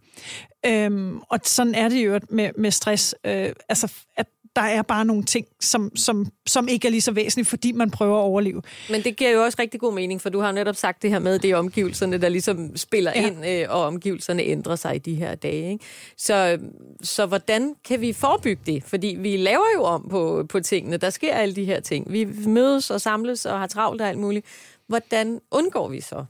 Øhm, 0.66 1.18
og 1.18 1.40
sådan 1.44 1.74
er 1.74 1.88
det 1.88 2.06
jo 2.06 2.20
med, 2.30 2.50
med 2.58 2.70
stress. 2.70 3.14
Øh, 3.24 3.52
altså, 3.68 3.92
at 4.16 4.26
der 4.56 4.62
er 4.62 4.82
bare 4.82 5.04
nogle 5.04 5.22
ting, 5.22 5.46
som, 5.60 5.96
som, 5.96 6.26
som 6.46 6.68
ikke 6.68 6.88
er 6.88 6.90
lige 6.90 7.00
så 7.00 7.12
væsentlige, 7.12 7.46
fordi 7.46 7.72
man 7.72 7.90
prøver 7.90 8.16
at 8.16 8.22
overleve. 8.22 8.62
Men 8.90 9.02
det 9.02 9.16
giver 9.16 9.30
jo 9.30 9.42
også 9.42 9.56
rigtig 9.60 9.80
god 9.80 9.92
mening, 9.92 10.20
for 10.20 10.28
du 10.28 10.40
har 10.40 10.52
netop 10.52 10.76
sagt 10.76 11.02
det 11.02 11.10
her 11.10 11.18
med, 11.18 11.38
det 11.38 11.50
er 11.50 11.56
omgivelserne, 11.56 12.18
der 12.18 12.28
ligesom 12.28 12.76
spiller 12.76 13.12
ja. 13.14 13.26
ind, 13.26 13.46
øh, 13.46 13.66
og 13.68 13.82
omgivelserne 13.82 14.42
ændrer 14.42 14.76
sig 14.76 14.94
i 14.94 14.98
de 14.98 15.14
her 15.14 15.34
dage. 15.34 15.72
Ikke? 15.72 15.84
Så, 16.16 16.58
så 17.02 17.26
hvordan 17.26 17.74
kan 17.84 18.00
vi 18.00 18.12
forebygge 18.12 18.62
det? 18.66 18.84
Fordi 18.84 19.16
vi 19.18 19.36
laver 19.36 19.66
jo 19.74 19.82
om 19.82 20.08
på, 20.10 20.46
på 20.48 20.60
tingene. 20.60 20.96
Der 20.96 21.10
sker 21.10 21.34
alle 21.34 21.54
de 21.54 21.64
her 21.64 21.80
ting. 21.80 22.12
Vi 22.12 22.24
mødes 22.46 22.90
og 22.90 23.00
samles 23.00 23.46
og 23.46 23.58
har 23.58 23.66
travlt 23.66 24.00
og 24.00 24.08
alt 24.08 24.18
muligt. 24.18 24.46
Hvordan 24.86 25.40
undgår 25.50 25.88
vi 25.88 26.00
så 26.00 26.24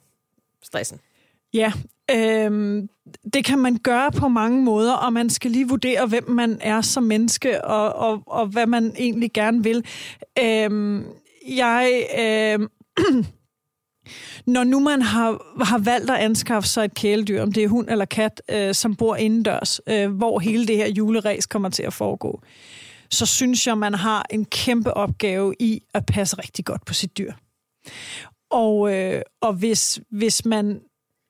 stressen? 0.63 1.01
Ja, 1.55 1.73
Øhm, 2.11 2.89
det 3.33 3.45
kan 3.45 3.59
man 3.59 3.77
gøre 3.77 4.11
på 4.11 4.29
mange 4.29 4.63
måder, 4.63 4.93
og 4.93 5.13
man 5.13 5.31
skal 5.31 5.51
lige 5.51 5.69
vurdere, 5.69 6.07
hvem 6.07 6.31
man 6.31 6.59
er 6.61 6.81
som 6.81 7.03
menneske, 7.03 7.65
og, 7.65 7.93
og, 7.93 8.23
og 8.27 8.47
hvad 8.47 8.67
man 8.67 8.95
egentlig 8.99 9.33
gerne 9.33 9.63
vil. 9.63 9.85
Øhm, 10.39 11.05
jeg... 11.49 12.07
Øhm, 12.19 12.69
når 14.47 14.65
nu 14.65 14.81
man 14.81 15.03
har, 15.03 15.65
har 15.65 15.79
valgt 15.79 16.11
at 16.11 16.17
anskaffe 16.17 16.69
sig 16.69 16.85
et 16.85 16.95
kæledyr, 16.95 17.43
om 17.43 17.53
det 17.53 17.65
er 17.65 17.69
hund 17.69 17.91
eller 17.91 18.05
kat, 18.05 18.43
øh, 18.51 18.75
som 18.75 18.97
bor 18.97 19.17
indendørs, 19.17 19.81
øh, 19.87 20.11
hvor 20.11 20.39
hele 20.39 20.67
det 20.67 20.77
her 20.77 20.89
juleræs 20.89 21.47
kommer 21.47 21.69
til 21.69 21.83
at 21.83 21.93
foregå, 21.93 22.43
så 23.11 23.27
synes 23.27 23.67
jeg, 23.67 23.79
man 23.79 23.95
har 23.95 24.27
en 24.31 24.45
kæmpe 24.45 24.95
opgave 24.95 25.55
i 25.61 25.83
at 25.95 26.07
passe 26.07 26.39
rigtig 26.39 26.65
godt 26.65 26.85
på 26.85 26.95
sit 26.95 27.19
dyr. 27.19 27.33
Og, 28.51 28.95
øh, 28.95 29.23
og 29.41 29.53
hvis, 29.53 30.01
hvis 30.11 30.45
man 30.45 30.81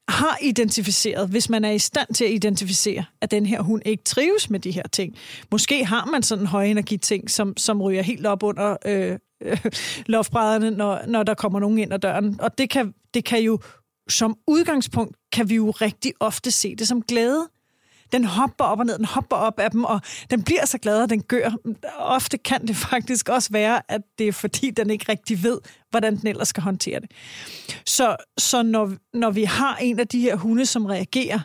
har 0.09 0.38
identificeret, 0.42 1.29
hvis 1.29 1.51
man 1.51 1.64
er 1.64 1.71
i 1.71 1.79
stand 1.79 2.14
til 2.14 2.25
at 2.25 2.31
identificere, 2.31 3.05
at 3.21 3.31
den 3.31 3.47
her 3.47 3.62
hund 3.62 3.83
ikke 3.85 4.05
trives 4.05 4.51
med 4.51 4.61
de 4.61 4.71
her 4.71 4.83
ting. 4.92 5.16
Måske 5.51 5.85
har 5.85 6.05
man 6.05 6.23
sådan 6.23 6.42
en 6.42 6.47
højenergi 6.47 6.97
ting, 6.97 7.31
som, 7.31 7.57
som 7.57 7.83
ryger 7.83 8.03
helt 8.03 8.27
op 8.27 8.42
under 8.42 8.77
øh, 8.87 9.18
øh, 9.42 9.59
loftbrædderne, 10.07 10.71
når, 10.71 11.01
når 11.07 11.23
der 11.23 11.35
kommer 11.35 11.61
nogen 11.61 11.79
ind 11.79 11.92
ad 11.92 11.99
døren. 11.99 12.40
Og 12.40 12.59
det 12.59 12.71
kan, 12.71 12.94
det 13.14 13.25
kan 13.25 13.42
jo, 13.42 13.59
som 14.09 14.37
udgangspunkt, 14.47 15.16
kan 15.33 15.49
vi 15.49 15.55
jo 15.55 15.71
rigtig 15.71 16.12
ofte 16.21 16.51
se 16.51 16.77
det 16.77 16.88
som 16.88 17.03
glæde 17.03 17.49
den 18.12 18.25
hopper 18.25 18.64
op 18.64 18.79
og 18.79 18.87
ned, 18.87 18.99
den 18.99 19.05
hopper 19.05 19.37
op 19.37 19.59
af 19.59 19.71
dem, 19.71 19.85
og 19.85 20.01
den 20.31 20.42
bliver 20.42 20.66
så 20.66 20.79
glad, 20.79 21.03
at 21.03 21.11
den 21.11 21.23
gør. 21.23 21.51
Ofte 21.99 22.38
kan 22.38 22.66
det 22.66 22.77
faktisk 22.77 23.29
også 23.29 23.49
være, 23.53 23.83
at 23.88 24.01
det 24.18 24.29
er 24.29 24.33
fordi, 24.33 24.71
den 24.71 24.90
ikke 24.90 25.05
rigtig 25.09 25.42
ved, 25.42 25.59
hvordan 25.90 26.16
den 26.16 26.27
ellers 26.27 26.49
skal 26.49 26.62
håndtere 26.62 27.01
det. 27.01 27.11
Så, 27.87 28.16
så 28.38 28.62
når, 28.62 28.92
når 29.14 29.31
vi 29.31 29.44
har 29.44 29.77
en 29.77 30.01
af 30.01 30.09
de 30.09 30.21
her 30.21 30.37
hunde, 30.37 30.66
som 30.66 30.87
reagerer, 30.87 31.40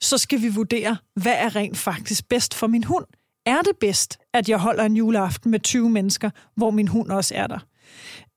så 0.00 0.18
skal 0.18 0.42
vi 0.42 0.48
vurdere, 0.48 0.96
hvad 1.14 1.34
er 1.36 1.56
rent 1.56 1.78
faktisk 1.78 2.28
bedst 2.28 2.54
for 2.54 2.66
min 2.66 2.84
hund. 2.84 3.04
Er 3.46 3.62
det 3.62 3.76
bedst, 3.80 4.18
at 4.34 4.48
jeg 4.48 4.58
holder 4.58 4.84
en 4.84 4.96
juleaften 4.96 5.50
med 5.50 5.60
20 5.60 5.90
mennesker, 5.90 6.30
hvor 6.54 6.70
min 6.70 6.88
hund 6.88 7.10
også 7.10 7.34
er 7.34 7.46
der? 7.46 7.58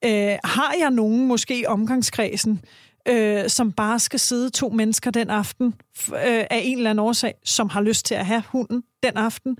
Øh, 0.05 0.37
har 0.43 0.75
jeg 0.79 0.91
nogen 0.91 1.27
måske 1.27 1.59
i 1.59 1.65
omgangskredsen, 1.65 2.61
øh, 3.09 3.49
som 3.49 3.71
bare 3.71 3.99
skal 3.99 4.19
sidde 4.19 4.49
to 4.49 4.69
mennesker 4.69 5.11
den 5.11 5.29
aften 5.29 5.65
øh, 6.09 6.45
af 6.49 6.61
en 6.63 6.77
eller 6.77 6.89
anden 6.89 7.05
årsag, 7.05 7.33
som 7.45 7.69
har 7.69 7.81
lyst 7.81 8.05
til 8.05 8.15
at 8.15 8.25
have 8.25 8.43
hunden 8.47 8.83
den 9.03 9.17
aften. 9.17 9.57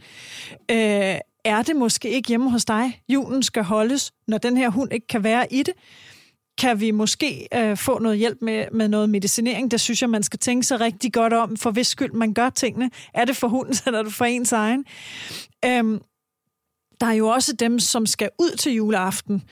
Øh, 0.72 1.16
er 1.46 1.62
det 1.62 1.76
måske 1.76 2.10
ikke 2.10 2.28
hjemme 2.28 2.52
hos 2.52 2.66
dig, 2.66 3.02
julen 3.10 3.44
skal 3.44 3.64
holdes, 3.64 4.12
når 4.28 4.38
den 4.38 4.58
her 4.58 4.70
hund 4.70 4.94
ikke 4.94 5.08
kan 5.08 5.24
være 5.24 5.54
i 5.54 5.64
det? 5.64 5.74
Kan 6.58 6.80
vi 6.80 6.92
måske 6.92 7.48
øh, 7.56 7.78
få 7.78 8.00
noget 8.00 8.18
hjælp 8.18 8.38
med, 8.42 8.66
med 8.72 8.88
noget 8.88 9.10
medicinering? 9.10 9.72
Der 9.72 9.78
synes 9.78 10.02
jeg, 10.02 10.10
man 10.10 10.24
skal 10.24 10.40
tænke 10.40 10.68
sig 10.68 10.80
rigtig 10.80 11.14
godt 11.14 11.34
om, 11.34 11.58
for 11.58 11.72
hvis 11.72 11.88
skyld 11.88 12.12
man 12.12 12.34
gør 12.34 12.50
tingene. 12.50 12.90
Er 13.14 13.26
det 13.26 13.36
for 13.36 13.48
hunden, 13.48 13.76
eller 13.86 14.00
er 14.00 14.04
det 14.04 14.14
for 14.14 14.26
ens 14.26 14.52
egen? 14.52 14.86
Øh, 15.66 16.00
der 17.02 17.08
er 17.08 17.14
jo 17.14 17.28
også 17.28 17.54
dem, 17.54 17.80
som 17.80 18.06
skal 18.06 18.30
ud 18.40 18.58
til 18.58 18.74
juleaften, 18.74 19.44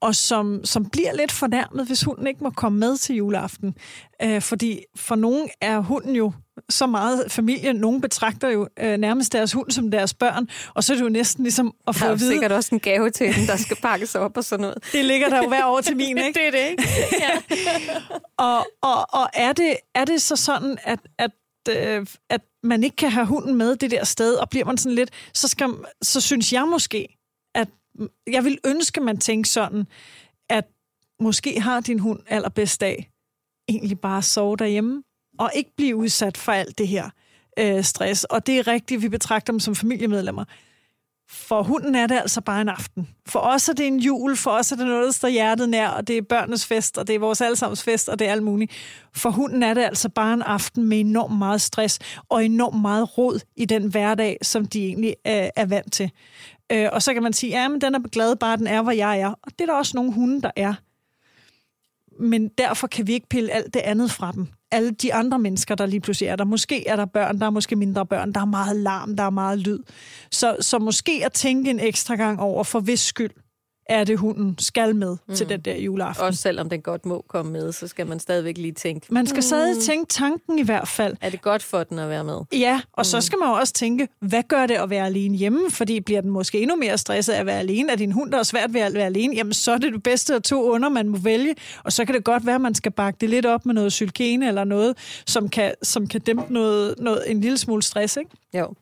og 0.00 0.14
som, 0.14 0.64
som 0.64 0.90
bliver 0.90 1.12
lidt 1.12 1.32
fornærmet, 1.32 1.86
hvis 1.86 2.02
hunden 2.02 2.26
ikke 2.26 2.44
må 2.44 2.50
komme 2.50 2.78
med 2.78 2.96
til 2.96 3.16
juleaften. 3.16 3.74
Øh, 4.22 4.42
fordi 4.42 4.80
for 4.96 5.14
nogen 5.14 5.48
er 5.60 5.78
hunden 5.78 6.16
jo 6.16 6.32
så 6.68 6.86
meget 6.86 7.32
familie. 7.32 7.72
Nogen 7.72 8.00
betragter 8.00 8.48
jo 8.48 8.68
øh, 8.80 8.96
nærmest 8.96 9.32
deres 9.32 9.52
hund 9.52 9.70
som 9.70 9.90
deres 9.90 10.14
børn, 10.14 10.48
og 10.74 10.84
så 10.84 10.92
er 10.92 10.96
det 10.96 11.04
jo 11.04 11.08
næsten 11.08 11.44
ligesom 11.44 11.74
at 11.88 11.96
få 11.96 12.06
at 12.06 12.20
vide... 12.20 12.28
Der 12.28 12.34
er 12.34 12.34
sikkert 12.34 12.52
også 12.52 12.74
en 12.74 12.80
gave 12.80 13.10
til 13.10 13.34
den, 13.34 13.46
der 13.46 13.56
skal 13.56 13.76
pakkes 13.76 14.14
op 14.14 14.36
og 14.36 14.44
sådan 14.44 14.60
noget. 14.60 14.78
Det 14.92 15.04
ligger 15.04 15.28
der 15.28 15.42
jo 15.42 15.48
hver 15.48 15.64
år 15.66 15.80
til 15.80 15.96
min, 15.96 16.18
ikke? 16.26 16.40
det 16.40 16.46
er 16.46 16.50
det, 16.50 16.70
ikke? 16.70 16.88
Ja. 17.20 17.54
og 18.36 18.66
og, 18.82 19.06
og 19.12 19.28
er, 19.34 19.52
det, 19.52 19.76
er 19.94 20.04
det 20.04 20.22
så 20.22 20.36
sådan, 20.36 20.78
at, 20.82 20.98
at 21.18 21.30
øh, 21.68 22.06
at 22.30 22.40
man 22.62 22.84
ikke 22.84 22.96
kan 22.96 23.10
have 23.10 23.26
hunden 23.26 23.54
med 23.54 23.76
det 23.76 23.90
der 23.90 24.04
sted, 24.04 24.34
og 24.34 24.50
bliver 24.50 24.64
man 24.64 24.78
sådan 24.78 24.94
lidt, 24.94 25.10
så, 25.34 25.48
skal, 25.48 25.68
så 26.02 26.20
synes 26.20 26.52
jeg 26.52 26.68
måske, 26.68 27.16
jeg 28.26 28.44
vil 28.44 28.58
ønske, 28.66 29.00
man 29.00 29.18
tænker 29.18 29.48
sådan, 29.48 29.86
at 30.48 30.64
måske 31.20 31.60
har 31.60 31.80
din 31.80 31.98
hund 31.98 32.20
allerbedst 32.26 32.80
dag 32.80 33.10
egentlig 33.68 34.00
bare 34.00 34.22
sove 34.22 34.56
derhjemme, 34.56 35.02
og 35.38 35.50
ikke 35.54 35.70
blive 35.76 35.96
udsat 35.96 36.36
for 36.36 36.52
alt 36.52 36.78
det 36.78 36.88
her 36.88 37.10
øh, 37.58 37.84
stress. 37.84 38.24
Og 38.24 38.46
det 38.46 38.58
er 38.58 38.66
rigtigt, 38.66 39.02
vi 39.02 39.08
betragter 39.08 39.52
dem 39.52 39.60
som 39.60 39.74
familiemedlemmer. 39.74 40.44
For 41.30 41.62
hunden 41.62 41.94
er 41.94 42.06
det 42.06 42.14
altså 42.14 42.40
bare 42.40 42.60
en 42.60 42.68
aften. 42.68 43.08
For 43.28 43.38
os 43.38 43.68
er 43.68 43.72
det 43.72 43.86
en 43.86 44.00
jul, 44.00 44.36
for 44.36 44.50
os 44.50 44.72
er 44.72 44.76
det 44.76 44.86
noget, 44.86 45.06
der 45.06 45.12
står 45.12 45.28
hjertet 45.28 45.68
nær, 45.68 45.88
og 45.88 46.06
det 46.06 46.18
er 46.18 46.22
børnenes 46.22 46.66
fest, 46.66 46.98
og 46.98 47.06
det 47.06 47.14
er 47.14 47.18
vores 47.18 47.40
allesammens 47.40 47.82
fest, 47.82 48.08
og 48.08 48.18
det 48.18 48.28
er 48.28 48.32
alt 48.32 48.42
muligt. 48.42 48.72
For 49.14 49.30
hunden 49.30 49.62
er 49.62 49.74
det 49.74 49.82
altså 49.82 50.08
bare 50.08 50.34
en 50.34 50.42
aften 50.42 50.84
med 50.84 51.00
enormt 51.00 51.38
meget 51.38 51.60
stress, 51.60 51.98
og 52.28 52.44
enormt 52.44 52.80
meget 52.80 53.18
rod 53.18 53.40
i 53.56 53.64
den 53.64 53.86
hverdag, 53.90 54.38
som 54.42 54.66
de 54.66 54.86
egentlig 54.86 55.14
er, 55.24 55.50
er 55.56 55.66
vant 55.66 55.92
til. 55.92 56.10
Øh, 56.72 56.88
og 56.92 57.02
så 57.02 57.14
kan 57.14 57.22
man 57.22 57.32
sige, 57.32 57.50
ja, 57.50 57.68
men 57.68 57.80
den 57.80 57.94
er 57.94 58.08
glad 58.08 58.36
bare, 58.36 58.56
den 58.56 58.66
er, 58.66 58.82
hvor 58.82 58.92
jeg 58.92 59.20
er. 59.20 59.28
Og 59.28 59.52
det 59.58 59.60
er 59.60 59.66
der 59.66 59.74
også 59.74 59.96
nogle 59.96 60.12
hunde, 60.12 60.42
der 60.42 60.50
er. 60.56 60.74
Men 62.20 62.48
derfor 62.48 62.86
kan 62.86 63.06
vi 63.06 63.12
ikke 63.12 63.28
pille 63.28 63.52
alt 63.52 63.74
det 63.74 63.80
andet 63.80 64.10
fra 64.10 64.32
dem. 64.32 64.48
Alle 64.70 64.90
de 64.90 65.14
andre 65.14 65.38
mennesker, 65.38 65.74
der 65.74 65.86
lige 65.86 66.00
pludselig 66.00 66.28
er 66.28 66.36
der. 66.36 66.44
Måske 66.44 66.88
er 66.88 66.96
der 66.96 67.04
børn, 67.04 67.40
der 67.40 67.46
er 67.46 67.50
måske 67.50 67.76
mindre 67.76 68.06
børn, 68.06 68.32
der 68.32 68.40
er 68.40 68.44
meget 68.44 68.76
larm, 68.76 69.16
der 69.16 69.24
er 69.24 69.30
meget 69.30 69.58
lyd. 69.58 69.78
Så, 70.30 70.56
så 70.60 70.78
måske 70.78 71.22
at 71.24 71.32
tænke 71.32 71.70
en 71.70 71.80
ekstra 71.80 72.14
gang 72.14 72.40
over, 72.40 72.64
for 72.64 72.80
hvis 72.80 73.00
skyld, 73.00 73.30
er 73.88 74.04
det, 74.04 74.18
hunden 74.18 74.58
skal 74.58 74.96
med 74.96 75.16
mm. 75.28 75.34
til 75.34 75.48
den 75.48 75.60
der 75.60 75.76
juleaften. 75.76 76.24
Også 76.24 76.40
selvom 76.42 76.68
den 76.68 76.80
godt 76.80 77.06
må 77.06 77.24
komme 77.28 77.52
med, 77.52 77.72
så 77.72 77.88
skal 77.88 78.06
man 78.06 78.20
stadigvæk 78.20 78.58
lige 78.58 78.72
tænke. 78.72 79.06
Man 79.10 79.26
skal 79.26 79.38
mm. 79.38 79.42
stadig 79.42 79.82
tænke 79.82 80.08
tanken 80.08 80.58
i 80.58 80.62
hvert 80.62 80.88
fald. 80.88 81.16
Er 81.20 81.30
det 81.30 81.42
godt 81.42 81.62
for 81.62 81.84
den 81.84 81.98
at 81.98 82.08
være 82.08 82.24
med? 82.24 82.40
Ja, 82.52 82.80
og 82.92 83.00
mm. 83.00 83.04
så 83.04 83.20
skal 83.20 83.38
man 83.38 83.48
jo 83.48 83.54
også 83.54 83.72
tænke, 83.72 84.08
hvad 84.20 84.42
gør 84.48 84.66
det 84.66 84.74
at 84.74 84.90
være 84.90 85.06
alene 85.06 85.36
hjemme? 85.36 85.70
Fordi 85.70 86.00
bliver 86.00 86.20
den 86.20 86.30
måske 86.30 86.60
endnu 86.60 86.76
mere 86.76 86.98
stresset 86.98 87.32
af 87.32 87.40
at 87.40 87.46
være 87.46 87.58
alene? 87.58 87.92
Er 87.92 87.96
din 87.96 88.12
hund, 88.12 88.32
der 88.32 88.38
er 88.38 88.42
svært 88.42 88.74
ved 88.74 88.80
at 88.80 88.94
være 88.94 89.06
alene? 89.06 89.34
Jamen, 89.34 89.52
så 89.52 89.72
er 89.72 89.78
det 89.78 89.92
det 89.92 90.02
bedste 90.02 90.34
af 90.34 90.42
to 90.42 90.70
under, 90.70 90.88
man 90.88 91.08
må 91.08 91.16
vælge. 91.16 91.54
Og 91.84 91.92
så 91.92 92.04
kan 92.04 92.14
det 92.14 92.24
godt 92.24 92.46
være, 92.46 92.54
at 92.54 92.60
man 92.60 92.74
skal 92.74 92.92
bakke 92.92 93.18
det 93.20 93.30
lidt 93.30 93.46
op 93.46 93.66
med 93.66 93.74
noget 93.74 93.92
sylkene 93.92 94.48
eller 94.48 94.64
noget, 94.64 94.96
som 95.26 95.48
kan, 95.48 95.74
som 95.82 96.06
kan 96.06 96.20
dæmpe 96.20 96.52
noget, 96.52 96.94
noget, 96.98 97.22
en 97.26 97.40
lille 97.40 97.58
smule 97.58 97.82
stress, 97.82 98.16
ikke? 98.16 98.30
Jo. 98.54 98.74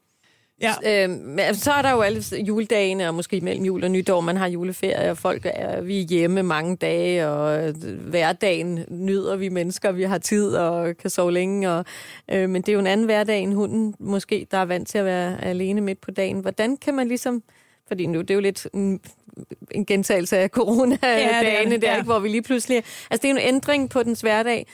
Ja. 0.61 1.05
Øhm, 1.05 1.39
så 1.53 1.73
er 1.73 1.83
der 1.83 1.91
jo 1.91 2.01
alle 2.01 2.23
juledagene, 2.47 3.09
og 3.09 3.15
måske 3.15 3.41
mellem 3.41 3.65
jul 3.65 3.85
og 3.85 3.91
nytår, 3.91 4.21
man 4.21 4.37
har 4.37 4.47
juleferie, 4.47 5.11
og 5.11 5.19
folk 5.19 5.47
er, 5.55 5.81
vi 5.81 6.01
er 6.01 6.05
hjemme 6.05 6.43
mange 6.43 6.77
dage, 6.77 7.29
og 7.29 7.73
hverdagen 8.01 8.85
nyder 8.89 9.37
vi 9.37 9.49
mennesker, 9.49 9.93
vi 9.93 10.03
har 10.03 10.19
tid 10.19 10.57
og 10.57 10.97
kan 10.97 11.11
sove 11.11 11.33
længe. 11.33 11.71
Og, 11.71 11.85
øh, 12.31 12.49
men 12.49 12.63
det 12.63 12.69
er 12.69 12.73
jo 12.73 12.79
en 12.79 12.87
anden 12.87 13.07
hverdag 13.07 13.41
end 13.41 13.55
hunden, 13.55 13.95
måske, 13.99 14.47
der 14.51 14.59
er 14.59 14.65
vant 14.65 14.89
til 14.89 14.99
at 14.99 15.05
være 15.05 15.45
alene 15.45 15.81
midt 15.81 16.01
på 16.01 16.11
dagen. 16.11 16.39
Hvordan 16.39 16.77
kan 16.77 16.95
man 16.95 17.09
ligesom... 17.09 17.43
Fordi 17.89 18.07
nu 18.07 18.21
det 18.21 18.31
er 18.31 18.35
jo 18.35 18.41
lidt 18.41 18.69
en, 18.75 19.01
en 19.71 19.87
gentagelse 19.87 20.39
af 20.39 20.49
corona-dagene 20.49 21.75
ja, 21.75 21.77
der, 21.77 21.91
ja. 21.91 21.97
ikke, 21.97 22.05
hvor 22.05 22.19
vi 22.19 22.29
lige 22.29 22.43
pludselig... 22.43 22.77
Altså, 22.77 23.23
det 23.23 23.25
er 23.25 23.31
en 23.31 23.55
ændring 23.55 23.91
på 23.91 24.03
dens 24.03 24.21
hverdag 24.21 24.67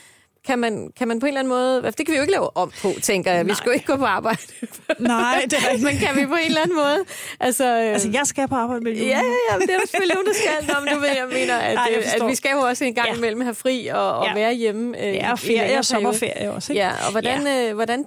kan 0.46 0.58
man, 0.58 0.90
kan 0.96 1.08
man 1.08 1.20
på 1.20 1.26
en 1.26 1.28
eller 1.28 1.40
anden 1.40 1.50
måde... 1.50 1.82
Det 1.82 1.96
kan 1.96 2.12
vi 2.12 2.16
jo 2.16 2.20
ikke 2.20 2.32
lave 2.32 2.56
om 2.56 2.72
på, 2.82 2.88
tænker 3.02 3.32
jeg. 3.32 3.46
Vi 3.46 3.54
skal 3.54 3.70
jo 3.70 3.72
ikke 3.72 3.86
gå 3.86 3.96
på 3.96 4.04
arbejde. 4.04 4.42
Nej, 4.98 5.46
det 5.50 5.58
er 5.66 5.70
ikke. 5.72 5.84
Men 5.84 5.96
kan 5.96 6.16
vi 6.16 6.26
på 6.26 6.34
en 6.34 6.46
eller 6.46 6.60
anden 6.60 6.76
måde... 6.76 7.04
Altså, 7.40 7.64
øh... 7.64 7.92
altså 7.92 8.10
jeg 8.12 8.26
skal 8.26 8.48
på 8.48 8.54
arbejde 8.54 8.84
med 8.84 8.92
julen. 8.92 9.08
Ja, 9.08 9.18
ja, 9.18 9.54
ja, 9.54 9.58
det 9.58 9.70
er 9.70 9.74
jo 9.74 9.80
selvfølgelig 9.80 10.14
nogen, 10.14 10.26
der 10.26 10.34
skal. 10.34 10.74
Nå, 10.74 10.80
men 10.80 10.94
du 10.94 11.00
ved, 11.00 11.08
jeg 11.08 11.28
mener, 11.32 11.56
at, 11.56 11.74
Nej, 11.80 11.88
jeg 11.90 12.22
at 12.22 12.28
vi 12.28 12.34
skal 12.34 12.50
jo 12.50 12.58
også 12.58 12.84
en 12.84 12.94
gang 12.94 13.08
ja. 13.08 13.16
imellem 13.16 13.40
have 13.40 13.54
fri 13.54 13.86
og, 13.86 14.18
og 14.18 14.26
ja. 14.26 14.34
være 14.34 14.54
hjemme. 14.54 15.04
Øh, 15.04 15.14
ja, 15.14 15.34
ferie 15.34 15.78
og 15.78 15.84
sommerferie 15.84 16.52
også. 16.52 16.72
Ikke? 16.72 16.82
Ja, 16.82 16.90
og 17.06 17.10
hvordan, 17.10 17.46
ja. 17.46 17.68
Øh, 17.68 17.74
hvordan, 17.74 18.04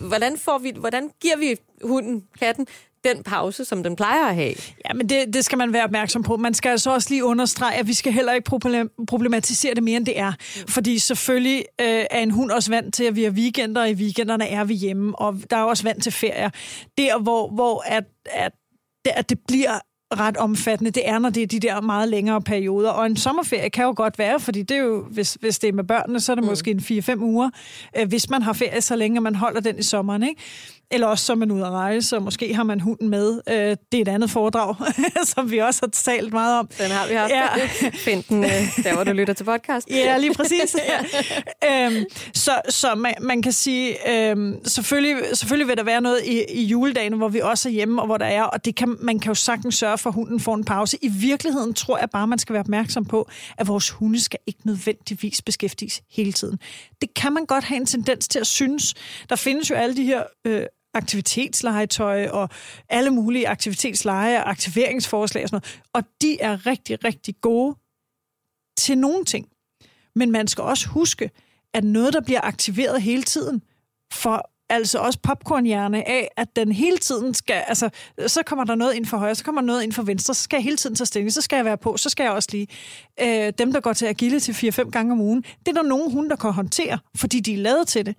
hvordan, 0.00 0.38
får 0.38 0.58
vi, 0.58 0.72
hvordan 0.76 1.10
giver 1.22 1.36
vi 1.36 1.56
hunden, 1.82 2.24
katten, 2.38 2.66
den 3.04 3.22
pause, 3.22 3.64
som 3.64 3.82
den 3.82 3.96
plejer 3.96 4.26
at 4.26 4.34
have. 4.34 4.54
Ja, 4.88 4.94
men 4.94 5.08
det, 5.08 5.34
det 5.34 5.44
skal 5.44 5.58
man 5.58 5.72
være 5.72 5.84
opmærksom 5.84 6.22
på. 6.22 6.36
Man 6.36 6.54
skal 6.54 6.70
altså 6.70 6.90
også 6.90 7.10
lige 7.10 7.24
understrege, 7.24 7.74
at 7.74 7.86
vi 7.86 7.94
skal 7.94 8.12
heller 8.12 8.32
ikke 8.32 8.50
problematisere 9.06 9.74
det 9.74 9.82
mere, 9.82 9.96
end 9.96 10.06
det 10.06 10.18
er. 10.18 10.32
Fordi 10.68 10.98
selvfølgelig 10.98 11.64
øh, 11.80 12.04
er 12.10 12.20
en 12.20 12.30
hund 12.30 12.50
også 12.50 12.70
vant 12.70 12.94
til, 12.94 13.04
at 13.04 13.16
vi 13.16 13.22
har 13.22 13.30
weekender, 13.30 13.82
og 13.82 13.90
i 13.90 13.94
weekenderne 13.94 14.48
er 14.48 14.64
vi 14.64 14.74
hjemme, 14.74 15.18
og 15.18 15.36
der 15.50 15.56
er 15.56 15.62
også 15.62 15.82
vant 15.82 16.02
til 16.02 16.12
ferier. 16.12 16.50
Der, 16.98 17.18
hvor, 17.18 17.50
hvor 17.50 17.82
at, 17.86 18.04
at, 18.24 18.52
at 19.04 19.30
det 19.30 19.38
bliver 19.48 19.78
ret 20.18 20.36
omfattende, 20.36 20.90
det 20.90 21.08
er, 21.08 21.18
når 21.18 21.30
det 21.30 21.42
er 21.42 21.46
de 21.46 21.60
der 21.60 21.80
meget 21.80 22.08
længere 22.08 22.40
perioder. 22.40 22.90
Og 22.90 23.06
en 23.06 23.16
sommerferie 23.16 23.70
kan 23.70 23.84
jo 23.84 23.92
godt 23.96 24.18
være, 24.18 24.40
fordi 24.40 24.62
det 24.62 24.76
er 24.76 24.80
jo, 24.80 25.04
hvis, 25.10 25.34
hvis 25.40 25.58
det 25.58 25.68
er 25.68 25.72
med 25.72 25.84
børnene, 25.84 26.20
så 26.20 26.32
er 26.32 26.34
det 26.36 26.44
mm. 26.44 26.50
måske 26.50 26.70
en 26.70 26.78
4-5 26.78 27.16
uger, 27.16 27.50
øh, 27.96 28.08
hvis 28.08 28.30
man 28.30 28.42
har 28.42 28.52
ferie 28.52 28.80
så 28.80 28.96
længe, 28.96 29.20
man 29.20 29.34
holder 29.34 29.60
den 29.60 29.78
i 29.78 29.82
sommeren. 29.82 30.22
Ikke? 30.22 30.40
Eller 30.92 31.06
også 31.06 31.24
så 31.24 31.32
er 31.32 31.36
man 31.36 31.50
ude 31.50 31.66
at 31.66 31.70
rejse, 31.70 32.16
og 32.16 32.22
måske 32.22 32.54
har 32.54 32.62
man 32.62 32.80
hunden 32.80 33.08
med. 33.08 33.40
Øh, 33.48 33.54
det 33.54 33.98
er 33.98 34.02
et 34.02 34.08
andet 34.08 34.30
foredrag, 34.30 34.74
som 35.34 35.50
vi 35.50 35.58
også 35.58 35.80
har 35.82 35.90
talt 35.90 36.32
meget 36.32 36.58
om. 36.58 36.68
Den 36.78 36.90
har 36.90 37.08
vi 37.08 37.14
haft. 37.14 37.32
Ja. 37.32 37.90
Find 38.06 38.22
den, 38.28 38.44
øh, 38.44 38.50
der 38.84 38.94
hvor 38.94 39.04
du 39.04 39.12
lytter 39.12 39.34
til 39.34 39.44
podcast. 39.44 39.88
Ja, 40.00 40.18
lige 40.18 40.34
præcis. 40.34 40.76
ja. 41.62 41.86
øhm, 41.86 42.04
så 42.34 42.60
så 42.68 42.94
man, 42.94 43.14
man 43.20 43.42
kan 43.42 43.52
sige, 43.52 44.10
øhm, 44.10 44.64
selvfølgelig, 44.64 45.16
selvfølgelig 45.32 45.68
vil 45.68 45.76
der 45.76 45.84
være 45.84 46.00
noget 46.00 46.20
i, 46.24 46.44
i 46.48 46.64
juledagen, 46.64 47.12
hvor 47.12 47.28
vi 47.28 47.40
også 47.40 47.68
er 47.68 47.72
hjemme, 47.72 48.02
og 48.02 48.06
hvor 48.06 48.16
der 48.16 48.26
er, 48.26 48.42
og 48.42 48.64
det 48.64 48.74
kan, 48.74 48.96
man 49.00 49.18
kan 49.18 49.30
jo 49.30 49.34
sagtens 49.34 49.74
sørge 49.74 49.98
for, 50.00 50.10
at 50.10 50.14
hunden 50.14 50.40
får 50.40 50.54
en 50.54 50.64
pause. 50.64 50.98
I 51.02 51.08
virkeligheden 51.08 51.74
tror 51.74 51.98
jeg 51.98 52.10
bare, 52.10 52.26
man 52.26 52.38
skal 52.38 52.52
være 52.52 52.60
opmærksom 52.60 53.04
på, 53.04 53.28
at 53.56 53.68
vores 53.68 53.90
hunde 53.90 54.20
skal 54.20 54.40
ikke 54.46 54.60
nødvendigvis 54.64 55.42
beskæftiges 55.42 56.02
hele 56.10 56.32
tiden. 56.32 56.58
Det 57.00 57.14
kan 57.14 57.32
man 57.32 57.46
godt 57.46 57.64
have 57.64 57.76
en 57.76 57.86
tendens 57.86 58.28
til 58.28 58.38
at 58.38 58.46
synes. 58.46 58.94
Der 59.28 59.36
findes 59.36 59.70
jo 59.70 59.74
alle 59.74 59.96
de 59.96 60.04
her 60.04 60.22
øh, 60.44 60.66
aktivitetslegetøj 60.94 62.28
og 62.28 62.48
alle 62.88 63.10
mulige 63.10 63.48
aktivitetsleje 63.48 64.38
og 64.44 64.50
aktiveringsforslag 64.50 65.42
og 65.42 65.48
sådan 65.48 65.60
noget. 65.64 65.80
Og 65.92 66.22
de 66.22 66.40
er 66.40 66.66
rigtig, 66.66 67.04
rigtig 67.04 67.34
gode 67.40 67.76
til 68.78 68.98
nogle 68.98 69.24
ting. 69.24 69.48
Men 70.14 70.30
man 70.30 70.48
skal 70.48 70.64
også 70.64 70.88
huske, 70.88 71.30
at 71.74 71.84
noget, 71.84 72.12
der 72.12 72.20
bliver 72.20 72.40
aktiveret 72.40 73.02
hele 73.02 73.22
tiden, 73.22 73.62
for 74.12 74.49
altså 74.70 74.98
også 74.98 75.18
popcornhjerne 75.22 76.08
af, 76.08 76.28
at 76.36 76.56
den 76.56 76.72
hele 76.72 76.98
tiden 76.98 77.34
skal, 77.34 77.62
altså, 77.66 77.88
så 78.26 78.42
kommer 78.42 78.64
der 78.64 78.74
noget 78.74 78.94
ind 78.94 79.06
for 79.06 79.16
højre, 79.16 79.34
så 79.34 79.44
kommer 79.44 79.60
der 79.60 79.66
noget 79.66 79.82
ind 79.82 79.92
for 79.92 80.02
venstre, 80.02 80.34
så 80.34 80.42
skal 80.42 80.56
jeg 80.56 80.64
hele 80.64 80.76
tiden 80.76 80.96
tage 80.96 81.06
stilling, 81.06 81.32
så 81.32 81.40
skal 81.40 81.56
jeg 81.56 81.64
være 81.64 81.78
på, 81.78 81.96
så 81.96 82.08
skal 82.08 82.24
jeg 82.24 82.32
også 82.32 82.48
lige. 82.52 82.66
Øh, 83.20 83.52
dem, 83.58 83.72
der 83.72 83.80
går 83.80 83.92
til 83.92 84.06
agility 84.06 84.50
4-5 84.50 84.90
gange 84.90 85.12
om 85.12 85.20
ugen, 85.20 85.42
det 85.66 85.68
er 85.68 85.82
der 85.82 85.88
nogen 85.88 86.12
hunde, 86.12 86.30
der 86.30 86.36
kan 86.36 86.52
håndtere, 86.52 86.98
fordi 87.16 87.40
de 87.40 87.54
er 87.54 87.58
lavet 87.58 87.88
til 87.88 88.06
det. 88.06 88.16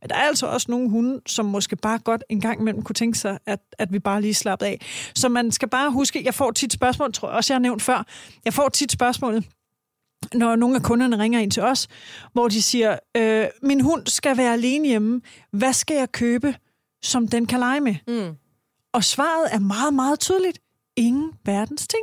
Men 0.00 0.08
der 0.08 0.16
er 0.16 0.20
altså 0.20 0.46
også 0.46 0.70
nogle 0.70 0.90
hunde, 0.90 1.20
som 1.26 1.46
måske 1.46 1.76
bare 1.76 1.98
godt 1.98 2.24
en 2.28 2.40
gang 2.40 2.60
imellem 2.60 2.82
kunne 2.82 2.94
tænke 2.94 3.18
sig, 3.18 3.38
at, 3.46 3.60
at 3.78 3.92
vi 3.92 3.98
bare 3.98 4.20
lige 4.20 4.34
slapper 4.34 4.66
af. 4.66 4.80
Så 5.14 5.28
man 5.28 5.50
skal 5.50 5.68
bare 5.68 5.90
huske, 5.90 6.22
jeg 6.24 6.34
får 6.34 6.50
tit 6.50 6.72
spørgsmål, 6.72 7.12
tror 7.12 7.28
jeg 7.28 7.36
også, 7.36 7.52
jeg 7.52 7.56
har 7.56 7.62
nævnt 7.62 7.82
før, 7.82 8.06
jeg 8.44 8.54
får 8.54 8.68
tit 8.68 8.92
spørgsmålet, 8.92 9.44
når 10.34 10.56
nogle 10.56 10.76
af 10.76 10.82
kunderne 10.82 11.18
ringer 11.18 11.40
ind 11.40 11.50
til 11.50 11.62
os, 11.62 11.88
hvor 12.32 12.48
de 12.48 12.62
siger, 12.62 12.98
øh, 13.16 13.46
min 13.62 13.80
hund 13.80 14.06
skal 14.06 14.36
være 14.36 14.52
alene 14.52 14.88
hjemme, 14.88 15.20
hvad 15.50 15.72
skal 15.72 15.96
jeg 15.96 16.12
købe, 16.12 16.54
som 17.02 17.28
den 17.28 17.46
kan 17.46 17.58
lege 17.58 17.80
med? 17.80 17.94
Mm. 18.08 18.36
Og 18.92 19.04
svaret 19.04 19.54
er 19.54 19.58
meget, 19.58 19.94
meget 19.94 20.20
tydeligt. 20.20 20.58
Ingen 20.96 21.32
verdens 21.44 21.88
ting. 21.88 22.02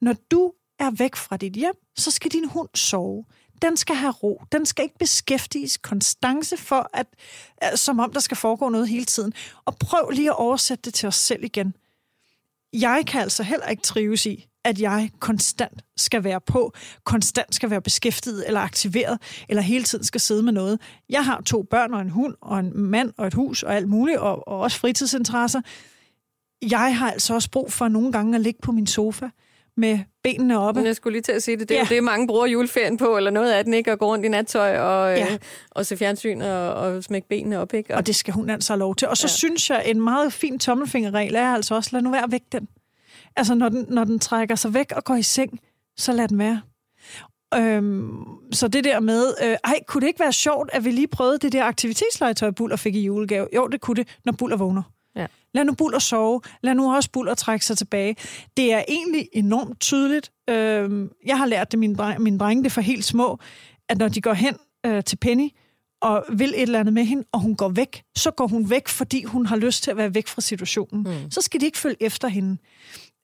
Når 0.00 0.14
du 0.30 0.52
er 0.78 0.90
væk 0.90 1.16
fra 1.16 1.36
dit 1.36 1.52
hjem, 1.52 1.74
så 1.96 2.10
skal 2.10 2.30
din 2.30 2.48
hund 2.48 2.68
sove 2.74 3.24
den 3.62 3.76
skal 3.76 3.96
have 3.96 4.12
ro. 4.12 4.42
Den 4.52 4.66
skal 4.66 4.82
ikke 4.82 4.98
beskæftiges 4.98 5.76
konstance 5.76 6.56
for, 6.56 6.90
at, 6.92 7.06
som 7.78 7.98
om 7.98 8.12
der 8.12 8.20
skal 8.20 8.36
foregå 8.36 8.68
noget 8.68 8.88
hele 8.88 9.04
tiden. 9.04 9.32
Og 9.64 9.76
prøv 9.76 10.10
lige 10.10 10.30
at 10.30 10.36
oversætte 10.36 10.82
det 10.82 10.94
til 10.94 11.06
os 11.06 11.14
selv 11.14 11.44
igen. 11.44 11.74
Jeg 12.72 13.04
kan 13.06 13.20
altså 13.20 13.42
heller 13.42 13.66
ikke 13.66 13.82
trives 13.82 14.26
i, 14.26 14.46
at 14.64 14.80
jeg 14.80 15.10
konstant 15.18 15.82
skal 15.96 16.24
være 16.24 16.40
på, 16.40 16.72
konstant 17.04 17.54
skal 17.54 17.70
være 17.70 17.80
beskæftiget 17.80 18.44
eller 18.46 18.60
aktiveret, 18.60 19.18
eller 19.48 19.62
hele 19.62 19.84
tiden 19.84 20.04
skal 20.04 20.20
sidde 20.20 20.42
med 20.42 20.52
noget. 20.52 20.80
Jeg 21.08 21.24
har 21.24 21.40
to 21.40 21.62
børn 21.62 21.94
og 21.94 22.00
en 22.00 22.10
hund, 22.10 22.34
og 22.40 22.60
en 22.60 22.72
mand 22.74 23.12
og 23.16 23.26
et 23.26 23.34
hus 23.34 23.62
og 23.62 23.76
alt 23.76 23.88
muligt, 23.88 24.18
og, 24.18 24.48
og 24.48 24.60
også 24.60 24.78
fritidsinteresser. 24.78 25.60
Jeg 26.70 26.98
har 26.98 27.10
altså 27.10 27.34
også 27.34 27.50
brug 27.50 27.72
for 27.72 27.88
nogle 27.88 28.12
gange 28.12 28.34
at 28.34 28.40
ligge 28.40 28.60
på 28.62 28.72
min 28.72 28.86
sofa, 28.86 29.28
med 29.76 29.98
benene 30.22 30.58
oppe. 30.58 30.80
Jeg 30.80 30.96
skulle 30.96 31.12
lige 31.12 31.22
til 31.22 31.32
at 31.32 31.42
sige 31.42 31.56
det. 31.56 31.68
Det 31.68 31.76
er 31.76 31.86
ja. 31.90 31.94
det, 31.94 32.04
mange 32.04 32.26
bruger 32.26 32.46
juleferien 32.46 32.96
på, 32.96 33.16
eller 33.16 33.30
noget 33.30 33.52
af 33.52 33.64
den, 33.64 33.74
ikke? 33.74 33.92
At 33.92 33.98
gå 33.98 34.06
rundt 34.06 34.24
i 34.24 34.28
nattøj 34.28 34.78
og, 34.78 35.16
ja. 35.16 35.32
øh, 35.32 35.38
og 35.70 35.86
se 35.86 35.96
fjernsyn 35.96 36.40
og, 36.40 36.74
og 36.74 37.04
smække 37.04 37.28
benene 37.28 37.58
op, 37.58 37.74
ikke? 37.74 37.94
Og, 37.94 37.98
og 37.98 38.06
det 38.06 38.16
skal 38.16 38.34
hun 38.34 38.50
altså 38.50 38.72
have 38.72 38.78
lov 38.78 38.96
til. 38.96 39.08
Og 39.08 39.16
så 39.16 39.26
ja. 39.26 39.32
synes 39.32 39.70
jeg, 39.70 39.82
en 39.86 40.00
meget 40.00 40.32
fin 40.32 40.58
tommelfingerregel 40.58 41.34
er 41.34 41.54
altså 41.54 41.74
også, 41.74 41.90
lad 41.92 42.02
nu 42.02 42.10
være 42.10 42.30
væk 42.30 42.42
den. 42.52 42.68
Altså, 43.36 43.54
når 43.54 43.68
den, 43.68 43.86
når 43.88 44.04
den 44.04 44.18
trækker 44.18 44.54
sig 44.54 44.74
væk 44.74 44.92
og 44.96 45.04
går 45.04 45.14
i 45.14 45.22
seng, 45.22 45.60
så 45.96 46.12
lad 46.12 46.28
den 46.28 46.38
være. 46.38 46.60
Øhm, 47.54 48.24
så 48.52 48.68
det 48.68 48.84
der 48.84 49.00
med, 49.00 49.34
øh, 49.42 49.56
ej, 49.64 49.78
kunne 49.86 50.00
det 50.00 50.06
ikke 50.06 50.20
være 50.20 50.32
sjovt, 50.32 50.70
at 50.72 50.84
vi 50.84 50.90
lige 50.90 51.08
prøvede 51.08 51.38
det 51.38 51.52
der 51.52 51.64
aktivitetslegetøj, 51.64 52.50
Buller 52.50 52.76
fik 52.76 52.94
i 52.94 53.00
julegave? 53.00 53.48
Jo, 53.56 53.66
det 53.66 53.80
kunne 53.80 53.96
det, 53.96 54.08
når 54.24 54.32
Buller 54.32 54.56
vågner. 54.56 54.82
Ja. 55.16 55.26
Lad 55.54 55.64
nu 55.64 55.74
Buller 55.74 55.98
sove. 55.98 56.40
Lad 56.62 56.74
nu 56.74 56.94
også 56.94 57.10
Buller 57.10 57.34
trække 57.34 57.66
sig 57.66 57.78
tilbage. 57.78 58.16
Det 58.56 58.72
er 58.72 58.82
egentlig 58.88 59.28
enormt 59.32 59.80
tydeligt. 59.80 60.32
Øh, 60.50 61.08
jeg 61.26 61.38
har 61.38 61.46
lært 61.46 61.70
det, 61.70 61.78
mine, 61.78 61.94
dreng, 61.94 62.22
mine 62.22 62.38
drenge, 62.38 62.64
det 62.64 62.72
for 62.72 62.80
helt 62.80 63.04
små, 63.04 63.38
at 63.88 63.98
når 63.98 64.08
de 64.08 64.20
går 64.20 64.32
hen 64.32 64.56
øh, 64.86 65.04
til 65.04 65.16
Penny, 65.16 65.48
og 66.00 66.24
vil 66.32 66.48
et 66.48 66.62
eller 66.62 66.80
andet 66.80 66.94
med 66.94 67.04
hende, 67.04 67.24
og 67.32 67.40
hun 67.40 67.56
går 67.56 67.68
væk, 67.68 68.02
så 68.16 68.30
går 68.30 68.46
hun 68.46 68.70
væk, 68.70 68.88
fordi 68.88 69.24
hun 69.24 69.46
har 69.46 69.56
lyst 69.56 69.82
til 69.82 69.90
at 69.90 69.96
være 69.96 70.14
væk 70.14 70.28
fra 70.28 70.40
situationen. 70.40 71.02
Mm. 71.02 71.30
Så 71.30 71.40
skal 71.40 71.60
de 71.60 71.66
ikke 71.66 71.78
følge 71.78 71.96
efter 72.00 72.28
hende. 72.28 72.56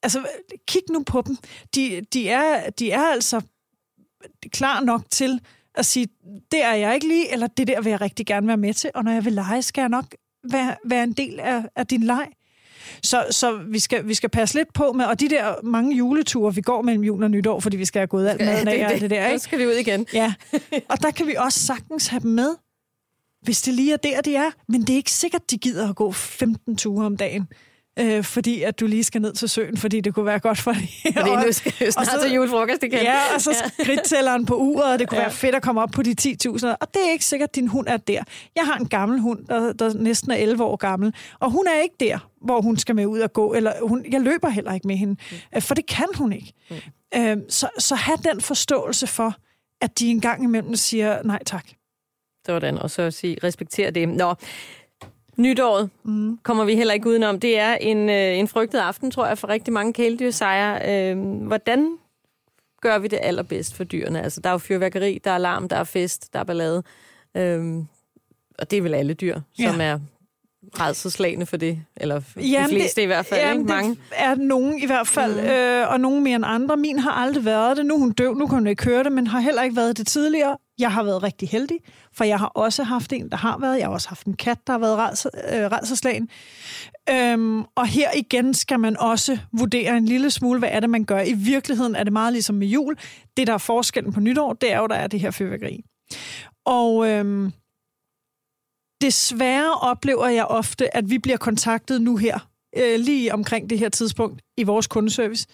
Altså, 0.03 0.27
kig 0.67 0.81
nu 0.89 1.03
på 1.03 1.23
dem. 1.27 1.37
De, 1.75 2.05
de, 2.13 2.29
er, 2.29 2.69
de 2.69 2.91
er 2.91 3.03
altså 3.03 3.41
klar 4.51 4.81
nok 4.83 5.01
til 5.11 5.39
at 5.75 5.85
sige, 5.85 6.07
det 6.51 6.63
er 6.63 6.73
jeg 6.73 6.95
ikke 6.95 7.07
lige, 7.07 7.31
eller 7.33 7.47
det 7.47 7.67
der 7.67 7.81
vil 7.81 7.89
jeg 7.89 8.01
rigtig 8.01 8.25
gerne 8.25 8.47
være 8.47 8.57
med 8.57 8.73
til, 8.73 8.91
og 8.95 9.03
når 9.03 9.11
jeg 9.11 9.25
vil 9.25 9.33
lege, 9.33 9.61
skal 9.61 9.81
jeg 9.81 9.89
nok 9.89 10.05
være, 10.51 10.75
være 10.85 11.03
en 11.03 11.13
del 11.13 11.39
af, 11.39 11.63
af 11.75 11.87
din 11.87 12.03
leg. 12.03 12.27
Så, 13.03 13.25
så 13.31 13.57
vi, 13.57 13.79
skal, 13.79 14.07
vi 14.07 14.13
skal 14.13 14.29
passe 14.29 14.55
lidt 14.55 14.73
på 14.73 14.91
med, 14.91 15.05
og 15.05 15.19
de 15.19 15.29
der 15.29 15.55
mange 15.63 15.95
juleture, 15.95 16.55
vi 16.55 16.61
går 16.61 16.81
mellem 16.81 17.03
jul 17.03 17.23
og 17.23 17.31
nytår, 17.31 17.59
fordi 17.59 17.77
vi 17.77 17.85
skal 17.85 17.99
have 17.99 18.07
gået 18.07 18.27
alt 18.27 18.41
maden 18.41 18.67
af 18.67 18.89
det, 18.89 19.01
det 19.01 19.09
der. 19.09 19.27
Ikke? 19.27 19.39
Så 19.39 19.43
skal 19.43 19.59
vi 19.59 19.65
ud 19.65 19.71
igen. 19.71 20.05
Ja, 20.13 20.33
og 20.91 21.01
der 21.01 21.11
kan 21.11 21.27
vi 21.27 21.35
også 21.35 21.59
sagtens 21.59 22.07
have 22.07 22.19
dem 22.19 22.31
med, 22.31 22.55
hvis 23.41 23.61
det 23.61 23.73
lige 23.73 23.93
er 23.93 23.97
der, 23.97 24.21
de 24.21 24.35
er. 24.35 24.51
Men 24.67 24.81
det 24.81 24.89
er 24.89 24.97
ikke 24.97 25.11
sikkert, 25.11 25.51
de 25.51 25.57
gider 25.57 25.89
at 25.89 25.95
gå 25.95 26.11
15 26.11 26.77
ture 26.77 27.05
om 27.05 27.17
dagen 27.17 27.47
øh, 27.99 28.23
fordi 28.23 28.63
at 28.63 28.79
du 28.79 28.87
lige 28.87 29.03
skal 29.03 29.21
ned 29.21 29.33
til 29.33 29.49
søen, 29.49 29.77
fordi 29.77 30.01
det 30.01 30.13
kunne 30.13 30.25
være 30.25 30.39
godt 30.39 30.57
for 30.57 30.71
dig. 30.71 30.89
Fordi 31.17 31.45
nu 31.45 31.51
skal 31.51 31.73
jeg 31.79 31.93
snart 31.93 32.07
så, 32.07 32.21
til 32.21 32.33
julefrokost 32.33 32.83
igen. 32.83 32.99
Ja, 32.99 33.19
og 33.35 33.41
så 33.41 33.71
skridttælleren 33.81 34.45
på 34.45 34.55
uret, 34.55 34.93
og 34.93 34.99
det 34.99 35.09
kunne 35.09 35.17
ja. 35.17 35.23
være 35.23 35.33
fedt 35.33 35.55
at 35.55 35.61
komme 35.61 35.81
op 35.81 35.89
på 35.93 36.03
de 36.03 36.15
10.000. 36.21 36.67
Og 36.67 36.93
det 36.93 37.07
er 37.07 37.11
ikke 37.11 37.25
sikkert, 37.25 37.49
at 37.49 37.55
din 37.55 37.67
hund 37.67 37.87
er 37.87 37.97
der. 37.97 38.23
Jeg 38.55 38.65
har 38.65 38.77
en 38.77 38.87
gammel 38.87 39.19
hund, 39.19 39.45
der, 39.45 39.73
der 39.73 39.93
næsten 39.93 40.31
er 40.31 40.35
11 40.35 40.63
år 40.63 40.75
gammel, 40.75 41.13
og 41.39 41.51
hun 41.51 41.67
er 41.67 41.81
ikke 41.83 41.95
der, 41.99 42.29
hvor 42.41 42.61
hun 42.61 42.77
skal 42.77 42.95
med 42.95 43.05
ud 43.05 43.19
og 43.19 43.33
gå. 43.33 43.53
Eller 43.53 43.73
hun, 43.81 44.05
jeg 44.11 44.21
løber 44.21 44.49
heller 44.49 44.73
ikke 44.73 44.87
med 44.87 44.95
hende, 44.95 45.15
mm. 45.53 45.61
for 45.61 45.75
det 45.75 45.85
kan 45.85 46.07
hun 46.15 46.33
ikke. 46.33 46.53
Mm. 46.69 46.75
Øh, 47.15 47.37
så, 47.49 47.69
så 47.79 47.95
have 47.95 48.17
den 48.23 48.41
forståelse 48.41 49.07
for, 49.07 49.35
at 49.81 49.99
de 49.99 50.07
en 50.07 50.21
gang 50.21 50.43
imellem 50.43 50.75
siger 50.75 51.23
nej 51.23 51.43
tak. 51.45 51.67
Sådan, 52.45 52.77
og 52.77 52.89
så 52.89 53.11
sige, 53.11 53.37
respektere 53.43 53.91
det. 53.91 54.09
Nå, 54.09 54.35
Nytåret 55.37 55.89
mm. 56.03 56.39
kommer 56.43 56.65
vi 56.65 56.75
heller 56.75 56.93
ikke 56.93 57.09
udenom. 57.09 57.39
Det 57.39 57.59
er 57.59 57.73
en, 57.73 58.09
øh, 58.09 58.37
en 58.37 58.47
frygtet 58.47 58.79
aften, 58.79 59.11
tror 59.11 59.27
jeg, 59.27 59.37
for 59.37 59.49
rigtig 59.49 59.73
mange 59.73 59.93
kæledyrsejre. 59.93 61.11
Øh, 61.11 61.19
hvordan 61.47 61.97
gør 62.81 62.97
vi 62.99 63.07
det 63.07 63.19
allerbedst 63.21 63.75
for 63.75 63.83
dyrene? 63.83 64.21
Altså, 64.21 64.41
der 64.41 64.49
er 64.49 64.53
jo 64.53 64.57
fyrværkeri, 64.57 65.19
der 65.23 65.31
er 65.31 65.35
alarm, 65.35 65.69
der 65.69 65.75
er 65.75 65.83
fest, 65.83 66.33
der 66.33 66.39
er 66.39 66.43
ballade. 66.43 66.83
Øh, 67.37 67.77
og 68.59 68.71
det 68.71 68.77
er 68.77 68.81
vel 68.81 68.93
alle 68.93 69.13
dyr, 69.13 69.39
som 69.59 69.81
ja. 69.81 69.83
er 69.83 69.99
redselslagende 70.79 71.45
for 71.45 71.57
det, 71.57 71.81
eller 71.97 72.21
ja, 72.35 72.65
de 72.69 72.73
fleste 72.73 72.95
det, 72.95 73.03
i 73.03 73.05
hvert 73.05 73.25
fald, 73.25 73.41
jamen, 73.41 73.61
ikke? 73.61 73.73
Mange. 73.73 73.89
det 73.89 73.99
er 74.17 74.35
nogen 74.35 74.79
i 74.79 74.85
hvert 74.85 75.07
fald, 75.07 75.41
mm. 75.41 75.47
øh, 75.47 75.91
og 75.91 75.99
nogen 75.99 76.23
mere 76.23 76.35
end 76.35 76.45
andre. 76.47 76.77
Min 76.77 76.99
har 76.99 77.11
aldrig 77.11 77.45
været 77.45 77.77
det. 77.77 77.85
Nu 77.85 77.95
er 77.95 77.99
hun 77.99 78.11
døv, 78.11 78.33
nu 78.33 78.47
kan 78.47 78.57
hun 78.57 78.67
ikke 78.67 78.85
høre 78.85 79.03
det, 79.03 79.11
men 79.11 79.27
har 79.27 79.39
heller 79.39 79.63
ikke 79.63 79.75
været 79.75 79.97
det 79.97 80.07
tidligere. 80.07 80.57
Jeg 80.79 80.91
har 80.91 81.03
været 81.03 81.23
rigtig 81.23 81.49
heldig, 81.49 81.79
for 82.13 82.23
jeg 82.23 82.39
har 82.39 82.47
også 82.47 82.83
haft 82.83 83.13
en, 83.13 83.29
der 83.29 83.37
har 83.37 83.57
været. 83.57 83.77
Jeg 83.77 83.85
har 83.85 83.93
også 83.93 84.09
haft 84.09 84.27
en 84.27 84.33
kat, 84.35 84.67
der 84.67 84.73
har 84.73 84.79
været 84.79 85.25
øh, 85.35 85.71
redselslagen. 85.71 86.29
Øhm, 87.09 87.63
og 87.75 87.87
her 87.87 88.09
igen 88.15 88.53
skal 88.53 88.79
man 88.79 88.97
også 88.97 89.37
vurdere 89.51 89.97
en 89.97 90.05
lille 90.05 90.31
smule, 90.31 90.59
hvad 90.59 90.69
er 90.71 90.79
det, 90.79 90.89
man 90.89 91.03
gør. 91.03 91.21
I 91.21 91.33
virkeligheden 91.33 91.95
er 91.95 92.03
det 92.03 92.13
meget 92.13 92.33
ligesom 92.33 92.55
med 92.55 92.67
jul. 92.67 92.97
Det, 93.37 93.47
der 93.47 93.53
er 93.53 93.57
forskellen 93.57 94.13
på 94.13 94.19
nytår, 94.19 94.53
det 94.53 94.71
er 94.71 94.79
jo, 94.79 94.87
der 94.87 94.95
er 94.95 95.07
det 95.07 95.19
her 95.19 95.31
fyrværkeri. 95.31 95.83
Og... 96.65 97.09
Øhm, 97.09 97.51
desværre 99.01 99.73
oplever 99.73 100.27
jeg 100.27 100.45
ofte, 100.45 100.97
at 100.97 101.09
vi 101.09 101.17
bliver 101.19 101.37
kontaktet 101.37 102.01
nu 102.01 102.17
her, 102.17 102.39
øh, 102.77 102.99
lige 102.99 103.33
omkring 103.33 103.69
det 103.69 103.79
her 103.79 103.89
tidspunkt 103.89 104.41
i 104.57 104.63
vores 104.63 104.87
kundeservice. 104.87 105.47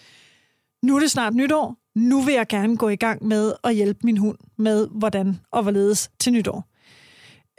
Nu 0.82 0.96
er 0.96 1.00
det 1.00 1.10
snart 1.10 1.34
nytår. 1.34 1.76
Nu 1.94 2.20
vil 2.20 2.34
jeg 2.34 2.46
gerne 2.48 2.76
gå 2.76 2.88
i 2.88 2.96
gang 2.96 3.26
med 3.26 3.52
at 3.64 3.74
hjælpe 3.74 4.00
min 4.04 4.16
hund 4.16 4.38
med, 4.56 4.88
hvordan 4.90 5.40
og 5.50 5.62
hvorledes 5.62 6.10
til 6.20 6.32
nytår. 6.32 6.64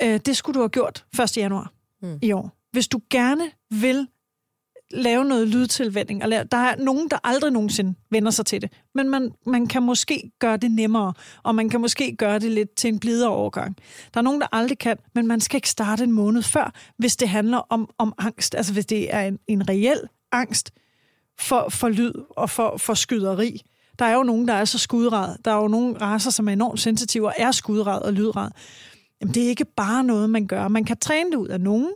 Øh, 0.01 0.19
det 0.25 0.37
skulle 0.37 0.53
du 0.53 0.59
have 0.59 0.69
gjort 0.69 1.05
1. 1.23 1.37
januar 1.37 1.71
mm. 2.01 2.19
i 2.21 2.31
år. 2.31 2.51
Hvis 2.71 2.87
du 2.87 3.01
gerne 3.09 3.51
vil 3.69 4.07
lave 4.91 5.25
noget 5.25 5.47
lydtilvænding. 5.47 6.23
Og 6.23 6.31
der 6.31 6.57
er 6.57 6.75
nogen, 6.75 7.09
der 7.09 7.17
aldrig 7.23 7.51
nogensinde 7.51 7.93
vender 8.09 8.31
sig 8.31 8.45
til 8.45 8.61
det. 8.61 8.71
Men 8.95 9.09
man, 9.09 9.31
man 9.45 9.67
kan 9.67 9.83
måske 9.83 10.31
gøre 10.39 10.57
det 10.57 10.71
nemmere, 10.71 11.13
og 11.43 11.55
man 11.55 11.69
kan 11.69 11.81
måske 11.81 12.15
gøre 12.15 12.39
det 12.39 12.51
lidt 12.51 12.75
til 12.75 12.87
en 12.87 12.99
blidere 12.99 13.29
overgang. 13.29 13.75
Der 14.13 14.19
er 14.19 14.21
nogen, 14.21 14.41
der 14.41 14.47
aldrig 14.51 14.77
kan, 14.77 14.97
men 15.15 15.27
man 15.27 15.41
skal 15.41 15.57
ikke 15.57 15.69
starte 15.69 16.03
en 16.03 16.11
måned 16.11 16.41
før, 16.43 16.73
hvis 16.97 17.15
det 17.15 17.29
handler 17.29 17.57
om, 17.57 17.89
om 17.97 18.13
angst. 18.17 18.55
Altså 18.55 18.73
hvis 18.73 18.85
det 18.85 19.13
er 19.13 19.21
en, 19.21 19.39
en 19.47 19.69
reel 19.69 19.99
angst 20.31 20.71
for, 21.39 21.69
for 21.69 21.89
lyd 21.89 22.13
og 22.29 22.49
for, 22.49 22.77
for 22.77 22.93
skyderi. 22.93 23.61
Der 23.99 24.05
er 24.05 24.13
jo 24.13 24.23
nogen, 24.23 24.47
der 24.47 24.53
er 24.53 24.65
så 24.65 24.77
skudret. 24.77 25.37
Der 25.45 25.51
er 25.51 25.61
jo 25.61 25.67
nogle 25.67 25.97
raser, 26.01 26.31
som 26.31 26.47
er 26.47 26.53
enormt 26.53 26.79
sensitive 26.79 27.27
og 27.27 27.33
er 27.37 27.51
skudret 27.51 28.03
og 28.03 28.13
lydret. 28.13 28.51
Jamen, 29.21 29.33
det 29.33 29.43
er 29.43 29.47
ikke 29.47 29.65
bare 29.65 30.03
noget, 30.03 30.29
man 30.29 30.47
gør. 30.47 30.67
Man 30.67 30.83
kan 30.83 30.97
træne 30.97 31.31
det 31.31 31.37
ud 31.37 31.47
af 31.47 31.61
nogen, 31.61 31.91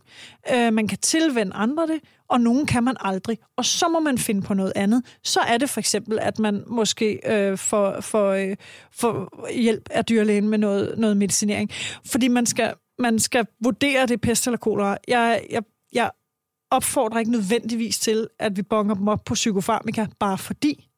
øh, 0.53 0.73
man 0.73 0.87
kan 0.87 0.97
tilvende 0.97 1.53
andre 1.53 1.87
det, 1.87 1.99
og 2.29 2.41
nogen 2.41 2.65
kan 2.65 2.83
man 2.83 2.95
aldrig. 2.99 3.37
Og 3.57 3.65
så 3.65 3.87
må 3.87 3.99
man 3.99 4.17
finde 4.17 4.41
på 4.41 4.53
noget 4.53 4.73
andet. 4.75 5.05
Så 5.23 5.39
er 5.39 5.57
det 5.57 5.69
for 5.69 5.79
eksempel, 5.79 6.19
at 6.19 6.39
man 6.39 6.63
måske 6.67 7.19
øh, 7.25 7.57
får, 7.57 8.01
får, 8.01 8.31
øh, 8.31 8.55
får 8.91 9.47
hjælp 9.53 9.89
af 9.91 10.05
dyrlægen 10.05 10.49
med 10.49 10.57
noget, 10.57 10.93
noget 10.97 11.17
medicinering. 11.17 11.69
Fordi 12.05 12.27
man 12.27 12.45
skal, 12.45 12.73
man 12.99 13.19
skal 13.19 13.45
vurdere 13.63 14.05
det 14.05 14.21
pest 14.21 14.47
eller 14.47 14.57
kolera. 14.57 14.97
Jeg, 15.07 15.41
jeg, 15.49 15.63
jeg 15.93 16.11
opfordrer 16.71 17.19
ikke 17.19 17.31
nødvendigvis 17.31 17.99
til, 17.99 18.27
at 18.39 18.57
vi 18.57 18.61
bonger 18.61 18.95
dem 18.95 19.07
op 19.07 19.21
på 19.25 19.33
psykofarmika, 19.33 20.05
bare 20.19 20.37
fordi. 20.37 20.88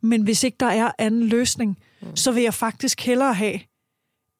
Men 0.00 0.22
hvis 0.22 0.44
ikke 0.44 0.56
der 0.60 0.66
er 0.66 0.90
anden 0.98 1.22
løsning, 1.22 1.78
mm. 2.00 2.16
så 2.16 2.32
vil 2.32 2.42
jeg 2.42 2.54
faktisk 2.54 3.00
hellere 3.00 3.34
have, 3.34 3.60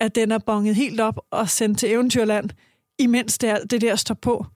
at 0.00 0.14
den 0.14 0.32
er 0.32 0.38
bonget 0.38 0.74
helt 0.74 1.00
op 1.00 1.18
og 1.30 1.50
sendt 1.50 1.78
til 1.78 1.90
eventyrland, 1.90 2.50
imens 2.98 3.38
det, 3.38 3.70
det 3.70 3.80
der 3.80 3.96
står 3.96 4.14
på, 4.14 4.46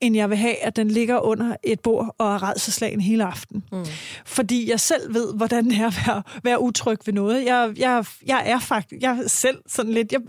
end 0.00 0.16
jeg 0.16 0.30
vil 0.30 0.38
have, 0.38 0.56
at 0.56 0.76
den 0.76 0.90
ligger 0.90 1.20
under 1.20 1.56
et 1.64 1.80
bord 1.80 2.14
og 2.18 2.34
er 2.34 2.42
redselslagen 2.42 3.00
hele 3.00 3.24
aften. 3.24 3.64
Mm. 3.72 3.84
Fordi 4.26 4.70
jeg 4.70 4.80
selv 4.80 5.14
ved, 5.14 5.34
hvordan 5.34 5.64
det 5.64 5.78
er 5.78 5.86
at 5.86 6.06
være, 6.06 6.22
være 6.42 6.60
utryg 6.60 6.98
ved 7.06 7.14
noget. 7.14 7.44
Jeg, 7.44 7.72
jeg, 7.76 8.04
jeg 8.26 8.42
er 8.46 8.60
faktisk 8.60 9.02
jeg 9.02 9.18
selv 9.26 9.58
sådan 9.66 9.92
lidt... 9.92 10.12
Jeg, 10.12 10.20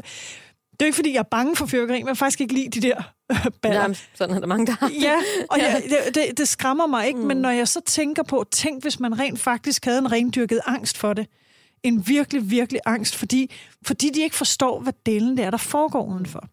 det 0.79 0.81
er 0.81 0.85
ikke, 0.85 0.95
fordi 0.95 1.13
jeg 1.13 1.19
er 1.19 1.23
bange 1.23 1.55
for 1.55 1.65
fyrværkeri, 1.65 1.99
men 1.99 2.07
jeg 2.07 2.17
faktisk 2.17 2.41
ikke 2.41 2.53
lide 2.53 2.81
de 2.81 2.87
der 2.87 3.01
baller. 3.61 3.81
Jamen, 3.81 3.97
sådan 4.13 4.35
er 4.35 4.39
der 4.39 4.47
mange, 4.47 4.65
der 4.65 4.73
har. 4.79 4.91
Ja, 5.01 5.15
og 5.49 5.57
ja. 5.57 5.71
Jeg, 5.71 5.83
det, 5.83 6.15
det, 6.15 6.37
det 6.37 6.47
skræmmer 6.47 6.87
mig 6.87 7.07
ikke, 7.07 7.19
mm. 7.19 7.25
men 7.25 7.37
når 7.37 7.49
jeg 7.49 7.67
så 7.67 7.81
tænker 7.85 8.23
på, 8.23 8.45
tænk 8.51 8.81
hvis 8.81 8.99
man 8.99 9.19
rent 9.19 9.39
faktisk 9.39 9.85
havde 9.85 9.97
en 9.97 10.11
rendyrket 10.11 10.61
angst 10.65 10.97
for 10.97 11.13
det, 11.13 11.27
en 11.83 12.07
virkelig, 12.07 12.51
virkelig 12.51 12.81
angst, 12.85 13.15
fordi, 13.15 13.51
fordi 13.85 14.09
de 14.09 14.21
ikke 14.21 14.35
forstår, 14.35 14.79
hvad 14.79 14.93
delen 15.05 15.37
det 15.37 15.45
er, 15.45 15.49
der 15.49 15.57
foregår 15.57 16.05
udenfor. 16.05 16.43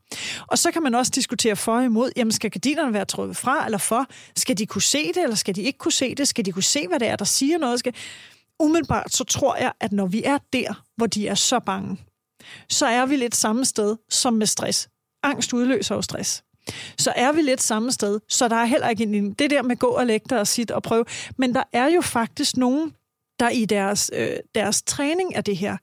Og 0.46 0.58
så 0.58 0.70
kan 0.70 0.82
man 0.82 0.94
også 0.94 1.12
diskutere 1.14 1.56
for 1.56 1.76
og 1.76 1.84
imod, 1.84 2.10
jamen 2.16 2.32
skal 2.32 2.50
gardinerne 2.50 2.92
være 2.92 3.04
trukket 3.04 3.36
fra 3.36 3.64
eller 3.64 3.78
for? 3.78 4.06
Skal 4.36 4.58
de 4.58 4.66
kunne 4.66 4.82
se 4.82 5.08
det, 5.08 5.22
eller 5.22 5.36
skal 5.36 5.56
de 5.56 5.62
ikke 5.62 5.78
kunne 5.78 5.92
se 5.92 6.14
det? 6.14 6.28
Skal 6.28 6.44
de 6.44 6.52
kunne 6.52 6.62
se, 6.62 6.88
hvad 6.88 7.00
det 7.00 7.08
er, 7.08 7.16
der 7.16 7.24
siger 7.24 7.58
noget? 7.58 7.78
Skal... 7.78 7.94
Umiddelbart 8.60 9.12
så 9.12 9.24
tror 9.24 9.56
jeg, 9.56 9.72
at 9.80 9.92
når 9.92 10.06
vi 10.06 10.22
er 10.24 10.38
der, 10.52 10.82
hvor 10.96 11.06
de 11.06 11.28
er 11.28 11.34
så 11.34 11.58
bange, 11.58 11.98
så 12.68 12.86
er 12.86 13.06
vi 13.06 13.16
lidt 13.16 13.36
samme 13.36 13.64
sted 13.64 13.96
som 14.10 14.34
med 14.34 14.46
stress. 14.46 14.88
Angst 15.22 15.52
udløser 15.52 15.94
jo 15.94 16.02
stress. 16.02 16.44
Så 16.98 17.12
er 17.16 17.32
vi 17.32 17.42
lidt 17.42 17.62
samme 17.62 17.92
sted, 17.92 18.20
så 18.28 18.48
der 18.48 18.56
er 18.56 18.64
heller 18.64 18.88
ikke 18.88 19.02
en, 19.02 19.32
det 19.32 19.50
der 19.50 19.62
med 19.62 19.76
gå 19.76 19.86
og 19.86 20.06
lægge 20.06 20.26
dig 20.30 20.40
og 20.40 20.46
sit 20.46 20.70
og 20.70 20.82
prøve. 20.82 21.04
Men 21.38 21.54
der 21.54 21.62
er 21.72 21.86
jo 21.86 22.00
faktisk 22.00 22.56
nogen, 22.56 22.92
der 23.40 23.48
i 23.48 23.64
deres, 23.64 24.10
øh, 24.14 24.36
deres 24.54 24.82
træning 24.82 25.34
af 25.34 25.44
det 25.44 25.56
her, 25.56 25.76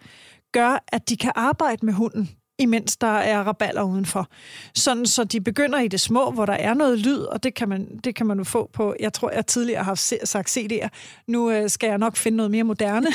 gør, 0.51 0.83
at 0.87 1.09
de 1.09 1.17
kan 1.17 1.31
arbejde 1.35 1.85
med 1.85 1.93
hunden 1.93 2.29
imens 2.61 2.97
der 2.97 3.17
er 3.17 3.43
raballer 3.43 3.83
udenfor. 3.83 4.27
Sådan, 4.75 5.05
så 5.05 5.23
de 5.23 5.41
begynder 5.41 5.79
i 5.79 5.87
det 5.87 5.99
små, 5.99 6.31
hvor 6.31 6.45
der 6.45 6.53
er 6.53 6.73
noget 6.73 6.99
lyd, 6.99 7.19
og 7.19 7.43
det 7.43 7.53
kan 7.53 7.69
man, 7.69 7.87
det 8.03 8.15
kan 8.15 8.25
man 8.25 8.37
jo 8.37 8.43
få 8.43 8.69
på, 8.73 8.95
jeg 8.99 9.13
tror, 9.13 9.31
jeg 9.31 9.45
tidligere 9.45 9.83
har 9.83 10.25
sagt 10.25 10.57
CD'er. 10.57 10.87
Nu 11.27 11.51
øh, 11.51 11.69
skal 11.69 11.87
jeg 11.87 11.97
nok 11.97 12.17
finde 12.17 12.37
noget 12.37 12.51
mere 12.51 12.63
moderne. 12.63 13.07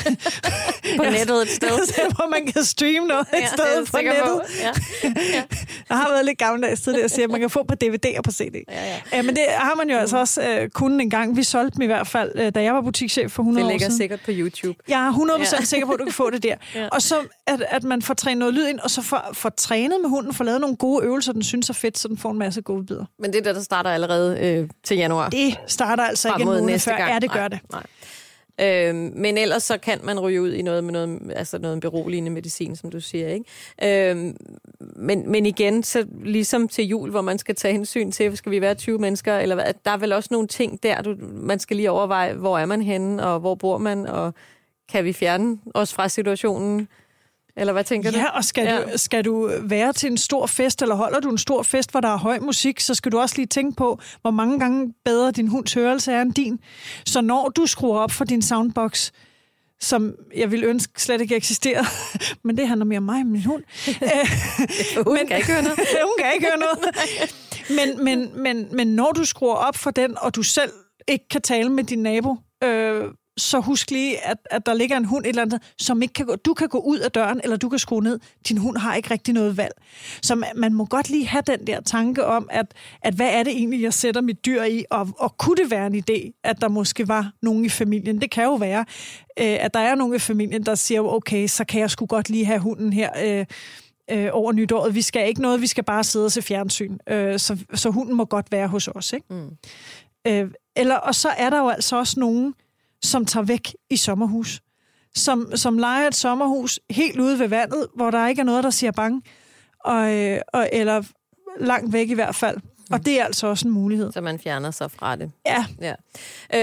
på 0.97 1.03
nettet 1.03 1.41
et 1.41 1.49
sted. 1.49 1.77
hvor 2.15 2.29
man 2.29 2.45
kan 2.45 2.63
streame 2.63 3.07
noget 3.07 3.27
et 3.33 3.39
ja, 3.41 3.47
sted 3.47 3.85
på 3.91 3.97
nettet. 3.97 4.23
På. 4.23 4.41
Ja. 4.61 4.71
Ja. 5.07 5.43
jeg 5.89 5.97
har 5.97 6.09
været 6.09 6.25
lidt 6.25 6.37
gammeldags 6.37 6.81
tidligere 6.81 7.05
at 7.05 7.11
sige, 7.11 7.23
at 7.23 7.29
man 7.29 7.39
kan 7.39 7.49
få 7.49 7.63
på 7.63 7.75
DVD 7.75 8.17
og 8.17 8.23
på 8.23 8.31
CD. 8.31 8.55
Ja, 8.69 8.85
ja. 8.85 8.95
Ja, 9.13 9.21
men 9.21 9.35
det 9.35 9.45
har 9.49 9.75
man 9.75 9.89
jo 9.89 9.95
mm. 9.95 10.01
altså 10.01 10.17
også 10.17 10.41
øh, 10.41 10.69
kunnet 10.69 11.01
en 11.01 11.09
gang. 11.09 11.37
Vi 11.37 11.43
solgte 11.43 11.75
dem 11.75 11.81
i 11.81 11.85
hvert 11.85 12.07
fald, 12.07 12.31
øh, 12.35 12.55
da 12.55 12.63
jeg 12.63 12.73
var 12.73 12.81
butikschef 12.81 13.31
for 13.31 13.43
100 13.43 13.65
år 13.65 13.69
siden. 13.69 13.79
Det 13.79 13.81
ligger 13.81 13.97
sikkert 13.97 14.19
på 14.25 14.31
YouTube. 14.33 14.79
Jeg 14.87 15.07
er 15.07 15.11
100% 15.11 15.55
ja. 15.55 15.63
sikker 15.63 15.87
på, 15.87 15.93
at 15.93 15.99
du 15.99 16.05
kan 16.05 16.13
få 16.13 16.29
det 16.29 16.43
der. 16.43 16.55
ja. 16.75 16.87
Og 16.91 17.01
så, 17.01 17.15
at, 17.47 17.63
at 17.69 17.83
man 17.83 18.01
får 18.01 18.13
trænet 18.13 18.37
noget 18.37 18.53
lyd 18.53 18.67
ind, 18.67 18.79
og 18.79 18.91
så 18.91 19.01
får 19.01 19.29
får 19.37 19.49
trænet 19.49 20.01
med 20.01 20.09
hunden, 20.09 20.33
får 20.33 20.43
lavet 20.43 20.61
nogle 20.61 20.75
gode 20.75 21.05
øvelser, 21.05 21.33
den 21.33 21.43
synes 21.43 21.69
er 21.69 21.73
fedt, 21.73 21.97
så 21.97 22.07
den 22.07 22.17
får 22.17 22.31
en 22.31 22.37
masse 22.37 22.61
gode 22.61 22.85
bidder. 22.85 23.05
Men 23.19 23.33
det 23.33 23.39
er 23.39 23.43
det, 23.43 23.55
der 23.55 23.61
starter 23.61 23.89
allerede 23.89 24.39
øh, 24.39 24.69
til 24.83 24.97
januar? 24.97 25.29
Det 25.29 25.59
starter 25.67 26.03
altså 26.03 26.29
ikke 26.29 26.41
en 26.41 26.45
måned 26.45 26.79
før. 26.79 26.97
Gang. 26.97 27.13
Ja, 27.13 27.19
det 27.19 27.31
gør 27.31 27.39
nej, 27.39 27.47
det. 27.47 27.59
Nej. 27.71 27.83
Øh, 28.61 28.95
men 28.95 29.37
ellers 29.37 29.63
så 29.63 29.77
kan 29.77 29.99
man 30.03 30.19
ryge 30.19 30.41
ud 30.41 30.53
i 30.53 30.61
noget 30.61 30.83
med 30.83 30.93
noget, 30.93 31.19
altså 31.35 31.57
noget 31.57 31.81
beroligende 31.81 32.31
medicin, 32.31 32.75
som 32.75 32.91
du 32.91 32.99
siger. 32.99 33.27
Ikke? 33.27 34.11
Øh, 34.11 34.33
men, 34.95 35.31
men 35.31 35.45
igen, 35.45 35.83
så 35.83 36.05
ligesom 36.23 36.67
til 36.67 36.87
jul, 36.87 37.09
hvor 37.09 37.21
man 37.21 37.37
skal 37.37 37.55
tage 37.55 37.71
hensyn 37.71 38.11
til, 38.11 38.37
skal 38.37 38.51
vi 38.51 38.61
være 38.61 38.75
20 38.75 38.99
mennesker, 38.99 39.37
eller 39.37 39.55
hvad, 39.55 39.73
der 39.85 39.91
er 39.91 39.97
vel 39.97 40.13
også 40.13 40.29
nogle 40.31 40.47
ting 40.47 40.83
der, 40.83 41.01
du, 41.01 41.15
man 41.21 41.59
skal 41.59 41.77
lige 41.77 41.91
overveje, 41.91 42.33
hvor 42.33 42.59
er 42.59 42.65
man 42.65 42.81
henne, 42.81 43.23
og 43.23 43.39
hvor 43.39 43.55
bor 43.55 43.77
man, 43.77 44.07
og 44.07 44.33
kan 44.89 45.05
vi 45.05 45.13
fjerne 45.13 45.57
os 45.73 45.93
fra 45.93 46.09
situationen? 46.09 46.87
Eller 47.57 47.73
hvad 47.73 47.83
tænker 47.83 48.11
du? 48.11 48.17
Ja, 48.17 48.29
og 48.29 48.45
skal, 48.45 48.65
ja. 48.65 48.81
du, 48.81 48.97
skal 48.97 49.25
du 49.25 49.51
være 49.61 49.93
til 49.93 50.11
en 50.11 50.17
stor 50.17 50.45
fest, 50.45 50.81
eller 50.81 50.95
holder 50.95 51.19
du 51.19 51.29
en 51.29 51.37
stor 51.37 51.63
fest, 51.63 51.91
hvor 51.91 51.99
der 51.99 52.07
er 52.07 52.17
høj 52.17 52.39
musik, 52.39 52.79
så 52.79 52.93
skal 52.93 53.11
du 53.11 53.19
også 53.19 53.35
lige 53.37 53.47
tænke 53.47 53.75
på, 53.75 53.99
hvor 54.21 54.31
mange 54.31 54.59
gange 54.59 54.93
bedre 55.05 55.31
din 55.31 55.47
hunds 55.47 55.73
hørelse 55.73 56.11
er 56.11 56.21
end 56.21 56.33
din. 56.33 56.59
Så 57.05 57.21
når 57.21 57.49
du 57.49 57.65
skruer 57.65 57.99
op 57.99 58.11
for 58.11 58.25
din 58.25 58.41
soundbox, 58.41 59.11
som 59.79 60.15
jeg 60.35 60.51
vil 60.51 60.63
ønske 60.63 61.01
slet 61.01 61.21
ikke 61.21 61.35
eksisterer, 61.35 61.83
men 62.45 62.57
det 62.57 62.67
handler 62.67 62.85
mere 62.85 62.97
om 62.97 63.03
mig 63.03 63.19
og 63.19 63.25
min 63.25 63.43
hund. 63.43 63.63
hun 65.05 65.13
men, 65.13 65.27
kan 65.27 65.37
ikke 65.37 65.51
høre 65.51 65.63
noget. 65.63 65.79
hun 66.09 66.13
kan 66.19 66.33
ikke 66.33 66.47
høre 66.47 66.59
noget. 66.59 66.79
men, 67.69 68.03
men, 68.03 68.43
men, 68.43 68.67
men 68.75 68.87
når 68.87 69.11
du 69.11 69.25
skruer 69.25 69.55
op 69.55 69.75
for 69.75 69.91
den, 69.91 70.17
og 70.17 70.35
du 70.35 70.43
selv 70.43 70.71
ikke 71.07 71.27
kan 71.29 71.41
tale 71.41 71.69
med 71.69 71.83
din 71.83 72.03
nabo, 72.03 72.35
øh, 72.63 73.05
så 73.37 73.59
husk 73.59 73.91
lige, 73.91 74.25
at, 74.25 74.37
at 74.51 74.65
der 74.65 74.73
ligger 74.73 74.97
en 74.97 75.05
hund 75.05 75.25
et 75.25 75.29
eller 75.29 75.41
andet, 75.41 75.61
som 75.77 76.01
ikke 76.01 76.13
kan 76.13 76.25
gå, 76.25 76.35
du 76.35 76.53
kan 76.53 76.67
gå 76.67 76.79
ud 76.79 76.99
af 76.99 77.11
døren, 77.11 77.41
eller 77.43 77.57
du 77.57 77.69
kan 77.69 77.79
skrue 77.79 78.03
ned. 78.03 78.19
Din 78.49 78.57
hund 78.57 78.77
har 78.77 78.95
ikke 78.95 79.11
rigtig 79.11 79.33
noget 79.33 79.57
valg. 79.57 79.73
Så 80.21 80.35
man, 80.35 80.49
man 80.55 80.73
må 80.73 80.85
godt 80.85 81.09
lige 81.09 81.27
have 81.27 81.43
den 81.47 81.67
der 81.67 81.81
tanke 81.81 82.25
om, 82.25 82.47
at, 82.51 82.65
at 83.01 83.13
hvad 83.13 83.29
er 83.29 83.43
det 83.43 83.53
egentlig, 83.53 83.81
jeg 83.81 83.93
sætter 83.93 84.21
mit 84.21 84.45
dyr 84.45 84.63
i, 84.63 84.85
og, 84.91 85.09
og 85.17 85.37
kunne 85.37 85.55
det 85.55 85.71
være 85.71 85.87
en 85.87 86.03
idé, 86.09 86.39
at 86.43 86.61
der 86.61 86.67
måske 86.67 87.07
var 87.07 87.31
nogen 87.41 87.65
i 87.65 87.69
familien? 87.69 88.21
Det 88.21 88.31
kan 88.31 88.43
jo 88.43 88.53
være, 88.53 88.85
øh, 89.39 89.57
at 89.59 89.73
der 89.73 89.79
er 89.79 89.95
nogen 89.95 90.15
i 90.15 90.19
familien, 90.19 90.63
der 90.63 90.75
siger, 90.75 91.01
okay, 91.01 91.47
så 91.47 91.65
kan 91.65 91.81
jeg 91.81 91.91
sgu 91.91 92.05
godt 92.05 92.29
lige 92.29 92.45
have 92.45 92.59
hunden 92.59 92.93
her... 92.93 93.09
Øh, 93.23 93.45
øh, 94.11 94.29
over 94.31 94.51
nytåret. 94.51 94.95
Vi 94.95 95.01
skal 95.01 95.27
ikke 95.27 95.41
noget, 95.41 95.61
vi 95.61 95.67
skal 95.67 95.83
bare 95.83 96.03
sidde 96.03 96.25
og 96.25 96.31
se 96.31 96.41
fjernsyn. 96.41 96.97
Øh, 97.09 97.39
så, 97.39 97.57
så 97.73 97.89
hunden 97.89 98.15
må 98.15 98.25
godt 98.25 98.51
være 98.51 98.67
hos 98.67 98.87
os. 98.87 99.13
Ikke? 99.13 99.25
Mm. 99.29 99.49
Øh, 100.27 100.51
eller, 100.75 100.95
og 100.95 101.15
så 101.15 101.29
er 101.29 101.49
der 101.49 101.59
jo 101.59 101.69
altså 101.69 101.97
også 101.97 102.19
nogen, 102.19 102.53
som 103.03 103.25
tager 103.25 103.43
væk 103.43 103.75
i 103.89 103.97
sommerhus. 103.97 104.61
Som, 105.15 105.51
som 105.55 105.77
leger 105.77 106.07
et 106.07 106.15
sommerhus 106.15 106.79
helt 106.89 107.19
ude 107.19 107.39
ved 107.39 107.47
vandet, 107.47 107.87
hvor 107.95 108.11
der 108.11 108.27
ikke 108.27 108.39
er 108.39 108.45
noget, 108.45 108.63
der 108.63 108.69
siger 108.69 108.91
bange. 108.91 109.21
Og, 109.79 110.13
øh, 110.13 110.41
og, 110.53 110.69
eller 110.73 111.03
langt 111.59 111.93
væk 111.93 112.09
i 112.09 112.13
hvert 112.13 112.35
fald. 112.35 112.57
Og 112.91 113.05
det 113.05 113.19
er 113.19 113.25
altså 113.25 113.47
også 113.47 113.67
en 113.67 113.73
mulighed. 113.73 114.11
Så 114.11 114.21
man 114.21 114.39
fjerner 114.39 114.71
sig 114.71 114.91
fra 114.91 115.15
det. 115.15 115.31
Ja. 115.45 115.65
ja. 115.81 115.93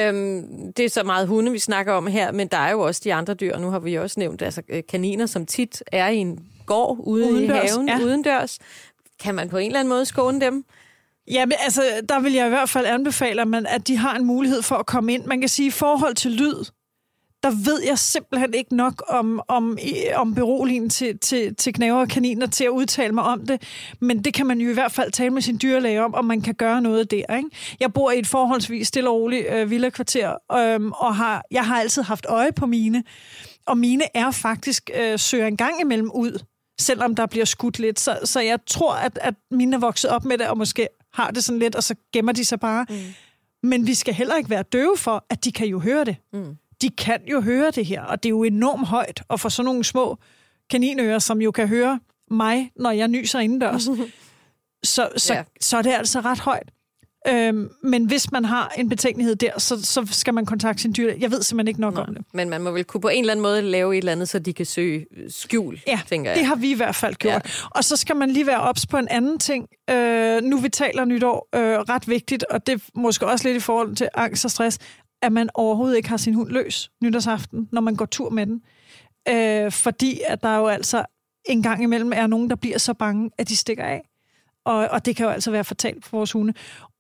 Øhm, 0.09 0.73
det 0.73 0.85
er 0.85 0.89
så 0.89 1.03
meget 1.03 1.29
hunde, 1.29 1.53
vi 1.53 1.59
snakker 1.59 1.93
om 1.93 2.07
her, 2.07 2.33
men 2.33 2.49
der 2.49 2.57
er 2.57 2.71
jo 2.71 2.81
også 2.81 3.01
de 3.05 3.15
andre 3.15 3.35
dyr. 3.35 3.59
Nu 3.59 3.71
har 3.71 3.79
vi 3.79 3.95
også 3.95 4.21
nævnt 4.21 4.43
altså, 4.43 4.63
øh, 4.69 4.83
kaniner, 4.89 5.27
som 5.27 5.47
tit 5.47 5.83
er 5.93 6.09
i 6.09 6.17
en 6.17 6.47
gård 6.67 6.99
ude 7.01 7.33
udendørs, 7.33 7.71
i 7.71 7.75
haven, 7.75 7.89
ja. 7.89 7.99
udendørs. 7.99 8.59
Kan 9.21 9.35
man 9.35 9.49
på 9.49 9.59
en 9.59 9.67
eller 9.67 9.81
anden 9.81 9.89
måde 9.89 10.05
skåne 10.05 10.41
dem? 10.41 10.65
Ja, 11.31 11.47
men 11.47 11.57
altså, 11.61 11.83
der 12.09 12.21
vil 12.21 12.33
jeg 12.33 12.47
i 12.47 12.49
hvert 12.49 12.69
fald 12.69 12.87
anbefale, 12.87 13.41
at, 13.41 13.49
man, 13.49 13.67
at 13.67 13.89
de 13.89 13.97
har 13.97 14.17
en 14.17 14.25
mulighed 14.25 14.63
for 14.63 14.77
at 14.77 14.87
komme 14.87 15.13
ind. 15.13 15.25
Man 15.25 15.41
kan 15.41 15.49
sige, 15.49 15.67
i 15.67 15.71
forhold 15.71 16.15
til 16.15 16.31
lyd, 16.31 16.65
der 17.43 17.51
ved 17.65 17.83
jeg 17.87 17.99
simpelthen 17.99 18.55
ikke 18.55 18.77
nok 18.77 19.03
om, 19.09 19.41
om, 19.49 19.79
om 20.15 20.35
beroligen 20.35 20.91
til, 20.91 21.19
til, 21.19 21.55
til 21.55 21.73
knæver 21.73 22.01
og 22.01 22.09
kaniner 22.09 22.47
til 22.47 22.65
at 22.65 22.71
udtale 22.71 23.13
mig 23.13 23.25
om 23.25 23.47
det. 23.47 23.63
Men 24.01 24.25
det 24.25 24.35
kan 24.35 24.47
man 24.47 24.61
jo 24.61 24.71
i 24.71 24.73
hvert 24.73 24.93
fald 24.93 25.13
tale 25.13 25.31
med 25.31 25.43
sin 25.43 25.59
dyrlæge 25.63 26.05
om, 26.05 26.15
om 26.15 26.25
man 26.25 26.41
kan 26.41 26.55
gøre 26.55 26.83
noget 26.83 27.11
der. 27.11 27.37
Ikke? 27.37 27.51
Jeg 27.81 27.93
bor 27.93 28.11
i 28.11 28.19
et 28.19 28.27
forholdsvis 28.27 28.89
stille 28.89 29.11
og 29.11 29.17
roligt 29.17 29.47
øh, 29.51 29.71
villakvarter, 29.71 30.31
øh, 30.53 30.87
og 30.87 31.17
har, 31.17 31.43
jeg 31.51 31.67
har 31.67 31.81
altid 31.81 32.03
haft 32.03 32.27
øje 32.29 32.53
på 32.53 32.67
mine. 32.67 33.05
Og 33.67 33.79
mine 33.79 34.05
er 34.15 34.31
faktisk 34.31 34.91
øh, 34.95 35.19
søger 35.19 35.47
en 35.47 35.57
gang 35.57 35.81
imellem 35.81 36.11
ud, 36.15 36.45
selvom 36.81 37.15
der 37.15 37.27
bliver 37.27 37.47
skudt 37.47 37.79
lidt. 37.79 38.01
Så, 38.01 38.19
så 38.25 38.41
jeg 38.41 38.59
tror, 38.67 38.95
at, 38.95 39.19
at 39.23 39.35
mine 39.51 39.77
er 39.77 39.81
vokset 39.81 40.11
op 40.11 40.25
med 40.25 40.39
det, 40.39 40.49
og 40.49 40.59
måske 40.59 40.89
har 41.15 41.31
det 41.31 41.45
sådan 41.45 41.59
lidt, 41.59 41.75
og 41.75 41.83
så 41.83 41.95
gemmer 42.13 42.33
de 42.33 42.45
sig 42.45 42.61
bare. 42.61 42.87
Mm. 42.89 42.97
Men 43.63 43.87
vi 43.87 43.95
skal 43.95 44.15
heller 44.15 44.37
ikke 44.37 44.51
være 44.51 44.63
døve 44.63 44.97
for, 44.97 45.25
at 45.31 45.45
de 45.45 45.53
kan 45.53 45.67
jo 45.67 45.79
høre 45.79 46.05
det. 46.05 46.17
Mm. 46.33 46.57
De 46.83 46.91
kan 46.91 47.21
jo 47.27 47.41
høre 47.41 47.71
det 47.71 47.87
her, 47.87 48.03
og 48.03 48.23
det 48.23 48.29
er 48.29 48.31
jo 48.31 48.43
enormt 48.43 48.87
højt. 48.87 49.23
Og 49.29 49.41
for 49.41 49.49
sådan 49.49 49.65
nogle 49.65 49.85
små 49.85 50.19
kaninører, 50.71 51.19
som 51.19 51.43
jo 51.43 51.51
kan 51.51 51.69
høre 51.69 52.01
mig, 52.31 52.71
når 52.77 52.91
jeg 52.91 53.09
nyser 53.09 53.39
indendørs, 53.39 53.83
så, 54.85 55.09
så, 55.17 55.35
ja. 55.35 55.45
så 55.61 55.77
er 55.77 55.83
det 55.83 55.93
altså 55.93 56.21
ret 56.21 56.41
højt. 56.41 56.71
Øhm, 57.29 57.71
men 57.83 58.07
hvis 58.07 58.33
man 58.33 58.45
har 58.45 58.73
en 58.77 58.89
betænkelighed 58.89 59.37
der, 59.37 59.59
så, 59.59 59.85
så 59.85 60.07
skal 60.11 60.35
man 60.35 60.47
kontakte 60.47 60.83
sin 60.83 60.95
dyr. 60.97 61.15
Jeg 61.21 61.31
ved 61.31 61.43
simpelthen 61.43 61.69
ikke 61.69 61.81
nok 61.81 61.95
Nå, 61.95 62.01
om 62.01 62.15
det. 62.15 62.25
Men 62.33 62.51
man 62.51 62.63
må 62.63 62.71
vel 62.71 62.85
kunne 62.85 63.01
på 63.01 63.09
en 63.09 63.21
eller 63.21 63.33
anden 63.33 63.43
måde 63.43 63.63
lave 63.63 63.95
et 63.95 63.99
eller 63.99 64.13
andet, 64.13 64.29
så 64.29 64.39
de 64.39 64.53
kan 64.53 64.67
søge 64.67 65.07
skjul, 65.29 65.81
ja, 65.87 66.01
tænker 66.09 66.31
jeg. 66.31 66.39
det 66.39 66.47
har 66.47 66.57
vi 66.57 66.71
i 66.71 66.75
hvert 66.75 66.95
fald 66.95 67.15
gjort. 67.15 67.33
Ja. 67.33 67.41
Og 67.71 67.85
så 67.85 67.97
skal 67.97 68.17
man 68.17 68.31
lige 68.31 68.47
være 68.47 68.61
ops 68.61 68.87
på 68.87 68.97
en 68.97 69.09
anden 69.09 69.39
ting. 69.39 69.69
Øh, 69.91 70.43
nu 70.43 70.59
vi 70.59 70.69
taler 70.69 71.05
nytår, 71.05 71.49
øh, 71.55 71.79
ret 71.79 72.09
vigtigt, 72.09 72.45
og 72.45 72.67
det 72.67 72.73
er 72.75 72.79
måske 72.95 73.27
også 73.27 73.49
lidt 73.49 73.57
i 73.57 73.61
forhold 73.61 73.97
til 73.97 74.09
angst 74.15 74.45
og 74.45 74.51
stress, 74.51 74.79
at 75.23 75.33
man 75.33 75.49
overhovedet 75.55 75.97
ikke 75.97 76.09
har 76.09 76.17
sin 76.17 76.35
hund 76.35 76.51
løs 76.51 76.91
nytårsaften, 77.03 77.69
når 77.73 77.81
man 77.81 77.97
går 77.97 78.07
tur 78.07 78.31
med 78.31 78.47
den. 78.47 78.63
Øh, 79.29 79.73
fordi 79.73 80.21
at 80.27 80.43
der 80.43 80.57
jo 80.57 80.67
altså 80.67 81.05
en 81.45 81.63
gang 81.63 81.83
imellem 81.83 82.13
er 82.15 82.27
nogen, 82.27 82.51
der 82.51 82.57
bliver 82.57 82.79
så 82.79 82.95
bange, 82.95 83.31
at 83.39 83.49
de 83.49 83.57
stikker 83.57 83.85
af. 83.85 84.09
Og, 84.65 84.89
og 84.91 85.07
det 85.07 85.17
kan 85.17 85.27
jo 85.27 85.33
altså 85.33 85.51
være 85.51 85.65
fatalt 85.65 86.05
for 86.05 86.17
vores 86.17 86.33
hunde. 86.33 86.55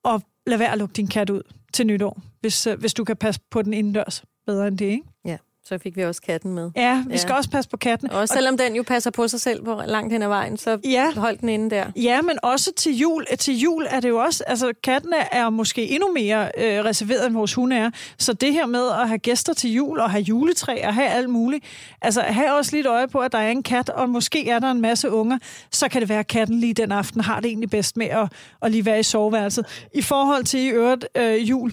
Og 0.05 0.23
lad 0.47 0.59
være 0.59 0.73
at 0.73 0.79
lukke 0.79 0.93
din 0.93 1.07
kat 1.07 1.31
ud 1.31 1.43
til 1.73 1.87
nytår, 1.87 2.21
hvis, 2.41 2.67
øh, 2.67 2.79
hvis 2.79 2.95
du 2.95 3.05
kan 3.05 3.17
passe 3.17 3.41
på 3.51 3.63
den 3.63 3.75
indendørs 3.75 4.25
bedre 4.47 4.69
end 4.69 4.79
det, 4.79 4.85
ikke? 4.85 5.05
Ja 5.25 5.37
så 5.65 5.79
fik 5.79 5.97
vi 5.97 6.05
også 6.05 6.23
katten 6.23 6.55
med. 6.55 6.71
Ja, 6.77 7.03
vi 7.07 7.13
ja. 7.13 7.17
skal 7.17 7.35
også 7.35 7.51
passe 7.51 7.71
på 7.71 7.77
katten. 7.77 8.11
Og 8.11 8.29
selvom 8.29 8.57
den 8.57 8.77
jo 8.77 8.83
passer 8.83 9.11
på 9.11 9.29
sig 9.29 9.41
selv 9.41 9.65
på 9.65 9.81
langt 9.87 10.13
hen 10.13 10.23
ad 10.23 10.29
vejen, 10.29 10.57
så 10.57 10.79
ja. 10.85 11.13
hold 11.17 11.39
den 11.39 11.49
inde 11.49 11.71
der. 11.71 11.87
Ja, 11.97 12.23
men 12.23 12.39
også 12.43 12.73
til 12.77 12.99
jul. 12.99 13.27
Til 13.39 13.59
jul 13.59 13.87
er 13.91 14.01
det 14.01 14.09
jo 14.09 14.19
også, 14.19 14.45
altså 14.47 14.73
kattene 14.83 15.17
er 15.33 15.51
måske 15.51 15.89
endnu 15.89 16.13
mere 16.13 16.51
øh, 16.59 16.85
reserveret, 16.85 17.27
end 17.27 17.35
vores 17.35 17.55
hunde 17.55 17.77
er. 17.77 17.91
Så 18.19 18.33
det 18.33 18.53
her 18.53 18.67
med 18.67 18.89
at 19.01 19.09
have 19.09 19.19
gæster 19.19 19.53
til 19.55 19.73
jul, 19.73 20.01
og 20.01 20.11
have 20.11 20.23
juletræ, 20.23 20.87
og 20.87 20.95
have 20.95 21.09
alt 21.09 21.31
muligt, 21.31 21.65
altså 22.03 22.21
have 22.21 22.55
også 22.55 22.77
lidt 22.77 22.87
øje 22.87 23.09
på, 23.09 23.19
at 23.19 23.33
der 23.33 23.39
er 23.39 23.51
en 23.51 23.63
kat, 23.63 23.89
og 23.89 24.11
måske 24.11 24.49
er 24.49 24.59
der 24.59 24.71
en 24.71 24.81
masse 24.81 25.11
unger, 25.11 25.39
så 25.71 25.89
kan 25.89 26.01
det 26.01 26.09
være, 26.09 26.19
at 26.19 26.27
katten 26.27 26.61
lige 26.61 26.75
den 26.75 26.93
aften 26.93 27.21
har 27.21 27.41
det 27.41 27.49
egentlig 27.49 27.71
bedst 27.71 27.97
med 27.97 28.07
at, 28.07 28.33
at 28.63 28.71
lige 28.71 28.87
være 28.87 29.01
i 29.01 29.03
soveværelset. 29.03 29.89
I 29.95 30.03
forhold 30.03 30.45
til 30.45 30.61
i 30.61 30.69
øvrigt 30.69 31.07
øh, 31.17 31.51
jul, 31.51 31.73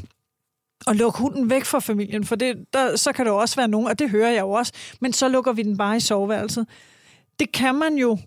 og 0.87 0.95
lukke 0.95 1.19
hunden 1.19 1.49
væk 1.49 1.65
fra 1.65 1.79
familien, 1.79 2.25
for 2.25 2.35
det, 2.35 2.65
der, 2.73 2.95
så 2.95 3.11
kan 3.11 3.25
der 3.25 3.31
også 3.31 3.55
være 3.55 3.67
nogen, 3.67 3.87
og 3.87 3.99
det 3.99 4.09
hører 4.09 4.31
jeg 4.31 4.41
jo 4.41 4.51
også, 4.51 4.73
men 5.01 5.13
så 5.13 5.27
lukker 5.27 5.53
vi 5.53 5.63
den 5.63 5.77
bare 5.77 5.97
i 5.97 5.99
soveværelset. 5.99 6.67
Det 7.39 7.51
kan 7.51 7.75
man 7.75 7.95
jo 7.95 8.17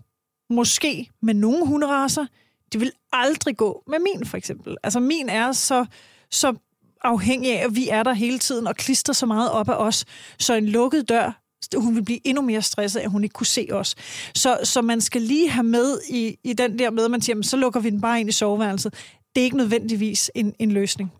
måske 0.49 1.09
med 1.21 1.33
nogle 1.33 1.67
hunderaser. 1.67 2.25
Det 2.73 2.81
vil 2.81 2.91
aldrig 3.13 3.57
gå 3.57 3.83
med 3.87 3.99
min, 3.99 4.25
for 4.25 4.37
eksempel. 4.37 4.77
Altså, 4.83 4.99
min 4.99 5.29
er 5.29 5.51
så, 5.51 5.85
så 6.31 6.55
afhængig 7.01 7.59
af, 7.59 7.65
at 7.65 7.75
vi 7.75 7.89
er 7.89 8.03
der 8.03 8.13
hele 8.13 8.39
tiden 8.39 8.67
og 8.67 8.75
klister 8.75 9.13
så 9.13 9.25
meget 9.25 9.51
op 9.51 9.69
af 9.69 9.75
os, 9.75 10.05
så 10.39 10.53
en 10.53 10.65
lukket 10.65 11.09
dør, 11.09 11.41
hun 11.75 11.95
vil 11.95 12.03
blive 12.05 12.27
endnu 12.27 12.41
mere 12.41 12.61
stresset, 12.61 12.99
at 12.99 13.11
hun 13.11 13.23
ikke 13.23 13.33
kunne 13.33 13.45
se 13.45 13.67
os. 13.71 13.95
Så, 14.35 14.59
så 14.63 14.81
man 14.81 15.01
skal 15.01 15.21
lige 15.21 15.49
have 15.49 15.63
med 15.63 15.99
i, 16.09 16.37
i 16.43 16.53
den 16.53 16.79
der 16.79 16.91
med, 16.91 17.05
at 17.05 17.11
man 17.11 17.21
siger, 17.21 17.41
så 17.41 17.57
lukker 17.57 17.79
vi 17.79 17.89
den 17.89 18.01
bare 18.01 18.19
ind 18.19 18.29
i 18.29 18.31
soveværelset. 18.31 18.93
Det 19.35 19.41
er 19.41 19.45
ikke 19.45 19.57
nødvendigvis 19.57 20.31
en, 20.35 20.53
en 20.59 20.71
løsning. 20.71 21.11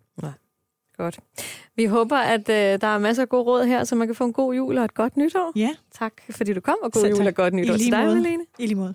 Godt. 0.98 1.20
Vi 1.76 1.86
håber, 1.86 2.18
at 2.18 2.50
øh, 2.50 2.82
der 2.82 2.88
er 2.88 2.98
masser 2.98 3.24
af 3.24 3.30
gode 3.30 3.44
råd 3.44 3.66
her, 3.66 3.84
så 3.84 3.96
man 3.96 4.08
kan 4.08 4.16
få 4.16 4.24
en 4.24 4.34
god 4.34 4.54
jul 4.54 4.78
og 4.78 4.86
et 4.86 4.94
godt 4.94 5.18
nytår. 5.18 5.52
Ja. 5.56 5.70
Tak, 6.00 6.14
fordi 6.30 6.54
du 6.54 6.62
kom, 6.62 6.76
og 6.84 6.92
god 6.92 7.10
jul 7.10 7.28
og 7.28 7.36
godt 7.36 7.54
nytår 7.54 7.78
til 7.78 7.92
dig, 7.92 8.06
Malene. 8.06 8.44
I 8.60 8.66
lige 8.66 8.76
måde. 8.76 8.94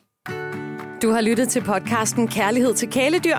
Du 1.02 1.10
har 1.10 1.20
lyttet 1.20 1.48
til 1.48 1.60
podcasten 1.60 2.28
Kærlighed 2.28 2.74
til 2.74 2.90
kæledyr. 2.90 3.36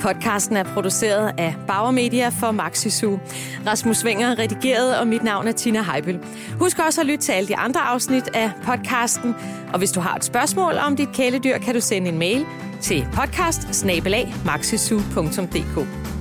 Podcasten 0.00 0.56
er 0.56 0.64
produceret 0.64 1.34
af 1.38 1.54
Bauer 1.66 1.90
Media 1.90 2.28
for 2.28 2.50
Maxisu. 2.50 3.18
Rasmus 3.66 4.04
Wenger 4.04 4.38
redigeret, 4.38 4.98
og 4.98 5.06
mit 5.06 5.22
navn 5.24 5.48
er 5.48 5.52
Tina 5.52 5.82
Heibel. 5.82 6.20
Husk 6.58 6.78
også 6.78 7.00
at 7.00 7.06
lytte 7.06 7.24
til 7.24 7.32
alle 7.32 7.48
de 7.48 7.56
andre 7.56 7.80
afsnit 7.80 8.28
af 8.34 8.50
podcasten. 8.62 9.34
Og 9.72 9.78
hvis 9.78 9.92
du 9.92 10.00
har 10.00 10.16
et 10.16 10.24
spørgsmål 10.24 10.72
om 10.86 10.96
dit 10.96 11.08
kæledyr, 11.14 11.58
kan 11.58 11.74
du 11.74 11.80
sende 11.80 12.08
en 12.08 12.18
mail 12.18 12.46
til 12.80 13.06
podcast 13.12 13.84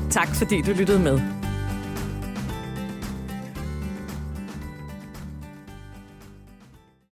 Tak 0.09 0.35
fordi 0.35 0.61
du 0.61 0.71
lyttede 0.71 0.99
med. 0.99 1.42